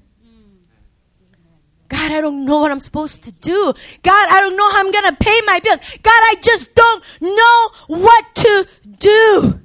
God, 1.90 2.12
I 2.14 2.22
don't 2.22 2.46
know 2.46 2.62
what 2.62 2.72
I'm 2.72 2.80
supposed 2.80 3.26
to 3.26 3.34
do. 3.34 3.74
God, 4.02 4.28
I 4.32 4.40
don't 4.40 4.56
know 4.56 4.72
how 4.72 4.80
I'm 4.80 4.94
going 4.94 5.10
to 5.10 5.18
pay 5.18 5.42
my 5.46 5.60
bills. 5.62 5.82
God, 6.02 6.22
I 6.32 6.36
just 6.42 6.74
don't 6.74 7.04
know 7.20 7.70
what 7.88 8.26
to 8.36 8.68
do. 8.98 9.60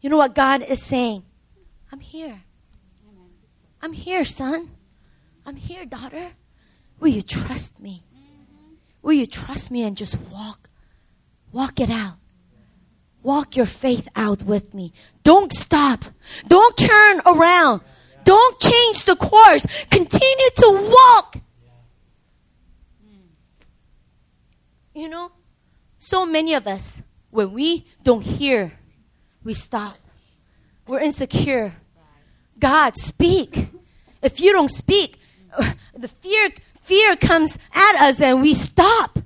You 0.00 0.10
know 0.10 0.16
what 0.16 0.36
God 0.36 0.62
is 0.62 0.80
saying? 0.80 1.24
I'm 1.90 1.98
here. 1.98 2.44
I'm 3.82 3.92
here, 3.92 4.24
son. 4.24 4.70
I'm 5.46 5.56
here, 5.56 5.86
daughter. 5.86 6.32
Will 6.98 7.08
you 7.08 7.22
trust 7.22 7.80
me? 7.80 8.04
will 9.02 9.14
you 9.14 9.26
trust 9.26 9.70
me 9.70 9.82
and 9.82 9.96
just 9.96 10.18
walk? 10.30 10.68
Walk 11.52 11.80
it 11.80 11.90
out. 11.90 12.16
Walk 13.22 13.56
your 13.56 13.66
faith 13.66 14.08
out 14.16 14.42
with 14.44 14.72
me. 14.72 14.92
Don't 15.22 15.52
stop. 15.52 16.04
Don't 16.46 16.76
turn 16.76 17.20
around. 17.26 17.82
Don't 18.24 18.58
change 18.60 19.04
the 19.04 19.16
course. 19.16 19.84
Continue 19.86 20.50
to 20.56 20.90
walk. 20.90 21.36
You 24.94 25.08
know, 25.08 25.32
so 25.98 26.26
many 26.26 26.54
of 26.54 26.66
us, 26.66 27.02
when 27.30 27.52
we 27.52 27.86
don't 28.02 28.22
hear, 28.22 28.78
we 29.44 29.54
stop. 29.54 29.96
We're 30.86 31.00
insecure. 31.00 31.74
God, 32.60 32.96
speak. 32.96 33.70
If 34.22 34.40
you 34.40 34.52
don't 34.52 34.70
speak, 34.70 35.18
the 35.96 36.08
fear, 36.08 36.50
fear 36.80 37.16
comes 37.16 37.58
at 37.72 37.96
us 37.96 38.20
and 38.20 38.42
we 38.42 38.54
stop. 38.54 39.18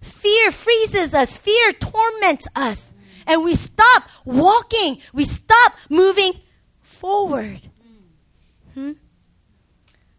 Fear 0.00 0.50
freezes 0.50 1.14
us. 1.14 1.36
Fear 1.36 1.72
torments 1.72 2.48
us. 2.56 2.92
And 3.26 3.44
we 3.44 3.54
stop 3.54 4.04
walking. 4.24 4.98
We 5.12 5.24
stop 5.24 5.74
moving 5.88 6.32
forward. 6.80 7.60
Hmm? 8.74 8.92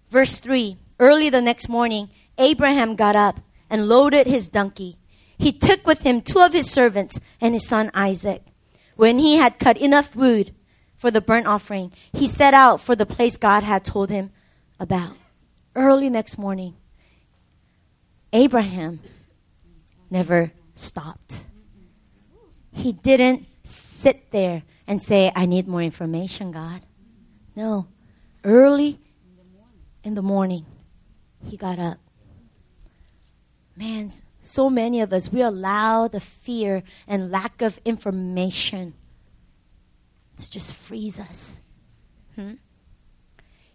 Verse 0.09 0.39
3 0.39 0.77
Early 0.99 1.29
the 1.29 1.41
next 1.41 1.67
morning, 1.67 2.09
Abraham 2.37 2.95
got 2.95 3.15
up 3.15 3.39
and 3.69 3.89
loaded 3.89 4.27
his 4.27 4.47
donkey. 4.47 4.97
He 5.37 5.51
took 5.51 5.87
with 5.87 6.01
him 6.01 6.21
two 6.21 6.39
of 6.39 6.53
his 6.53 6.69
servants 6.69 7.19
and 7.39 7.55
his 7.55 7.67
son 7.67 7.89
Isaac. 7.95 8.43
When 8.95 9.17
he 9.17 9.37
had 9.37 9.57
cut 9.57 9.77
enough 9.77 10.15
wood 10.15 10.53
for 11.01 11.09
the 11.09 11.19
burnt 11.19 11.47
offering, 11.47 11.91
he 12.13 12.27
set 12.27 12.53
out 12.53 12.79
for 12.79 12.95
the 12.95 13.07
place 13.07 13.35
God 13.35 13.63
had 13.63 13.83
told 13.83 14.11
him 14.11 14.29
about. 14.79 15.17
Early 15.75 16.11
next 16.11 16.37
morning, 16.37 16.75
Abraham 18.31 18.99
never 20.11 20.51
stopped. 20.75 21.47
He 22.71 22.93
didn't 22.93 23.47
sit 23.63 24.29
there 24.29 24.61
and 24.85 25.01
say, 25.01 25.31
I 25.35 25.47
need 25.47 25.67
more 25.67 25.81
information, 25.81 26.51
God. 26.51 26.81
No. 27.55 27.87
Early 28.43 28.99
in 30.03 30.13
the 30.13 30.21
morning, 30.21 30.67
he 31.43 31.57
got 31.57 31.79
up. 31.79 31.97
Man, 33.75 34.11
so 34.43 34.69
many 34.69 35.01
of 35.01 35.11
us, 35.11 35.31
we 35.31 35.41
allow 35.41 36.07
the 36.07 36.19
fear 36.19 36.83
and 37.07 37.31
lack 37.31 37.63
of 37.63 37.79
information 37.85 38.93
to 40.41 40.51
just 40.51 40.73
freeze 40.73 41.19
us. 41.19 41.59
Hmm? 42.35 42.53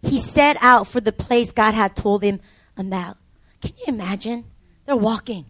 He 0.01 0.19
set 0.19 0.57
out 0.61 0.87
for 0.87 1.01
the 1.01 1.11
place 1.11 1.51
God 1.51 1.73
had 1.73 1.95
told 1.95 2.21
him 2.23 2.39
about. 2.77 3.17
Can 3.61 3.71
you 3.79 3.85
imagine? 3.87 4.45
They're 4.85 4.95
walking. 4.95 5.45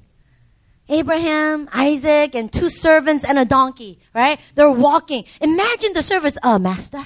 Abraham, 0.89 1.67
Isaac, 1.73 2.33
and 2.33 2.51
two 2.51 2.69
servants 2.69 3.25
and 3.25 3.37
a 3.37 3.43
donkey, 3.43 3.99
right? 4.15 4.39
They're 4.55 4.71
walking. 4.71 5.25
Imagine 5.41 5.93
the 5.93 6.01
servants. 6.01 6.37
Uh, 6.41 6.57
master, 6.59 7.01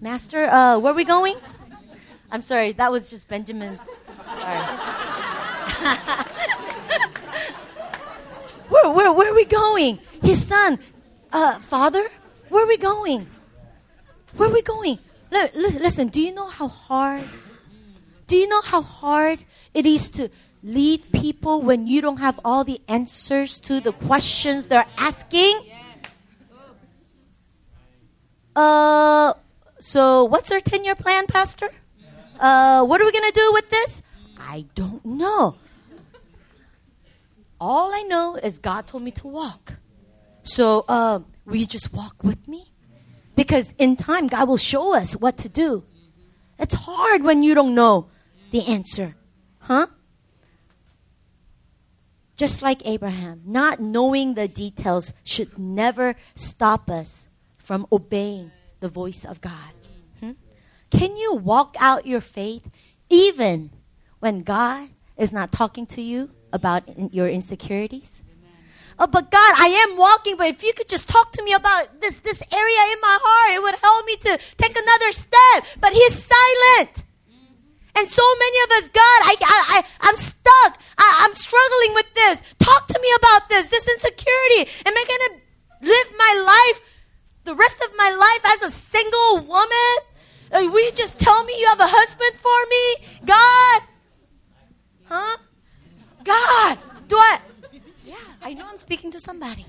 master, 0.00 0.44
uh, 0.44 0.78
where 0.78 0.92
are 0.92 0.96
we 0.96 1.04
going? 1.04 1.34
I'm 2.30 2.42
sorry, 2.42 2.72
that 2.72 2.92
was 2.92 3.10
just 3.10 3.26
Benjamin's. 3.28 3.80
Sorry. 3.80 4.56
where, 8.68 8.90
where, 8.92 9.12
where 9.12 9.32
are 9.32 9.34
we 9.34 9.44
going? 9.44 9.98
His 10.22 10.46
son, 10.46 10.78
uh, 11.32 11.58
father, 11.58 12.08
where 12.52 12.64
are 12.64 12.68
we 12.68 12.76
going? 12.76 13.26
Where 14.36 14.50
are 14.50 14.52
we 14.52 14.60
going? 14.60 14.98
Listen, 15.54 16.08
do 16.08 16.20
you 16.20 16.34
know 16.34 16.48
how 16.48 16.68
hard? 16.68 17.24
Do 18.26 18.36
you 18.36 18.46
know 18.46 18.60
how 18.60 18.82
hard 18.82 19.38
it 19.72 19.86
is 19.86 20.10
to 20.10 20.28
lead 20.62 21.10
people 21.12 21.62
when 21.62 21.86
you 21.86 22.02
don't 22.02 22.18
have 22.18 22.38
all 22.44 22.62
the 22.62 22.80
answers 22.88 23.58
to 23.60 23.80
the 23.80 23.92
questions 23.92 24.66
they're 24.66 24.86
asking? 24.98 25.60
Uh, 28.54 29.32
so 29.80 30.24
what's 30.24 30.52
our 30.52 30.60
10 30.60 30.84
year 30.84 30.94
plan, 30.94 31.26
Pastor? 31.26 31.70
Uh, 32.38 32.84
what 32.84 33.00
are 33.00 33.06
we 33.06 33.12
going 33.12 33.30
to 33.30 33.34
do 33.34 33.50
with 33.54 33.70
this? 33.70 34.02
I 34.38 34.66
don't 34.74 35.02
know. 35.06 35.56
All 37.58 37.94
I 37.94 38.02
know 38.02 38.36
is 38.36 38.58
God 38.58 38.86
told 38.86 39.04
me 39.04 39.10
to 39.12 39.26
walk. 39.26 39.74
So, 40.42 40.84
uh, 40.88 41.20
will 41.44 41.56
you 41.56 41.66
just 41.66 41.92
walk 41.92 42.22
with 42.22 42.46
me? 42.48 42.72
Because 43.34 43.74
in 43.78 43.96
time, 43.96 44.26
God 44.26 44.48
will 44.48 44.56
show 44.56 44.94
us 44.94 45.14
what 45.14 45.38
to 45.38 45.48
do. 45.48 45.84
It's 46.58 46.74
hard 46.74 47.24
when 47.24 47.42
you 47.42 47.54
don't 47.54 47.74
know 47.74 48.08
the 48.50 48.66
answer. 48.66 49.16
Huh? 49.58 49.86
just 52.42 52.60
like 52.60 52.84
Abraham, 52.84 53.40
not 53.44 53.78
knowing 53.78 54.34
the 54.34 54.48
details 54.48 55.12
should 55.22 55.56
never 55.56 56.16
stop 56.34 56.90
us 56.90 57.28
from 57.56 57.86
obeying 57.92 58.50
the 58.80 58.88
voice 58.88 59.24
of 59.24 59.40
God. 59.40 59.72
Hmm? 60.18 60.32
Can 60.90 61.16
you 61.16 61.36
walk 61.36 61.76
out 61.78 62.04
your 62.04 62.20
faith 62.20 62.68
even 63.08 63.70
when 64.18 64.42
God 64.42 64.88
is 65.16 65.32
not 65.32 65.52
talking 65.52 65.86
to 65.86 66.02
you 66.02 66.30
about 66.52 66.88
in 66.88 67.10
your 67.12 67.28
insecurities? 67.28 68.24
Oh, 69.02 69.08
but 69.08 69.32
God, 69.32 69.54
I 69.58 69.66
am 69.82 69.98
walking, 69.98 70.36
but 70.36 70.46
if 70.46 70.62
you 70.62 70.72
could 70.72 70.88
just 70.88 71.08
talk 71.08 71.32
to 71.32 71.42
me 71.42 71.52
about 71.52 72.00
this, 72.00 72.20
this 72.20 72.40
area 72.52 72.82
in 72.94 73.00
my 73.02 73.18
heart, 73.20 73.50
it 73.50 73.60
would 73.60 73.74
help 73.82 74.06
me 74.06 74.14
to 74.14 74.38
take 74.56 74.78
another 74.78 75.10
step. 75.10 75.66
But 75.80 75.90
He's 75.92 76.14
silent. 76.22 77.02
And 77.98 78.06
so 78.08 78.22
many 78.38 78.58
of 78.62 78.70
us, 78.78 78.86
God, 78.94 79.18
I, 79.26 79.34
I, 79.42 79.58
I, 79.74 79.78
I'm 80.06 80.16
stuck. 80.16 80.78
I, 80.96 81.26
I'm 81.26 81.34
struggling 81.34 81.94
with 81.98 82.14
this. 82.14 82.42
Talk 82.60 82.86
to 82.94 82.98
me 83.02 83.10
about 83.18 83.48
this, 83.50 83.66
this 83.66 83.88
insecurity. 83.88 84.70
Am 84.86 84.94
I 84.94 85.04
going 85.10 85.24
to 85.26 85.88
live 85.90 86.08
my 86.16 86.32
life, 86.46 86.78
the 87.42 87.56
rest 87.56 87.82
of 87.82 87.90
my 87.98 88.06
life 88.14 88.54
as 88.54 88.70
a 88.70 88.70
single 88.70 89.42
woman? 89.50 89.94
Uh, 90.54 90.70
will 90.70 90.86
you 90.86 90.92
just 90.92 91.18
tell 91.18 91.42
me 91.42 91.58
you 91.58 91.66
have 91.66 91.80
a 91.80 91.90
husband 91.90 92.38
for 92.38 92.60
me? 92.70 93.26
God? 93.26 93.82
Huh? 95.10 95.36
God, 96.22 96.78
do 97.08 97.16
I? 97.16 97.40
I 98.44 98.54
know 98.54 98.66
I'm 98.68 98.78
speaking 98.78 99.10
to 99.12 99.20
somebody. 99.20 99.64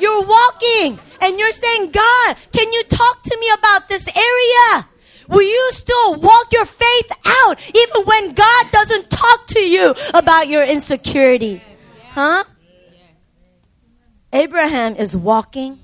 You're 0.00 0.22
walking 0.22 0.98
and 1.20 1.38
you're 1.38 1.52
saying, 1.52 1.90
God, 1.90 2.36
can 2.52 2.72
you 2.72 2.82
talk 2.88 3.22
to 3.22 3.36
me 3.38 3.46
about 3.58 3.88
this 3.88 4.08
area? 4.08 4.88
Will 5.28 5.42
you 5.42 5.68
still 5.72 6.16
walk 6.16 6.52
your 6.52 6.64
faith 6.64 7.12
out 7.24 7.76
even 7.76 8.02
when 8.04 8.34
God 8.34 8.66
doesn't 8.72 9.10
talk 9.10 9.46
to 9.48 9.60
you 9.60 9.94
about 10.12 10.48
your 10.48 10.64
insecurities? 10.64 11.72
Huh? 12.10 12.44
Abraham 14.32 14.96
is 14.96 15.16
walking 15.16 15.78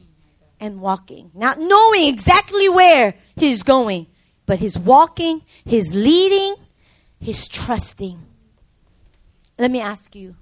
and 0.59 0.81
walking, 0.81 1.31
not 1.35 1.59
knowing 1.61 2.09
exactly 2.09 2.68
where 2.68 3.14
he's 3.37 3.62
going, 3.62 4.07
but 4.46 4.59
he's 4.59 4.77
walking, 4.77 5.42
he's 5.64 5.94
leading, 5.94 6.57
he's 7.20 7.46
trusting. 7.49 8.20
Let 9.61 9.70
me 9.70 9.83
ask 9.83 10.16
you 10.16 10.37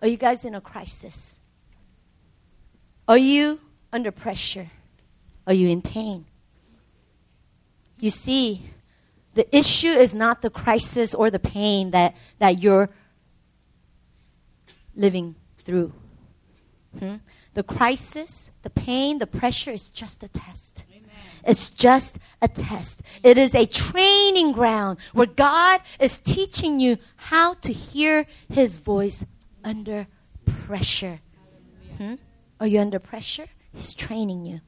are 0.00 0.08
you 0.08 0.16
guys 0.16 0.46
in 0.46 0.54
a 0.54 0.60
crisis? 0.60 1.38
Are 3.06 3.18
you 3.18 3.60
under 3.92 4.10
pressure? 4.10 4.70
Are 5.46 5.52
you 5.52 5.68
in 5.68 5.82
pain? 5.82 6.24
You 8.00 8.08
see, 8.08 8.70
the 9.34 9.54
issue 9.54 9.88
is 9.88 10.14
not 10.14 10.40
the 10.40 10.48
crisis 10.48 11.14
or 11.14 11.30
the 11.30 11.38
pain 11.38 11.90
that, 11.90 12.16
that 12.38 12.62
you're 12.62 12.88
living 14.96 15.36
through. 15.62 15.92
Hmm? 16.98 17.16
The 17.52 17.62
crisis, 17.62 18.50
the 18.62 18.70
pain, 18.70 19.18
the 19.18 19.26
pressure 19.26 19.72
is 19.72 19.90
just 19.90 20.22
a 20.24 20.28
test. 20.28 20.86
It's 21.44 21.70
just 21.70 22.18
a 22.40 22.48
test. 22.48 23.02
It 23.22 23.36
is 23.36 23.54
a 23.54 23.66
training 23.66 24.52
ground 24.52 24.98
where 25.12 25.26
God 25.26 25.80
is 25.98 26.18
teaching 26.18 26.80
you 26.80 26.98
how 27.16 27.54
to 27.54 27.72
hear 27.72 28.26
His 28.48 28.76
voice 28.76 29.24
under 29.64 30.06
pressure. 30.46 31.20
Hmm? 31.98 32.14
Are 32.60 32.66
you 32.66 32.80
under 32.80 32.98
pressure? 32.98 33.46
He's 33.74 33.94
training 33.94 34.44
you. 34.44 34.60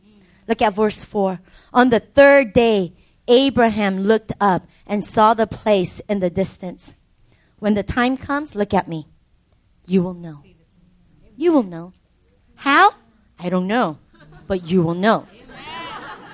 Look 0.48 0.60
at 0.60 0.74
verse 0.74 1.04
4. 1.04 1.40
On 1.72 1.90
the 1.90 2.00
third 2.00 2.52
day, 2.52 2.92
Abraham 3.28 4.00
looked 4.00 4.32
up 4.40 4.66
and 4.86 5.04
saw 5.04 5.34
the 5.34 5.46
place 5.46 6.00
in 6.08 6.20
the 6.20 6.30
distance. 6.30 6.94
When 7.58 7.74
the 7.74 7.82
time 7.82 8.16
comes, 8.16 8.54
look 8.54 8.74
at 8.74 8.88
me. 8.88 9.06
You 9.86 10.02
will 10.02 10.14
know. 10.14 10.42
You 11.36 11.52
will 11.52 11.62
know. 11.62 11.92
How? 12.56 12.94
I 13.38 13.48
don't 13.48 13.66
know. 13.66 13.98
But 14.46 14.64
you 14.68 14.82
will 14.82 14.94
know. 14.94 15.26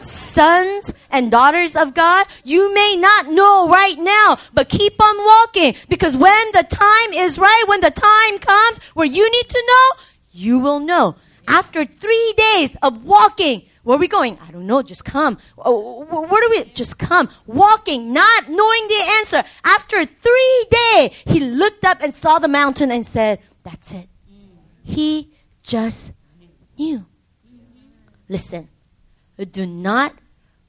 Sons 0.00 0.92
and 1.10 1.30
daughters 1.30 1.76
of 1.76 1.94
God, 1.94 2.26
you 2.44 2.72
may 2.74 2.96
not 2.98 3.28
know 3.28 3.68
right 3.68 3.98
now, 3.98 4.38
but 4.54 4.68
keep 4.68 5.00
on 5.02 5.16
walking 5.18 5.74
because 5.88 6.16
when 6.16 6.52
the 6.52 6.66
time 6.68 7.12
is 7.12 7.38
right, 7.38 7.64
when 7.66 7.80
the 7.80 7.90
time 7.90 8.38
comes 8.38 8.82
where 8.94 9.06
you 9.06 9.30
need 9.30 9.48
to 9.48 9.64
know, 9.66 10.02
you 10.32 10.58
will 10.58 10.80
know 10.80 11.16
after 11.48 11.84
three 11.84 12.34
days 12.36 12.76
of 12.82 13.04
walking 13.04 13.62
Where 13.82 13.96
are 13.96 13.98
we 13.98 14.08
going? 14.08 14.38
I 14.46 14.50
don't 14.50 14.66
know. 14.66 14.82
Just 14.82 15.04
come. 15.04 15.38
Oh, 15.56 16.04
where 16.04 16.42
do 16.42 16.48
we? 16.50 16.70
Just 16.72 16.98
come. 16.98 17.28
Walking, 17.46 18.12
not 18.12 18.48
knowing 18.48 18.84
the 18.88 19.02
answer. 19.18 19.42
After 19.64 20.04
three 20.04 20.66
days, 20.70 21.10
he 21.26 21.40
looked 21.40 21.84
up 21.84 22.02
and 22.02 22.14
saw 22.14 22.38
the 22.38 22.48
mountain 22.48 22.90
and 22.90 23.06
said, 23.06 23.40
That's 23.62 23.92
it. 23.92 24.08
He 24.84 25.32
just 25.62 26.12
knew. 26.78 27.06
Listen, 28.28 28.68
do 29.44 29.66
not 29.66 30.14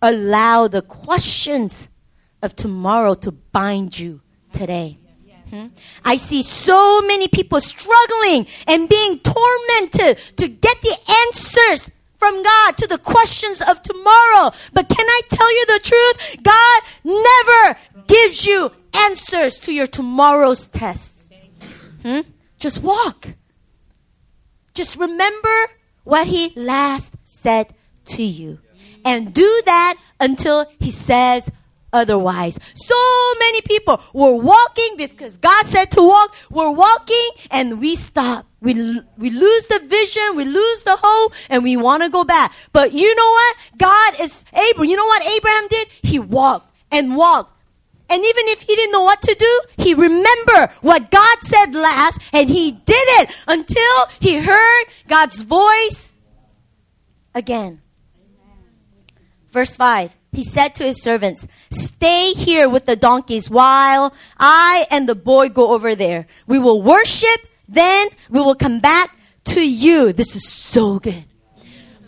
allow 0.01 0.67
the 0.67 0.81
questions 0.81 1.89
of 2.41 2.55
tomorrow 2.55 3.13
to 3.13 3.31
bind 3.31 3.99
you 3.99 4.21
today. 4.51 4.97
Hmm? 5.49 5.67
I 6.05 6.15
see 6.15 6.43
so 6.43 7.01
many 7.01 7.27
people 7.27 7.59
struggling 7.59 8.47
and 8.67 8.87
being 8.87 9.19
tormented 9.19 10.17
to 10.37 10.47
get 10.47 10.81
the 10.81 10.97
answers 11.27 11.91
from 12.17 12.41
God 12.41 12.77
to 12.77 12.87
the 12.87 12.97
questions 12.97 13.61
of 13.61 13.81
tomorrow. 13.81 14.51
But 14.73 14.87
can 14.87 15.05
I 15.07 15.21
tell 15.29 15.53
you 15.53 15.65
the 15.65 15.81
truth? 15.83 16.43
God 16.43 16.81
never 17.03 17.79
gives 18.07 18.45
you 18.45 18.71
answers 18.93 19.59
to 19.59 19.73
your 19.73 19.87
tomorrow's 19.87 20.67
tests. 20.67 21.29
Hmm? 22.01 22.21
Just 22.57 22.81
walk. 22.81 23.29
Just 24.73 24.95
remember 24.95 25.57
what 26.03 26.27
He 26.27 26.53
last 26.55 27.15
said 27.25 27.73
to 28.05 28.23
you. 28.23 28.59
And 29.03 29.33
do 29.33 29.61
that 29.65 29.95
until 30.19 30.65
He 30.79 30.91
says 30.91 31.49
otherwise. 31.93 32.57
So 32.73 32.95
many 33.39 33.61
people 33.61 34.01
were 34.13 34.35
walking 34.35 34.95
because 34.97 35.37
God 35.37 35.65
said 35.65 35.91
to 35.91 36.01
walk. 36.01 36.35
We're 36.49 36.71
walking 36.71 37.29
and 37.49 37.79
we 37.79 37.95
stop. 37.95 38.45
We, 38.61 38.73
we 39.17 39.31
lose 39.31 39.65
the 39.65 39.79
vision, 39.85 40.35
we 40.35 40.45
lose 40.45 40.83
the 40.83 40.95
hope, 41.01 41.33
and 41.49 41.63
we 41.63 41.77
want 41.77 42.03
to 42.03 42.09
go 42.09 42.23
back. 42.23 42.53
But 42.71 42.93
you 42.93 43.15
know 43.15 43.29
what? 43.31 43.57
God 43.77 44.21
is 44.21 44.45
Abraham. 44.53 44.85
You 44.89 44.97
know 44.97 45.05
what 45.05 45.23
Abraham 45.23 45.67
did? 45.67 45.87
He 46.03 46.19
walked 46.19 46.71
and 46.91 47.15
walked. 47.15 47.57
And 48.07 48.23
even 48.23 48.47
if 48.49 48.61
he 48.61 48.75
didn't 48.75 48.91
know 48.91 49.03
what 49.03 49.21
to 49.21 49.33
do, 49.33 49.61
he 49.77 49.93
remembered 49.93 50.69
what 50.81 51.09
God 51.09 51.37
said 51.41 51.73
last, 51.73 52.19
and 52.33 52.49
he 52.49 52.73
did 52.73 53.07
it 53.21 53.31
until 53.47 54.05
he 54.19 54.37
heard 54.37 54.83
God's 55.07 55.41
voice 55.43 56.13
again. 57.33 57.81
Verse 59.51 59.75
5 59.75 60.17
he 60.31 60.43
said 60.45 60.75
to 60.75 60.83
his 60.83 61.01
servants, 61.01 61.45
Stay 61.71 62.31
here 62.31 62.69
with 62.69 62.85
the 62.85 62.95
donkeys 62.95 63.49
while 63.49 64.13
I 64.37 64.87
and 64.89 65.07
the 65.07 65.15
boy 65.15 65.49
go 65.49 65.73
over 65.73 65.93
there. 65.93 66.25
We 66.47 66.57
will 66.57 66.81
worship, 66.81 67.41
then 67.67 68.07
we 68.29 68.39
will 68.39 68.55
come 68.55 68.79
back 68.79 69.15
to 69.45 69.67
you. 69.67 70.13
This 70.13 70.35
is 70.35 70.47
so 70.47 70.99
good. 70.99 71.25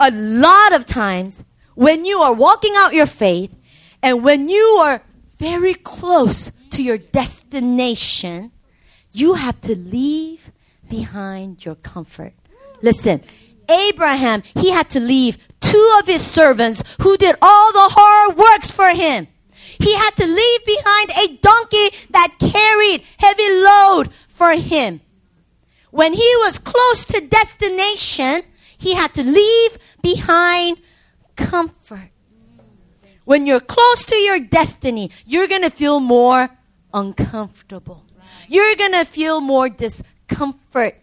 A 0.00 0.10
lot 0.10 0.72
of 0.72 0.86
times, 0.86 1.44
when 1.74 2.04
you 2.04 2.18
are 2.20 2.32
walking 2.32 2.72
out 2.76 2.94
your 2.94 3.06
faith 3.06 3.54
and 4.02 4.24
when 4.24 4.48
you 4.48 4.64
are 4.82 5.02
very 5.38 5.74
close 5.74 6.50
to 6.70 6.82
your 6.82 6.98
destination, 6.98 8.52
you 9.12 9.34
have 9.34 9.60
to 9.62 9.76
leave 9.76 10.50
behind 10.88 11.64
your 11.64 11.74
comfort. 11.74 12.32
Listen, 12.80 13.22
Abraham, 13.68 14.42
he 14.54 14.70
had 14.70 14.90
to 14.90 15.00
leave 15.00 15.38
two 15.64 15.96
of 16.00 16.06
his 16.06 16.24
servants 16.24 16.82
who 17.00 17.16
did 17.16 17.36
all 17.40 17.72
the 17.72 17.88
hard 17.90 18.36
works 18.36 18.70
for 18.70 18.90
him. 18.90 19.28
He 19.50 19.94
had 19.94 20.14
to 20.16 20.26
leave 20.26 20.64
behind 20.64 21.10
a 21.10 21.36
donkey 21.40 21.88
that 22.10 22.36
carried 22.38 23.02
heavy 23.18 23.50
load 23.50 24.12
for 24.28 24.52
him. 24.52 25.00
When 25.90 26.12
he 26.12 26.30
was 26.44 26.58
close 26.58 27.04
to 27.06 27.26
destination, 27.26 28.42
he 28.76 28.94
had 28.94 29.14
to 29.14 29.24
leave 29.24 29.78
behind 30.02 30.78
comfort. 31.36 32.10
When 33.24 33.46
you're 33.46 33.60
close 33.60 34.04
to 34.06 34.16
your 34.16 34.38
destiny, 34.38 35.10
you're 35.24 35.48
going 35.48 35.62
to 35.62 35.70
feel 35.70 35.98
more 35.98 36.50
uncomfortable. 36.92 38.04
You're 38.48 38.76
going 38.76 38.92
to 38.92 39.04
feel 39.04 39.40
more 39.40 39.68
discomfort 39.68 41.00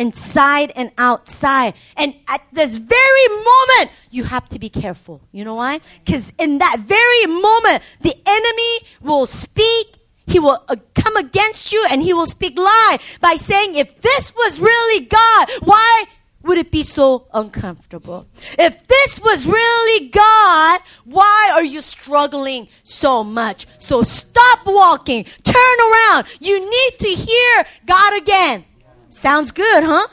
inside 0.00 0.72
and 0.74 0.90
outside. 0.98 1.74
And 1.96 2.14
at 2.26 2.42
this 2.52 2.76
very 2.76 3.28
moment, 3.28 3.90
you 4.10 4.24
have 4.24 4.48
to 4.48 4.58
be 4.58 4.70
careful. 4.70 5.20
You 5.30 5.44
know 5.44 5.54
why? 5.56 5.80
Because 6.04 6.32
in 6.38 6.58
that 6.58 6.78
very 6.80 7.26
moment, 7.26 7.82
the 8.00 8.16
enemy 8.26 8.88
will 9.02 9.26
speak. 9.26 9.98
He 10.26 10.38
will 10.38 10.64
uh, 10.68 10.76
come 10.94 11.16
against 11.16 11.72
you 11.72 11.86
and 11.90 12.02
he 12.02 12.14
will 12.14 12.26
speak 12.26 12.58
lie 12.58 12.98
by 13.20 13.34
saying, 13.34 13.74
if 13.74 14.00
this 14.00 14.34
was 14.34 14.58
really 14.58 15.04
God, 15.04 15.50
why 15.64 16.04
would 16.42 16.56
it 16.56 16.70
be 16.70 16.82
so 16.82 17.26
uncomfortable? 17.34 18.26
If 18.58 18.86
this 18.86 19.20
was 19.20 19.46
really 19.46 20.08
God, 20.08 20.80
why 21.04 21.50
are 21.52 21.64
you 21.64 21.82
struggling 21.82 22.68
so 22.84 23.22
much? 23.22 23.66
So 23.78 24.02
stop 24.02 24.60
walking, 24.64 25.24
turn 25.44 25.76
around. 25.92 26.26
You 26.40 26.60
need 26.60 26.98
to 27.00 27.08
hear 27.08 27.64
God 27.86 28.22
again. 28.22 28.64
Sounds 29.10 29.50
good, 29.50 29.84
huh? 29.84 30.06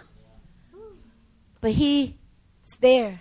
But 1.61 1.71
he's 1.71 2.13
there 2.81 3.19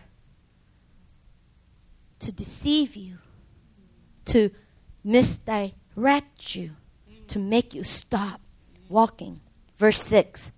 to 2.18 2.32
deceive 2.32 2.96
you, 2.96 3.18
to 4.24 4.50
misdirect 5.04 6.56
you, 6.56 6.72
to 7.28 7.38
make 7.38 7.74
you 7.74 7.84
stop 7.84 8.40
walking. 8.88 9.40
Verse 9.76 10.02
6. 10.02 10.50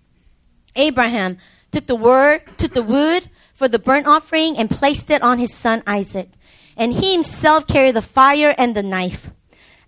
Abraham 0.75 1.37
took 1.71 1.87
the 1.87 1.95
word, 1.95 2.41
took 2.57 2.73
the 2.73 2.81
wood 2.81 3.29
for 3.53 3.67
the 3.67 3.77
burnt 3.77 4.07
offering 4.07 4.57
and 4.57 4.69
placed 4.69 5.09
it 5.11 5.21
on 5.21 5.37
his 5.37 5.53
son 5.53 5.83
Isaac. 5.85 6.29
And 6.77 6.93
he 6.93 7.11
himself 7.11 7.67
carried 7.67 7.95
the 7.95 8.01
fire 8.01 8.55
and 8.57 8.73
the 8.73 8.83
knife. 8.83 9.31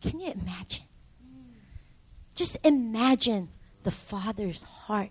Can 0.00 0.20
you 0.20 0.32
imagine? 0.32 0.84
Just 2.34 2.56
imagine 2.64 3.48
the 3.82 3.90
father's 3.90 4.62
heart. 4.62 5.10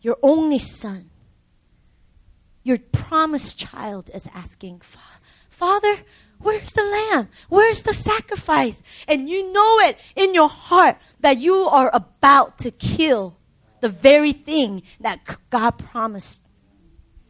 Your 0.00 0.18
only 0.22 0.58
son, 0.58 1.10
your 2.64 2.78
promised 2.78 3.58
child 3.58 4.10
is 4.12 4.28
asking, 4.34 4.82
Father, 5.48 5.98
where's 6.40 6.72
the 6.72 6.82
lamb? 6.82 7.28
Where's 7.48 7.82
the 7.82 7.94
sacrifice? 7.94 8.82
And 9.06 9.28
you 9.28 9.52
know 9.52 9.78
it 9.80 9.96
in 10.16 10.34
your 10.34 10.48
heart 10.48 10.96
that 11.20 11.38
you 11.38 11.54
are 11.54 11.90
about 11.94 12.58
to 12.58 12.72
kill 12.72 13.36
the 13.80 13.88
very 13.88 14.32
thing 14.32 14.82
that 15.00 15.20
God 15.50 15.78
promised 15.78 16.42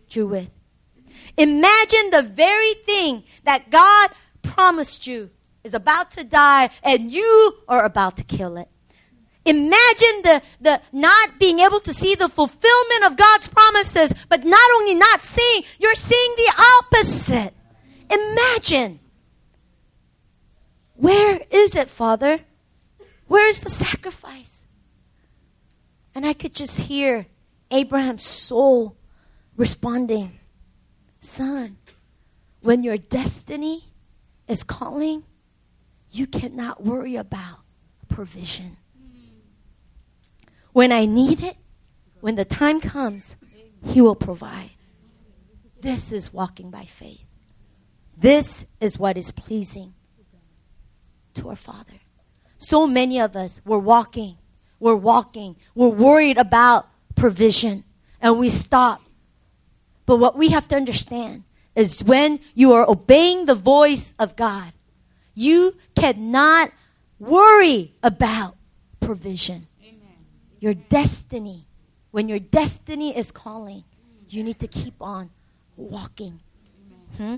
you 0.09 0.27
with. 0.27 0.51
Imagine 1.37 2.11
the 2.11 2.23
very 2.23 2.73
thing 2.73 3.25
that 3.45 3.71
God 3.71 4.11
promised 4.42 5.07
you 5.07 5.31
is 5.64 5.75
about 5.75 6.11
to 6.12 6.25
die 6.25 6.70
and 6.83 7.11
you 7.11 7.59
are 7.68 7.85
about 7.85 8.16
to 8.16 8.25
kill 8.25 8.57
it. 8.57 8.68
Imagine 9.44 10.22
the, 10.22 10.42
the 10.61 10.81
not 10.92 11.38
being 11.38 11.59
able 11.59 11.81
to 11.81 11.92
see 11.92 12.14
the 12.14 12.29
fulfillment 12.29 13.05
of 13.05 13.16
God's 13.16 13.48
promises, 13.48 14.12
but 14.29 14.44
not 14.44 14.70
only 14.77 14.94
not 14.94 15.25
seeing, 15.25 15.64
you're 15.81 15.96
seeing 15.96 16.35
the 16.37 16.79
opposite. 16.79 17.55
Imagine. 18.11 19.01
Where 20.94 21.40
is 21.51 21.75
it, 21.75 21.90
Father? 21.90 22.40
Where 23.27 23.48
is 23.48 23.62
the 23.62 23.70
sacrifice? 23.70 24.66
And 26.14 26.25
I 26.25 26.35
could 26.35 26.55
just 26.55 26.82
hear 26.82 27.26
Abraham's 27.70 28.24
soul 28.24 28.97
responding 29.57 30.39
Son, 31.22 31.76
when 32.62 32.82
your 32.82 32.97
destiny 32.97 33.93
is 34.49 34.64
calling, 34.64 35.22
you 36.13 36.27
cannot 36.27 36.85
worry 36.85 37.17
about 37.17 37.61
provision. 38.09 38.77
When 40.73 40.93
I 40.93 41.07
need 41.07 41.43
it, 41.43 41.57
when 42.21 42.37
the 42.37 42.45
time 42.45 42.81
comes, 42.81 43.37
He 43.85 44.01
will 44.01 44.15
provide. 44.15 44.71
This 45.81 46.13
is 46.13 46.33
walking 46.33 46.71
by 46.71 46.85
faith. 46.85 47.25
This 48.17 48.67
is 48.81 48.99
what 48.99 49.17
is 49.17 49.33
pleasing 49.33 49.95
to 51.35 51.49
our 51.49 51.57
Father. 51.57 52.01
So 52.59 52.87
many 52.87 53.19
of 53.19 53.35
us, 53.35 53.61
we're 53.65 53.79
walking, 53.79 54.39
we're 54.79 54.95
walking, 54.95 55.57
we're 55.75 55.89
worried 55.89 56.39
about 56.39 56.89
provision, 57.17 57.85
and 58.21 58.39
we 58.39 58.51
stop. 58.51 59.03
But 60.07 60.19
what 60.19 60.37
we 60.37 60.51
have 60.51 60.69
to 60.69 60.77
understand 60.77 61.45
is 61.75 62.05
when 62.05 62.39
you 62.55 62.73
are 62.73 62.89
obeying 62.89 63.47
the 63.47 63.55
voice 63.55 64.15
of 64.19 64.37
God. 64.37 64.73
You 65.35 65.76
cannot 65.95 66.72
worry 67.18 67.95
about 68.03 68.57
provision. 69.01 69.66
Amen. 69.83 70.26
Your 70.61 70.74
destiny, 70.74 71.66
when 72.11 72.28
your 72.28 72.39
destiny 72.39 73.16
is 73.16 73.30
calling, 73.30 73.85
you 74.28 74.43
need 74.43 74.59
to 74.61 74.68
keep 74.68 74.95
on 75.01 75.30
walking. 75.76 76.41
Hmm? 77.16 77.37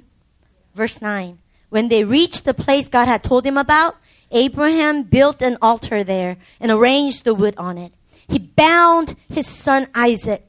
Verse 0.75 1.01
9. 1.01 1.39
When 1.71 1.89
they 1.89 2.05
reached 2.05 2.45
the 2.45 2.55
place 2.55 2.89
God 2.89 3.09
had 3.09 3.23
told 3.23 3.45
him 3.45 3.59
about, 3.59 3.97
Abraham 4.31 5.03
built 5.03 5.43
an 5.43 5.59
altar 5.61 6.05
there 6.05 6.37
and 6.61 6.71
arranged 6.71 7.25
the 7.25 7.35
wood 7.35 7.55
on 7.57 7.79
it. 7.79 7.93
He 8.29 8.39
bound 8.39 9.17
his 9.29 9.47
son 9.47 9.89
Isaac 9.95 10.49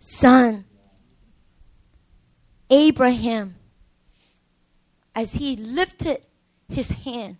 son. 0.00 0.64
Abraham, 2.68 3.56
as 5.14 5.34
he 5.34 5.56
lifted 5.56 6.22
his 6.68 6.90
hand, 6.90 7.36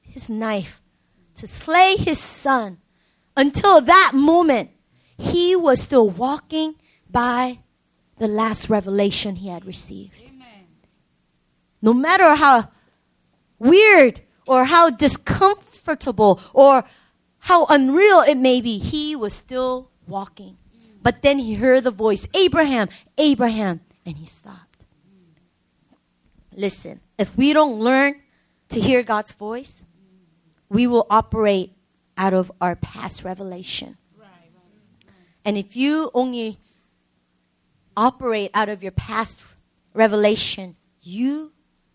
his 0.00 0.28
knife, 0.28 0.80
to 1.34 1.46
slay 1.46 1.96
his 1.96 2.18
son, 2.18 2.78
until 3.36 3.80
that 3.80 4.12
moment, 4.14 4.70
he 5.16 5.54
was 5.54 5.80
still 5.80 6.08
walking 6.08 6.74
by 7.10 7.60
the 8.18 8.28
last 8.28 8.68
revelation 8.68 9.36
he 9.36 9.48
had 9.48 9.64
received. 9.64 10.20
Amen. 10.22 10.66
No 11.80 11.92
matter 11.92 12.34
how 12.34 12.70
weird 13.58 14.22
or 14.46 14.64
how 14.64 14.90
discomfortable 14.90 16.40
or 16.52 16.84
how 17.40 17.66
unreal 17.66 18.20
it 18.20 18.36
may 18.36 18.60
be, 18.60 18.78
he 18.78 19.14
was 19.14 19.34
still 19.34 19.90
walking. 20.06 20.56
But 21.02 21.22
then 21.22 21.38
he 21.38 21.54
heard 21.54 21.84
the 21.84 21.90
voice, 21.90 22.26
Abraham, 22.34 22.88
Abraham, 23.16 23.80
and 24.04 24.16
he 24.16 24.26
stopped. 24.26 24.84
Listen, 26.54 27.00
if 27.18 27.36
we 27.36 27.52
don't 27.52 27.78
learn 27.78 28.20
to 28.70 28.80
hear 28.80 29.02
God's 29.02 29.32
voice, 29.32 29.84
we 30.68 30.86
will 30.86 31.06
operate 31.08 31.72
out 32.16 32.34
of 32.34 32.50
our 32.60 32.74
past 32.76 33.22
revelation. 33.22 33.96
And 35.44 35.56
if 35.56 35.76
you 35.76 36.10
only 36.12 36.58
operate 37.96 38.50
out 38.52 38.68
of 38.68 38.82
your 38.82 38.92
past 38.92 39.42
revelation, 39.94 40.76
you 41.00 41.52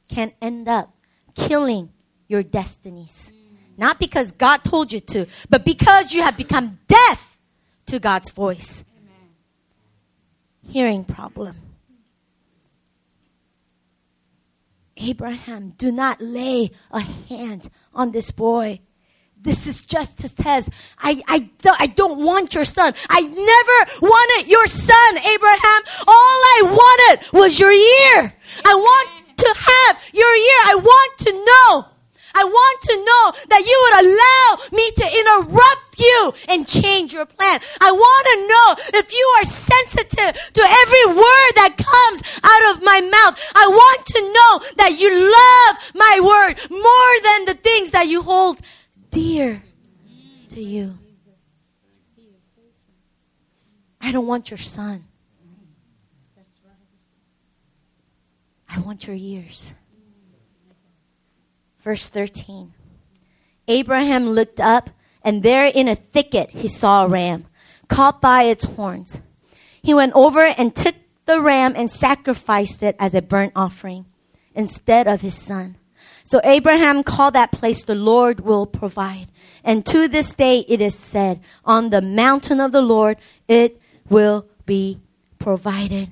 can 0.08 0.32
end 0.42 0.68
up 0.68 0.96
killing 1.36 1.92
your 2.28 2.42
destinies. 2.42 3.32
Not 3.78 4.00
because 4.00 4.32
God 4.32 4.64
told 4.64 4.92
you 4.92 5.00
to, 5.00 5.28
but 5.50 5.66
because 5.66 6.14
you 6.14 6.24
have 6.24 6.38
become 6.38 6.80
deaf 6.88 7.38
to 7.88 8.00
God's 8.00 8.32
voice. 8.32 8.84
Hearing 10.64 11.06
problem. 11.06 11.58
Abraham, 14.98 15.74
do 15.78 15.92
not 15.92 16.22
lay 16.22 16.72
a 16.92 17.00
hand 17.02 17.70
on 17.94 18.12
this 18.12 18.32
boy. 18.32 18.80
This 19.42 19.68
is 19.68 19.82
just 19.82 20.24
a 20.24 20.34
test. 20.34 20.70
I, 20.98 21.22
I, 21.28 21.50
I 21.78 21.88
don't 21.88 22.24
want 22.24 22.56
your 22.56 22.64
son. 22.64 22.94
I 23.10 23.22
never 23.22 24.08
wanted 24.08 24.50
your 24.50 24.68
son, 24.68 25.18
Abraham. 25.18 25.82
All 26.08 26.40
I 26.56 26.62
wanted 26.64 27.34
was 27.34 27.60
your 27.60 27.72
ear. 27.72 28.34
I 28.66 28.74
want 28.76 29.38
to 29.38 29.56
have 29.58 30.10
your 30.14 30.34
ear. 30.36 30.60
I 30.66 30.76
want 30.76 31.20
to 31.20 31.34
know 31.34 31.94
I 32.34 32.44
want 32.44 32.82
to 32.82 32.96
know 32.98 33.24
that 33.50 33.62
you 33.62 33.78
would 33.84 33.98
allow 34.06 34.48
me 34.74 34.92
to 34.92 35.06
interrupt 35.06 35.83
you 35.98 36.34
and 36.48 36.68
change 36.68 37.14
your 37.14 37.26
plan. 37.26 37.60
I 37.82 37.92
want 37.92 38.28
to 38.28 38.48
know 38.48 39.00
if 39.00 39.12
you 39.12 39.34
are 39.40 39.44
sensitive 39.44 40.54
to 40.54 40.62
every 40.62 41.06
word 41.08 41.52
that 41.56 41.76
comes 41.78 42.24
out 42.44 42.76
of 42.76 42.84
my 42.84 43.02
mouth. 43.02 43.52
I 43.56 43.68
want 43.68 44.06
to 44.06 44.22
know 44.22 44.74
that 44.78 45.00
you 45.00 45.10
love 45.12 45.92
my 45.96 46.20
word 46.22 46.60
more 46.70 47.14
than 47.24 47.46
the 47.46 47.60
things 47.62 47.92
that 47.92 48.08
you 48.08 48.22
hold 48.22 48.60
dear 49.12 49.64
to 50.50 50.62
you. 50.62 50.98
I 54.02 54.12
don't 54.12 54.28
want 54.28 54.52
your 54.52 54.58
son. 54.58 55.06
I 58.76 58.80
want 58.80 59.08
your 59.08 59.16
ears. 59.16 59.74
Verse 61.80 62.10
13. 62.10 62.74
Abraham 63.68 64.30
looked 64.30 64.60
up, 64.60 64.90
and 65.24 65.44
there 65.44 65.68
in 65.68 65.88
a 65.88 65.96
thicket 65.96 66.52
he 66.52 66.68
saw 66.68 67.06
a 67.06 67.08
ram, 67.08 67.46
caught 67.88 68.22
by 68.22 68.44
its 68.44 68.66
horns. 68.66 69.20
He 69.82 69.94
went 69.94 70.14
over 70.14 70.42
and 70.42 70.76
took 70.76 70.96
the 71.26 71.42
ram 71.42 71.74
and 71.76 71.92
sacrificed 71.92 72.84
it 72.84 72.96
as 73.00 73.14
a 73.14 73.22
burnt 73.22 73.54
offering 73.56 74.06
instead 74.54 75.08
of 75.08 75.22
his 75.22 75.36
son. 75.36 75.78
So 76.24 76.40
Abraham 76.44 77.04
called 77.04 77.34
that 77.34 77.52
place 77.52 77.84
the 77.84 77.96
Lord 77.96 78.42
will 78.42 78.66
provide. 78.66 79.28
And 79.64 79.86
to 79.88 80.08
this 80.08 80.34
day 80.34 80.66
it 80.68 80.82
is 80.82 80.98
said, 80.98 81.42
on 81.66 81.90
the 81.90 82.02
mountain 82.02 82.60
of 82.60 82.72
the 82.72 82.82
Lord 82.82 83.18
it 83.48 83.82
will 84.10 84.48
be 84.66 85.00
provided. 85.40 86.12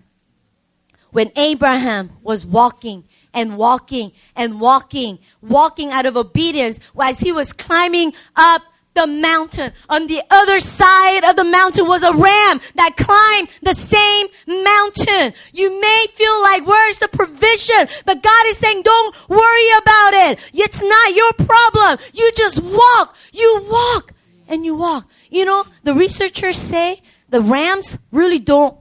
When 1.12 1.32
Abraham 1.36 2.12
was 2.22 2.46
walking 2.46 3.06
and 3.34 3.58
walking 3.58 4.12
and 4.36 4.60
walking, 4.60 5.20
walking 5.42 5.92
out 5.92 6.06
of 6.06 6.16
obedience 6.16 6.80
as 7.00 7.20
he 7.20 7.32
was 7.32 7.54
climbing 7.54 8.14
up 8.36 8.62
the 8.94 9.08
mountain. 9.08 9.72
On 9.90 10.08
the 10.08 10.22
other 10.30 10.60
side 10.60 11.24
of 11.24 11.36
the 11.36 11.44
mountain 11.44 11.88
was 11.88 12.04
a 12.04 12.14
ram 12.14 12.60
that 12.76 12.96
climbed 12.98 13.50
the 13.62 13.74
same 13.74 14.28
mountain. 14.48 15.34
You 15.54 15.80
may 15.80 16.06
feel 16.14 16.42
like, 16.42 16.68
where's 16.68 17.00
the 17.00 17.08
provision? 17.08 17.88
But 18.06 18.22
God 18.22 18.46
is 18.48 18.58
saying, 18.58 18.82
don't 18.84 19.30
worry 19.30 19.70
about 19.82 20.14
it. 20.14 20.52
It's 20.54 20.82
not 20.82 21.16
your 21.16 21.34
problem. 21.34 22.00
You 22.14 22.32
just 22.36 22.62
walk. 22.62 23.16
You 23.32 23.68
walk 23.70 24.14
and 24.48 24.66
you 24.66 24.76
walk. 24.76 25.10
You 25.30 25.46
know, 25.46 25.66
the 25.84 25.94
researchers 25.94 26.58
say 26.58 27.02
the 27.30 27.40
rams 27.40 27.98
really 28.12 28.40
don't 28.40 28.78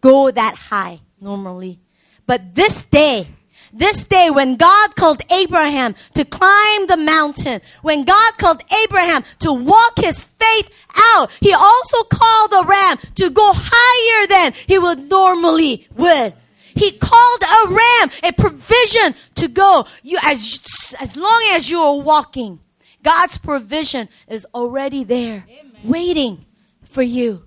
go 0.00 0.30
that 0.30 0.54
high 0.54 1.00
normally. 1.20 1.80
But 2.26 2.54
this 2.54 2.84
day, 2.84 3.28
this 3.72 4.04
day, 4.04 4.30
when 4.30 4.56
God 4.56 4.96
called 4.96 5.20
Abraham 5.30 5.94
to 6.14 6.24
climb 6.24 6.86
the 6.86 6.96
mountain, 6.96 7.60
when 7.82 8.04
God 8.04 8.38
called 8.38 8.62
Abraham 8.84 9.22
to 9.40 9.52
walk 9.52 9.98
his 9.98 10.24
faith 10.24 10.70
out, 10.96 11.30
he 11.40 11.52
also 11.52 12.02
called 12.04 12.50
the 12.50 12.64
ram 12.64 12.98
to 13.16 13.30
go 13.30 13.52
higher 13.54 14.26
than 14.26 14.52
he 14.66 14.78
would 14.78 15.10
normally 15.10 15.86
would. 15.96 16.34
He 16.74 16.92
called 16.92 17.42
a 17.42 17.68
ram, 17.70 18.10
a 18.22 18.32
provision 18.32 19.14
to 19.36 19.48
go. 19.48 19.86
You, 20.02 20.18
as, 20.22 20.60
as 21.00 21.16
long 21.16 21.48
as 21.52 21.68
you 21.68 21.80
are 21.80 21.98
walking, 21.98 22.60
God's 23.02 23.38
provision 23.38 24.08
is 24.28 24.46
already 24.54 25.02
there, 25.04 25.44
Amen. 25.48 25.72
waiting 25.84 26.46
for 26.84 27.02
you. 27.02 27.44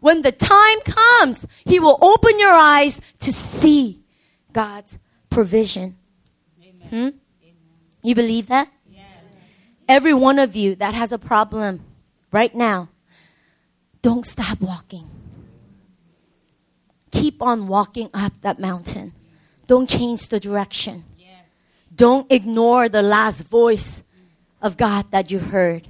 When 0.00 0.22
the 0.22 0.32
time 0.32 0.80
comes, 0.84 1.46
He 1.64 1.80
will 1.80 1.98
open 2.00 2.38
your 2.38 2.52
eyes 2.52 3.00
to 3.20 3.32
see 3.32 4.04
God's 4.52 4.98
provision. 5.38 5.96
Hmm? 6.90 7.10
You 8.02 8.16
believe 8.16 8.48
that? 8.48 8.72
Yes. 8.90 9.06
Every 9.88 10.12
one 10.12 10.40
of 10.40 10.56
you 10.56 10.74
that 10.74 10.94
has 10.94 11.12
a 11.12 11.18
problem 11.18 11.84
right 12.32 12.52
now, 12.52 12.88
don't 14.02 14.26
stop 14.26 14.60
walking. 14.60 15.08
Keep 17.12 17.40
on 17.40 17.68
walking 17.68 18.10
up 18.12 18.32
that 18.40 18.58
mountain. 18.58 19.12
Don't 19.68 19.88
change 19.88 20.26
the 20.26 20.40
direction. 20.40 21.04
Yes. 21.16 21.44
Don't 21.94 22.26
ignore 22.32 22.88
the 22.88 23.02
last 23.02 23.42
voice 23.42 24.02
of 24.60 24.76
God 24.76 25.06
that 25.12 25.30
you 25.30 25.38
heard. 25.38 25.86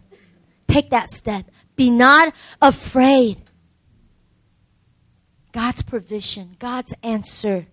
Take 0.67 0.91
that 0.91 1.09
step. 1.09 1.51
Be 1.75 1.89
not 1.89 2.35
afraid. 2.61 3.41
God's 5.53 5.81
provision, 5.81 6.57
God's 6.59 6.93
answer 7.03 7.67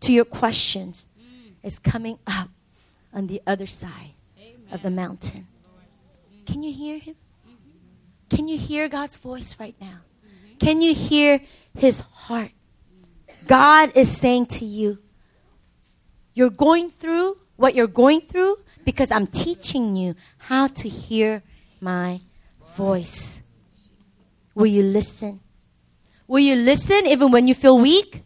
to 0.00 0.12
your 0.12 0.24
questions. 0.24 1.07
Is 1.62 1.78
coming 1.78 2.18
up 2.26 2.50
on 3.12 3.26
the 3.26 3.40
other 3.46 3.66
side 3.66 4.14
Amen. 4.38 4.72
of 4.72 4.82
the 4.82 4.90
mountain. 4.90 5.46
Can 6.46 6.62
you 6.62 6.72
hear 6.72 6.98
him? 6.98 7.14
Mm-hmm. 7.46 8.36
Can 8.36 8.48
you 8.48 8.58
hear 8.58 8.88
God's 8.88 9.16
voice 9.16 9.56
right 9.58 9.74
now? 9.80 10.00
Mm-hmm. 10.26 10.58
Can 10.58 10.80
you 10.80 10.94
hear 10.94 11.40
his 11.74 12.00
heart? 12.00 12.52
God 13.46 13.92
is 13.94 14.16
saying 14.16 14.46
to 14.46 14.64
you, 14.64 14.98
You're 16.34 16.50
going 16.50 16.90
through 16.90 17.38
what 17.56 17.74
you're 17.74 17.86
going 17.86 18.20
through 18.20 18.58
because 18.84 19.10
I'm 19.10 19.26
teaching 19.26 19.96
you 19.96 20.14
how 20.38 20.68
to 20.68 20.88
hear 20.88 21.42
my 21.80 22.20
voice. 22.74 23.42
Will 24.54 24.66
you 24.66 24.82
listen? 24.82 25.40
Will 26.26 26.40
you 26.40 26.56
listen 26.56 27.06
even 27.06 27.30
when 27.30 27.48
you 27.48 27.54
feel 27.54 27.78
weak? 27.78 28.22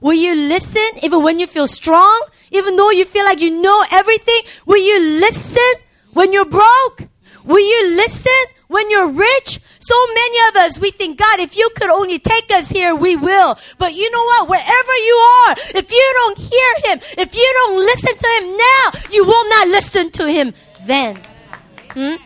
Will 0.00 0.14
you 0.14 0.34
listen 0.34 0.88
even 1.02 1.22
when 1.22 1.38
you 1.38 1.46
feel 1.46 1.66
strong? 1.66 2.26
Even 2.50 2.76
though 2.76 2.90
you 2.90 3.04
feel 3.04 3.24
like 3.24 3.40
you 3.40 3.50
know 3.50 3.84
everything? 3.90 4.40
Will 4.66 4.82
you 4.82 5.20
listen 5.20 5.82
when 6.12 6.32
you're 6.32 6.44
broke? 6.44 7.08
Will 7.44 7.60
you 7.60 7.96
listen 7.96 8.44
when 8.68 8.90
you're 8.90 9.08
rich? 9.08 9.60
So 9.80 9.94
many 10.14 10.38
of 10.48 10.56
us, 10.56 10.78
we 10.78 10.90
think, 10.90 11.18
God, 11.18 11.40
if 11.40 11.56
you 11.56 11.68
could 11.74 11.90
only 11.90 12.18
take 12.18 12.50
us 12.52 12.68
here, 12.68 12.94
we 12.94 13.16
will. 13.16 13.58
But 13.78 13.94
you 13.94 14.10
know 14.10 14.24
what? 14.24 14.48
Wherever 14.48 14.96
you 15.08 15.14
are, 15.46 15.54
if 15.74 15.90
you 15.90 16.12
don't 16.16 16.38
hear 16.38 16.74
Him, 16.84 17.00
if 17.16 17.34
you 17.34 17.52
don't 17.56 17.78
listen 17.78 18.18
to 18.18 18.28
Him 18.38 18.56
now, 18.56 19.00
you 19.10 19.24
will 19.24 19.48
not 19.48 19.68
listen 19.68 20.10
to 20.12 20.28
Him 20.30 20.52
then. 20.84 21.22
Hmm? 21.94 22.16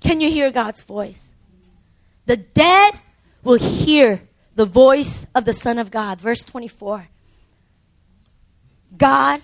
Can 0.00 0.20
you 0.20 0.30
hear 0.30 0.50
God's 0.50 0.82
voice? 0.82 1.34
The 2.26 2.36
dead 2.36 2.94
will 3.42 3.58
hear 3.58 4.22
the 4.54 4.64
voice 4.64 5.26
of 5.34 5.44
the 5.44 5.52
Son 5.52 5.78
of 5.78 5.90
God. 5.90 6.20
Verse 6.20 6.44
24. 6.44 7.08
God 8.96 9.42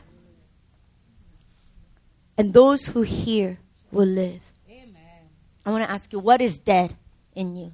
and 2.37 2.53
those 2.53 2.87
who 2.87 3.03
hear 3.03 3.59
will 3.91 4.07
live. 4.07 4.41
Amen. 4.71 5.29
I 5.67 5.71
want 5.71 5.85
to 5.85 5.91
ask 5.91 6.13
you, 6.13 6.19
what 6.19 6.41
is 6.41 6.59
dead 6.59 6.97
in 7.35 7.57
you? 7.57 7.73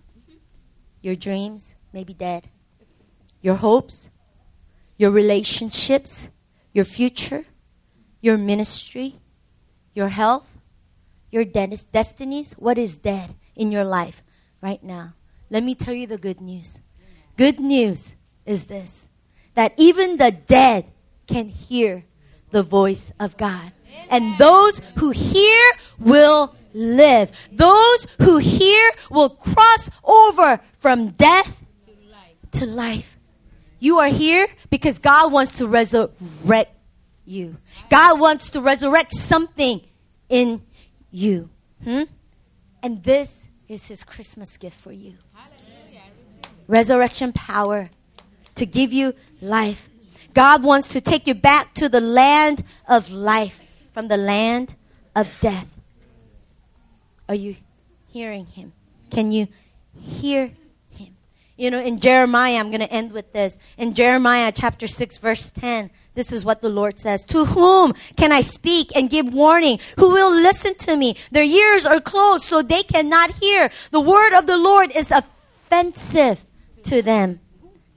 Your 1.03 1.14
dreams 1.14 1.74
may 1.93 2.03
be 2.03 2.14
dead. 2.14 2.49
Your 3.43 3.57
hopes, 3.57 4.09
your 4.97 5.11
relationships, 5.11 6.30
your 6.72 6.87
future, 6.87 7.45
your 8.22 8.39
ministry, 8.39 9.16
your 9.93 10.09
health, 10.09 10.57
your 11.30 11.45
de- 11.45 11.76
destinies. 11.93 12.55
What 12.55 12.78
is 12.78 12.97
dead 12.97 13.35
in 13.55 13.70
your 13.70 13.85
life 13.85 14.22
right 14.62 14.82
now? 14.82 15.14
Let 15.51 15.62
me 15.62 15.74
tell 15.74 15.93
you 15.93 16.07
the 16.07 16.16
good 16.16 16.41
news. 16.41 16.80
Good 17.37 17.59
news 17.59 18.14
is 18.47 18.66
this 18.66 19.09
that 19.55 19.72
even 19.76 20.16
the 20.16 20.32
dead 20.32 20.87
can 21.26 21.49
hear 21.49 22.05
the 22.51 22.62
voice 22.62 23.12
of 23.20 23.37
God. 23.37 23.72
And 24.11 24.37
those 24.39 24.80
who 24.97 25.11
hear 25.11 25.72
will 25.99 26.55
live. 26.72 27.30
Those 27.53 28.07
who 28.20 28.39
hear 28.39 28.91
will 29.11 29.30
cross 29.30 29.91
over 30.03 30.61
from 30.78 31.11
death 31.11 31.64
to 32.53 32.66
life. 32.66 33.16
You 33.78 33.99
are 33.99 34.09
here 34.09 34.49
because 34.70 34.99
God 34.99 35.32
wants 35.32 35.59
to 35.59 35.68
resurrect 35.68 36.74
you. 37.24 37.57
God 37.91 38.18
wants 38.18 38.51
to 38.51 38.61
resurrect 38.61 39.12
something 39.12 39.80
in 40.28 40.62
you. 41.11 41.51
Hmm? 41.85 42.03
And 42.82 43.03
this 43.05 43.49
is 43.68 43.87
His 43.87 44.03
Christmas 44.03 44.57
gift 44.57 44.76
for 44.76 44.93
you 44.93 45.14
resurrection 46.66 47.32
power 47.32 47.90
to 48.54 48.66
give 48.66 48.92
you 48.92 49.14
life. 49.40 49.88
God 50.32 50.64
wants 50.64 50.88
to 50.88 51.00
take 51.00 51.26
you 51.26 51.34
back 51.34 51.74
to 51.74 51.88
the 51.88 52.00
land 52.00 52.64
of 52.88 53.10
life 53.10 53.60
from 53.92 54.08
the 54.08 54.16
land 54.16 54.74
of 55.14 55.38
death. 55.40 55.68
Are 57.28 57.34
you 57.34 57.56
hearing 58.12 58.46
him? 58.46 58.72
Can 59.10 59.30
you 59.32 59.48
hear 59.98 60.50
him? 60.90 61.16
You 61.56 61.70
know, 61.70 61.80
in 61.80 61.98
Jeremiah, 61.98 62.56
I'm 62.56 62.68
going 62.68 62.80
to 62.80 62.92
end 62.92 63.12
with 63.12 63.32
this. 63.32 63.56
In 63.78 63.94
Jeremiah 63.94 64.52
chapter 64.52 64.88
6, 64.88 65.18
verse 65.18 65.50
10, 65.50 65.90
this 66.14 66.32
is 66.32 66.44
what 66.44 66.60
the 66.60 66.68
Lord 66.68 66.98
says. 66.98 67.24
To 67.26 67.44
whom 67.44 67.94
can 68.16 68.32
I 68.32 68.40
speak 68.40 68.90
and 68.96 69.08
give 69.08 69.32
warning? 69.32 69.78
Who 69.98 70.10
will 70.10 70.32
listen 70.32 70.74
to 70.78 70.96
me? 70.96 71.16
Their 71.30 71.44
ears 71.44 71.86
are 71.86 72.00
closed 72.00 72.44
so 72.44 72.60
they 72.60 72.82
cannot 72.82 73.30
hear. 73.36 73.70
The 73.90 74.00
word 74.00 74.36
of 74.36 74.46
the 74.46 74.58
Lord 74.58 74.90
is 74.94 75.12
offensive 75.12 76.44
to 76.85 77.03
them. 77.03 77.41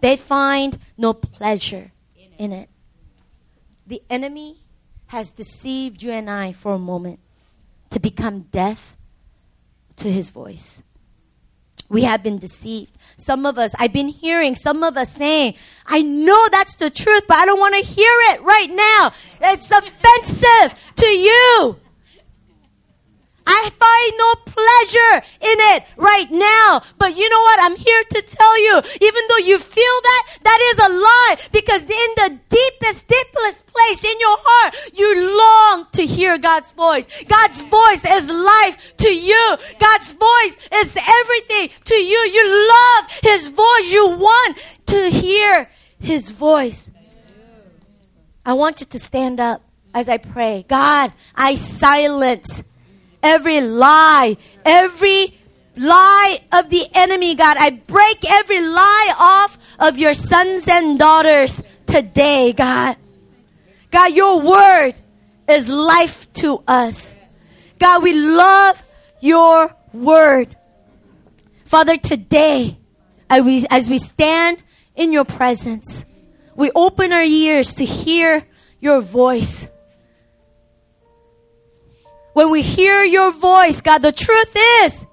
They 0.02 0.16
find 0.16 0.80
no 0.98 1.14
pleasure 1.14 1.92
in 2.38 2.52
it. 2.52 2.70
The 3.86 4.02
enemy 4.10 4.58
has 5.08 5.32
deceived 5.32 6.04
you 6.04 6.12
and 6.12 6.30
I 6.30 6.52
for 6.52 6.74
a 6.74 6.80
moment 6.80 7.20
to 7.90 8.00
become 8.00 8.42
deaf 8.52 8.98
to 9.96 10.12
his 10.12 10.30
voice. 10.30 10.84
We 11.90 12.04
have 12.04 12.22
been 12.22 12.38
deceived. 12.38 12.98
Some 13.16 13.46
of 13.46 13.58
us, 13.58 13.74
I've 13.80 13.94
been 13.94 14.10
hearing 14.10 14.56
some 14.56 14.84
of 14.84 14.98
us 14.98 15.14
saying, 15.14 15.56
I 15.86 16.02
know 16.02 16.50
that's 16.52 16.76
the 16.76 16.90
truth, 16.90 17.24
but 17.28 17.38
I 17.38 17.46
don't 17.46 17.60
want 17.60 17.76
to 17.76 17.82
hear 17.82 18.12
it 18.32 18.42
right 18.42 18.70
now. 18.70 19.12
It's 19.42 19.72
offensive 19.72 20.94
to 20.98 21.06
you. 21.06 21.80
I 23.48 23.72
find 23.72 24.12
no 24.20 24.32
pleasure 24.52 25.16
in 25.40 25.58
it 25.74 25.84
right 25.96 26.30
now. 26.30 26.82
But 27.00 27.16
you 27.16 27.30
know 27.30 27.40
what? 27.40 27.64
I'm 27.64 27.78
here 27.78 28.04
to 28.04 28.22
tell 28.22 28.56
you, 28.62 28.82
even 29.02 29.24
though 29.30 29.38
you 29.38 29.58
feel 29.58 29.98
that, 30.04 30.24
that 30.44 30.60
is 30.70 30.78
a 30.86 30.92
lie 30.92 31.36
because 31.54 31.82
in 31.82 32.10
the 32.18 32.40
deepest, 32.50 33.08
deepest 33.08 33.66
place 33.68 34.04
in 34.04 34.20
your 34.20 34.38
heart, 34.40 34.76
you 34.94 35.38
long 35.38 35.88
to 35.94 36.06
hear 36.06 36.38
God's 36.38 36.74
voice. 36.74 37.24
God's 37.24 37.62
voice 37.62 38.04
is 38.04 38.30
life 38.30 38.98
to 38.98 39.10
you. 39.10 39.58
God's 39.80 40.12
voice 40.12 40.58
is 40.74 40.98
everything 40.98 41.70
to 41.86 41.96
you. 41.96 42.20
You 42.34 42.46
love 42.70 43.20
His 43.24 43.48
voice. 43.48 43.92
You 43.92 44.10
want 44.10 44.58
to 44.88 45.10
hear 45.10 45.70
His 46.00 46.32
voice. 46.32 46.92
I 48.46 48.54
want 48.54 48.82
you 48.82 48.86
to 48.88 49.00
stand 49.00 49.40
up 49.40 49.62
as 49.94 50.10
I 50.10 50.18
pray. 50.18 50.66
God, 50.68 51.12
I 51.36 51.56
silence 51.56 52.64
every 53.28 53.62
lie, 53.62 54.38
every 54.64 55.34
lie 55.76 56.40
of 56.52 56.70
the 56.70 56.86
enemy, 56.94 57.36
God. 57.36 57.58
I 57.60 57.72
break 57.72 58.30
every 58.30 58.62
lie 58.62 59.14
off 59.18 59.58
of 59.80 59.98
your 59.98 60.14
sons 60.14 60.68
and 60.68 60.98
daughters 60.98 61.62
today, 61.86 62.54
God. 62.54 62.96
God, 63.92 64.14
your 64.14 64.40
word 64.42 64.96
is 65.48 65.68
life 65.70 66.32
to 66.34 66.64
us. 66.68 67.14
God, 67.80 68.02
we 68.02 68.14
love 68.14 68.82
your 69.22 69.76
word. 69.94 70.56
Father, 71.66 71.98
today, 71.98 72.78
as 73.30 73.90
we 73.90 73.98
stand 73.98 74.64
in 74.96 75.12
your 75.12 75.26
presence, 75.26 76.06
we 76.56 76.72
open 76.74 77.12
our 77.12 77.24
ears 77.24 77.76
to 77.76 77.86
hear 77.86 78.46
your 78.80 79.02
voice. 79.02 79.68
When 82.38 82.52
we 82.52 82.62
hear 82.62 83.04
your 83.04 83.32
voice, 83.32 83.82
God, 83.82 84.04
the 84.04 84.12
truth 84.12 84.56
is, 84.84 85.08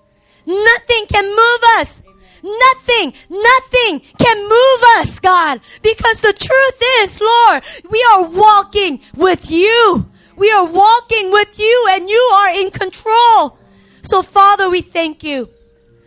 nothing 0.44 1.06
can 1.08 1.24
move 1.24 1.60
us. 1.78 2.02
Nothing, 2.42 3.14
nothing 3.30 4.00
can 4.18 4.42
move 4.42 4.80
us, 4.98 5.20
God, 5.20 5.62
because 5.80 6.20
the 6.20 6.34
truth 6.34 6.82
is, 7.00 7.22
Lord, 7.22 7.62
we 7.90 8.06
are 8.12 8.24
walking 8.24 9.00
with 9.16 9.50
you. 9.50 10.04
We 10.36 10.52
are 10.52 10.66
walking 10.66 11.32
with 11.32 11.58
you 11.58 11.86
and 11.92 12.10
you 12.10 12.30
are 12.34 12.50
in 12.50 12.70
control. 12.70 13.56
So, 14.02 14.20
Father, 14.20 14.68
we 14.68 14.82
thank 14.82 15.24
you 15.24 15.48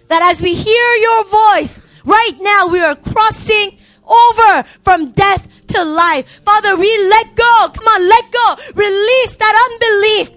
that 0.10 0.22
as 0.22 0.44
we 0.44 0.54
hear 0.54 0.90
your 0.98 1.24
voice, 1.26 1.82
right 2.06 2.38
now 2.42 2.68
we 2.68 2.80
are 2.80 2.96
crossing 2.96 3.80
over 4.06 4.62
from 4.84 5.14
death 5.14 5.48
to 5.70 5.84
life. 5.84 6.42
Father, 6.46 6.76
we 6.76 6.96
let 7.10 7.36
go. 7.36 7.70
Come 7.74 7.88
on, 7.88 8.08
let 8.08 8.32
go. 8.32 8.56
Release 8.76 9.36
that 9.38 9.56
unbelief. 9.66 10.37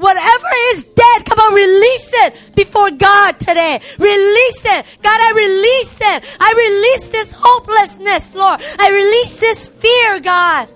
Whatever 0.00 0.48
is 0.72 0.84
dead, 0.84 1.26
come 1.26 1.38
on, 1.38 1.52
release 1.52 2.10
it 2.24 2.56
before 2.56 2.90
God 2.90 3.38
today. 3.38 3.78
Release 3.98 4.64
it. 4.64 4.86
God, 5.02 5.20
I 5.20 5.32
release 5.36 5.98
it. 6.00 6.36
I 6.40 6.50
release 6.56 7.08
this 7.08 7.34
hopelessness, 7.36 8.34
Lord. 8.34 8.62
I 8.78 8.88
release 8.90 9.36
this 9.38 9.68
fear, 9.68 10.18
God. 10.20 10.70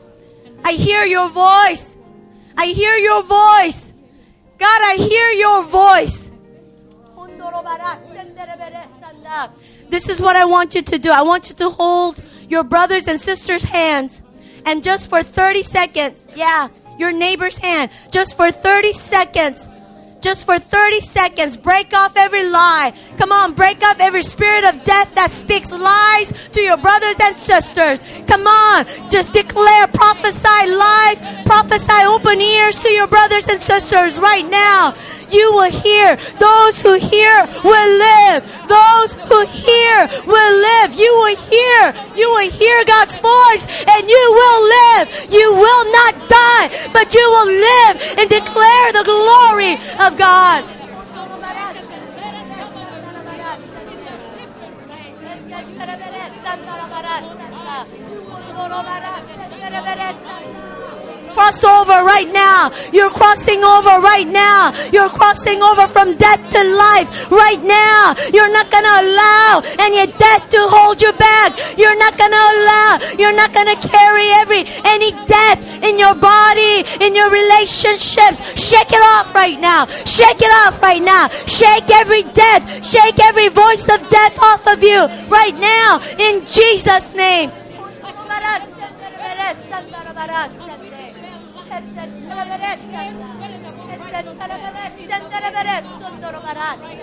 I 0.62 0.72
hear 0.72 1.06
your 1.06 1.30
voice. 1.30 1.96
I 2.58 2.66
hear 2.66 2.96
your 2.96 3.22
voice. 3.22 3.94
God, 4.58 4.80
I 4.82 4.96
hear 4.98 5.30
your 5.30 5.62
voice. 5.62 6.30
This 9.88 10.10
is 10.10 10.20
what 10.20 10.36
I 10.36 10.44
want 10.44 10.74
you 10.74 10.82
to 10.82 10.98
do. 10.98 11.10
I 11.10 11.22
want 11.22 11.48
you 11.48 11.54
to 11.56 11.70
hold 11.70 12.22
your 12.50 12.62
brothers 12.62 13.06
and 13.06 13.18
sisters' 13.18 13.62
hands. 13.62 14.20
And 14.66 14.84
just 14.84 15.08
for 15.08 15.22
30 15.22 15.62
seconds, 15.62 16.26
yeah, 16.36 16.68
your 16.98 17.12
neighbor's 17.12 17.58
hand 17.58 17.90
just 18.10 18.36
for 18.36 18.50
30 18.50 18.92
seconds. 18.92 19.68
Just 20.24 20.46
for 20.46 20.58
30 20.58 21.02
seconds. 21.02 21.54
Break 21.54 21.92
off 21.92 22.16
every 22.16 22.48
lie. 22.48 22.94
Come 23.18 23.30
on, 23.30 23.52
break 23.52 23.84
off 23.84 24.00
every 24.00 24.22
spirit 24.22 24.64
of 24.64 24.82
death 24.82 25.14
that 25.14 25.28
speaks 25.28 25.70
lies 25.70 26.48
to 26.48 26.62
your 26.62 26.78
brothers 26.78 27.16
and 27.22 27.36
sisters. 27.36 28.00
Come 28.26 28.46
on, 28.46 28.86
just 29.10 29.34
declare, 29.34 29.86
prophesy 29.88 30.64
life, 30.72 31.20
prophesy 31.44 32.06
open 32.06 32.40
ears 32.40 32.78
to 32.80 32.88
your 32.88 33.06
brothers 33.06 33.48
and 33.48 33.60
sisters 33.60 34.18
right 34.18 34.48
now. 34.48 34.94
You 35.30 35.52
will 35.52 35.70
hear. 35.70 36.16
Those 36.38 36.80
who 36.80 36.94
hear 36.94 37.46
will 37.62 37.90
live. 37.98 38.40
Those 38.68 39.12
who 39.28 39.44
hear 39.44 40.08
will 40.24 40.54
live. 40.56 40.94
You 40.94 41.12
will 41.20 41.36
hear. 41.36 41.82
You 42.16 42.30
will 42.30 42.50
hear 42.50 42.84
God's 42.86 43.18
voice 43.18 43.66
and 43.88 44.08
you 44.08 44.24
will 44.40 44.62
live. 44.78 45.06
You 45.30 45.52
will 45.52 45.84
not 45.92 46.14
die, 46.28 46.70
but 46.92 47.12
you 47.12 47.26
will 47.34 47.50
live 47.50 47.94
and 48.18 48.30
declare 48.30 48.92
the 48.92 49.04
glory 49.04 49.74
of 50.00 50.13
God. 50.16 50.64
Cross 61.34 61.64
over 61.64 62.06
right 62.06 62.30
now. 62.32 62.70
You're 62.92 63.10
crossing 63.10 63.64
over 63.64 63.98
right 63.98 64.26
now. 64.26 64.72
You're 64.92 65.10
crossing 65.10 65.60
over 65.62 65.88
from 65.88 66.16
death 66.16 66.38
to 66.54 66.62
life 66.62 67.10
right 67.30 67.58
now. 67.58 68.14
You're 68.32 68.52
not 68.54 68.70
going 68.70 68.86
to 68.86 68.96
allow 69.02 69.62
any 69.82 70.06
death 70.14 70.48
to 70.50 70.60
hold 70.70 71.02
you 71.02 71.12
back. 71.14 71.58
You're 71.76 71.98
not 71.98 72.16
going 72.16 72.30
to 72.30 72.44
allow, 72.54 73.00
you're 73.18 73.34
not 73.34 73.52
going 73.52 73.66
to 73.66 73.78
carry 73.82 74.30
every, 74.38 74.62
any 74.86 75.10
death 75.26 75.58
in 75.82 75.98
your 75.98 76.14
body, 76.14 76.86
in 77.02 77.16
your 77.16 77.30
relationships. 77.30 78.38
Shake 78.54 78.92
it 78.94 79.02
off 79.18 79.34
right 79.34 79.58
now. 79.58 79.86
Shake 79.86 80.40
it 80.40 80.52
off 80.62 80.80
right 80.80 81.02
now. 81.02 81.26
Shake 81.50 81.90
every 81.90 82.22
death. 82.30 82.62
Shake 82.86 83.18
every 83.18 83.48
voice 83.48 83.88
of 83.90 84.08
death 84.08 84.38
off 84.38 84.68
of 84.68 84.84
you 84.84 85.06
right 85.26 85.56
now 85.58 85.98
in 86.18 86.46
Jesus' 86.46 87.12
name. 87.14 87.50
Essen, 91.74 92.10
Teleberessen, 92.28 92.94
Essen, 92.94 93.34
Teleberessen, 93.40 94.38
Teleberessen, 94.38 95.06
Teleberessen, 95.30 95.96
Teleberessen, 96.20 96.94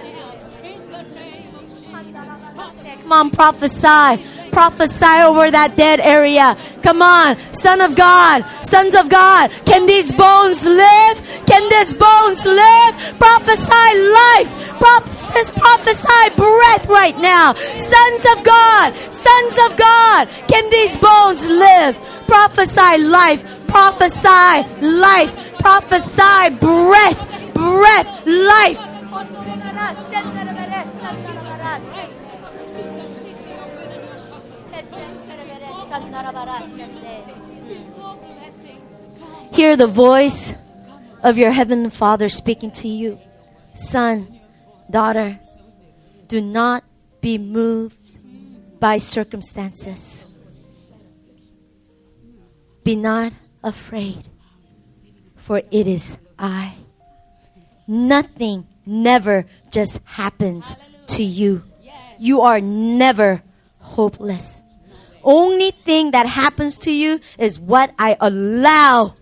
Come 3.12 3.12
on, 3.12 3.30
prophesy. 3.30 4.24
Prophesy 4.52 5.22
over 5.24 5.52
that 5.52 5.76
dead 5.76 6.00
area. 6.00 6.56
Come 6.82 7.02
on, 7.02 7.38
Son 7.54 7.82
of 7.82 7.96
God, 7.96 8.44
sons 8.64 8.96
of 8.96 9.10
God. 9.10 9.52
Can 9.66 9.86
these 9.86 10.12
bones 10.12 10.66
live? 10.66 11.18
Can 11.46 11.68
these 11.70 11.94
bones 11.94 12.46
live? 12.46 12.94
Prophesy 13.20 13.90
life. 14.12 14.50
Prophes- 14.80 15.52
prophesy 15.52 16.24
breath 16.36 16.88
right 16.88 17.18
now. 17.20 17.54
Sons 17.54 18.24
of 18.34 18.44
God, 18.44 18.96
sons 18.96 19.56
of 19.66 19.78
God. 19.78 20.28
Can 20.48 20.70
these 20.70 20.96
bones 20.96 21.50
live? 21.50 21.98
Prophesy 22.28 22.98
life. 22.98 23.44
Prophesy 23.68 24.64
life. 24.82 25.32
Prophesy 25.60 26.50
breath. 26.60 27.20
Breath. 27.54 28.26
Life. 28.26 28.80
Hear 39.52 39.76
the 39.76 39.88
voice 39.88 40.54
of 41.22 41.38
your 41.38 41.52
heavenly 41.52 41.90
Father 41.90 42.30
speaking 42.30 42.72
to 42.72 42.88
you. 42.88 43.20
Son, 43.74 44.40
daughter, 44.90 45.40
do 46.28 46.42
not 46.42 46.86
be 47.20 47.38
moved 47.38 48.00
by 48.80 48.98
circumstances. 48.98 50.24
Be 52.86 52.96
not 52.96 53.34
afraid, 53.62 54.30
for 55.36 55.62
it 55.72 55.88
is 55.88 56.18
I. 56.40 56.76
Nothing 57.86 58.66
never 58.86 59.46
just 59.72 60.00
happens 60.06 60.74
to 61.08 61.24
you. 61.24 61.64
You 62.18 62.42
are 62.42 62.62
never 62.62 63.44
hopeless. 63.80 64.62
Only 65.24 65.72
thing 65.72 66.12
that 66.12 66.26
happens 66.26 66.78
to 66.80 66.92
you 66.92 67.20
is 67.38 67.60
what 67.60 67.94
I 67.98 68.18
allow. 68.20 69.16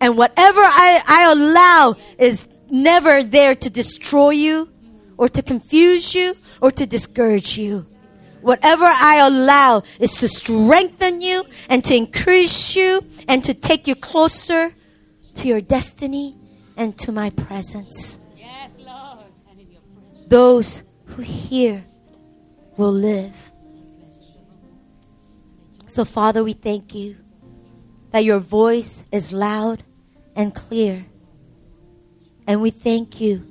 And 0.00 0.16
whatever 0.16 0.60
I, 0.60 1.02
I 1.06 1.32
allow 1.32 1.96
is 2.18 2.46
never 2.70 3.22
there 3.22 3.54
to 3.54 3.70
destroy 3.70 4.30
you 4.30 4.70
or 5.16 5.28
to 5.28 5.42
confuse 5.42 6.14
you 6.14 6.36
or 6.60 6.70
to 6.72 6.86
discourage 6.86 7.56
you. 7.56 7.86
Whatever 8.42 8.84
I 8.84 9.26
allow 9.26 9.84
is 9.98 10.16
to 10.16 10.28
strengthen 10.28 11.22
you 11.22 11.44
and 11.70 11.82
to 11.84 11.94
increase 11.94 12.76
you 12.76 13.02
and 13.26 13.42
to 13.44 13.54
take 13.54 13.86
you 13.86 13.94
closer 13.94 14.74
to 15.36 15.48
your 15.48 15.62
destiny 15.62 16.36
and 16.76 16.98
to 16.98 17.12
my 17.12 17.30
presence. 17.30 18.18
Yes, 18.36 18.70
Lord. 18.78 19.24
Those 20.26 20.82
who 21.06 21.22
hear 21.22 21.84
will 22.76 22.92
live. 22.92 23.50
So, 25.94 26.04
Father, 26.04 26.42
we 26.42 26.54
thank 26.54 26.92
you 26.92 27.14
that 28.10 28.24
your 28.24 28.40
voice 28.40 29.04
is 29.12 29.32
loud 29.32 29.84
and 30.34 30.52
clear. 30.52 31.06
And 32.48 32.60
we 32.60 32.70
thank 32.70 33.20
you 33.20 33.46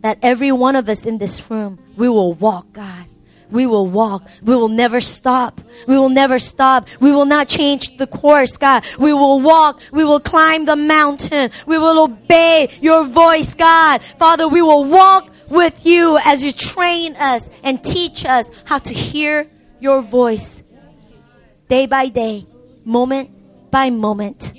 that 0.00 0.16
every 0.22 0.50
one 0.50 0.76
of 0.76 0.88
us 0.88 1.04
in 1.04 1.18
this 1.18 1.50
room, 1.50 1.78
we 1.94 2.08
will 2.08 2.32
walk, 2.32 2.72
God. 2.72 3.04
We 3.50 3.66
will 3.66 3.86
walk. 3.86 4.26
We 4.42 4.54
will 4.54 4.70
never 4.70 5.02
stop. 5.02 5.60
We 5.86 5.98
will 5.98 6.08
never 6.08 6.38
stop. 6.38 6.88
We 7.00 7.12
will 7.12 7.26
not 7.26 7.48
change 7.48 7.98
the 7.98 8.06
course, 8.06 8.56
God. 8.56 8.86
We 8.98 9.12
will 9.12 9.38
walk. 9.38 9.82
We 9.92 10.04
will 10.04 10.20
climb 10.20 10.64
the 10.64 10.76
mountain. 10.76 11.50
We 11.66 11.76
will 11.76 12.02
obey 12.02 12.70
your 12.80 13.04
voice, 13.04 13.52
God. 13.52 14.02
Father, 14.02 14.48
we 14.48 14.62
will 14.62 14.86
walk 14.86 15.30
with 15.50 15.84
you 15.84 16.18
as 16.24 16.42
you 16.42 16.52
train 16.52 17.14
us 17.16 17.50
and 17.62 17.84
teach 17.84 18.24
us 18.24 18.50
how 18.64 18.78
to 18.78 18.94
hear 18.94 19.46
your 19.80 20.00
voice 20.00 20.62
day 21.68 21.86
by 21.86 22.08
day, 22.08 22.46
moment 22.84 23.30
by 23.70 23.90
moment. 23.90 24.54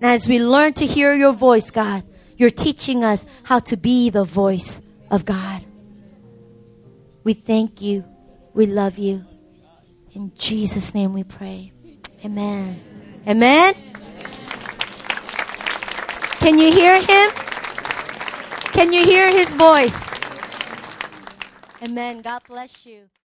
And 0.00 0.10
as 0.10 0.28
we 0.28 0.38
learn 0.38 0.74
to 0.74 0.86
hear 0.86 1.14
your 1.14 1.32
voice, 1.32 1.70
God, 1.70 2.04
you're 2.36 2.50
teaching 2.50 3.04
us 3.04 3.24
how 3.44 3.60
to 3.60 3.76
be 3.76 4.10
the 4.10 4.24
voice 4.24 4.80
of 5.10 5.24
God. 5.24 5.64
We 7.22 7.32
thank 7.32 7.80
you. 7.80 8.04
We 8.52 8.66
love 8.66 8.98
you. 8.98 9.24
In 10.12 10.32
Jesus' 10.36 10.94
name 10.94 11.12
we 11.12 11.24
pray. 11.24 11.72
Amen. 12.24 12.80
Amen. 13.26 13.74
Can 16.38 16.58
you 16.58 16.70
hear 16.70 17.00
him? 17.00 17.30
Can 18.72 18.92
you 18.92 19.04
hear 19.04 19.30
his 19.30 19.54
voice? 19.54 20.06
Amen. 21.82 22.20
God 22.20 22.42
bless 22.46 22.84
you. 22.84 23.08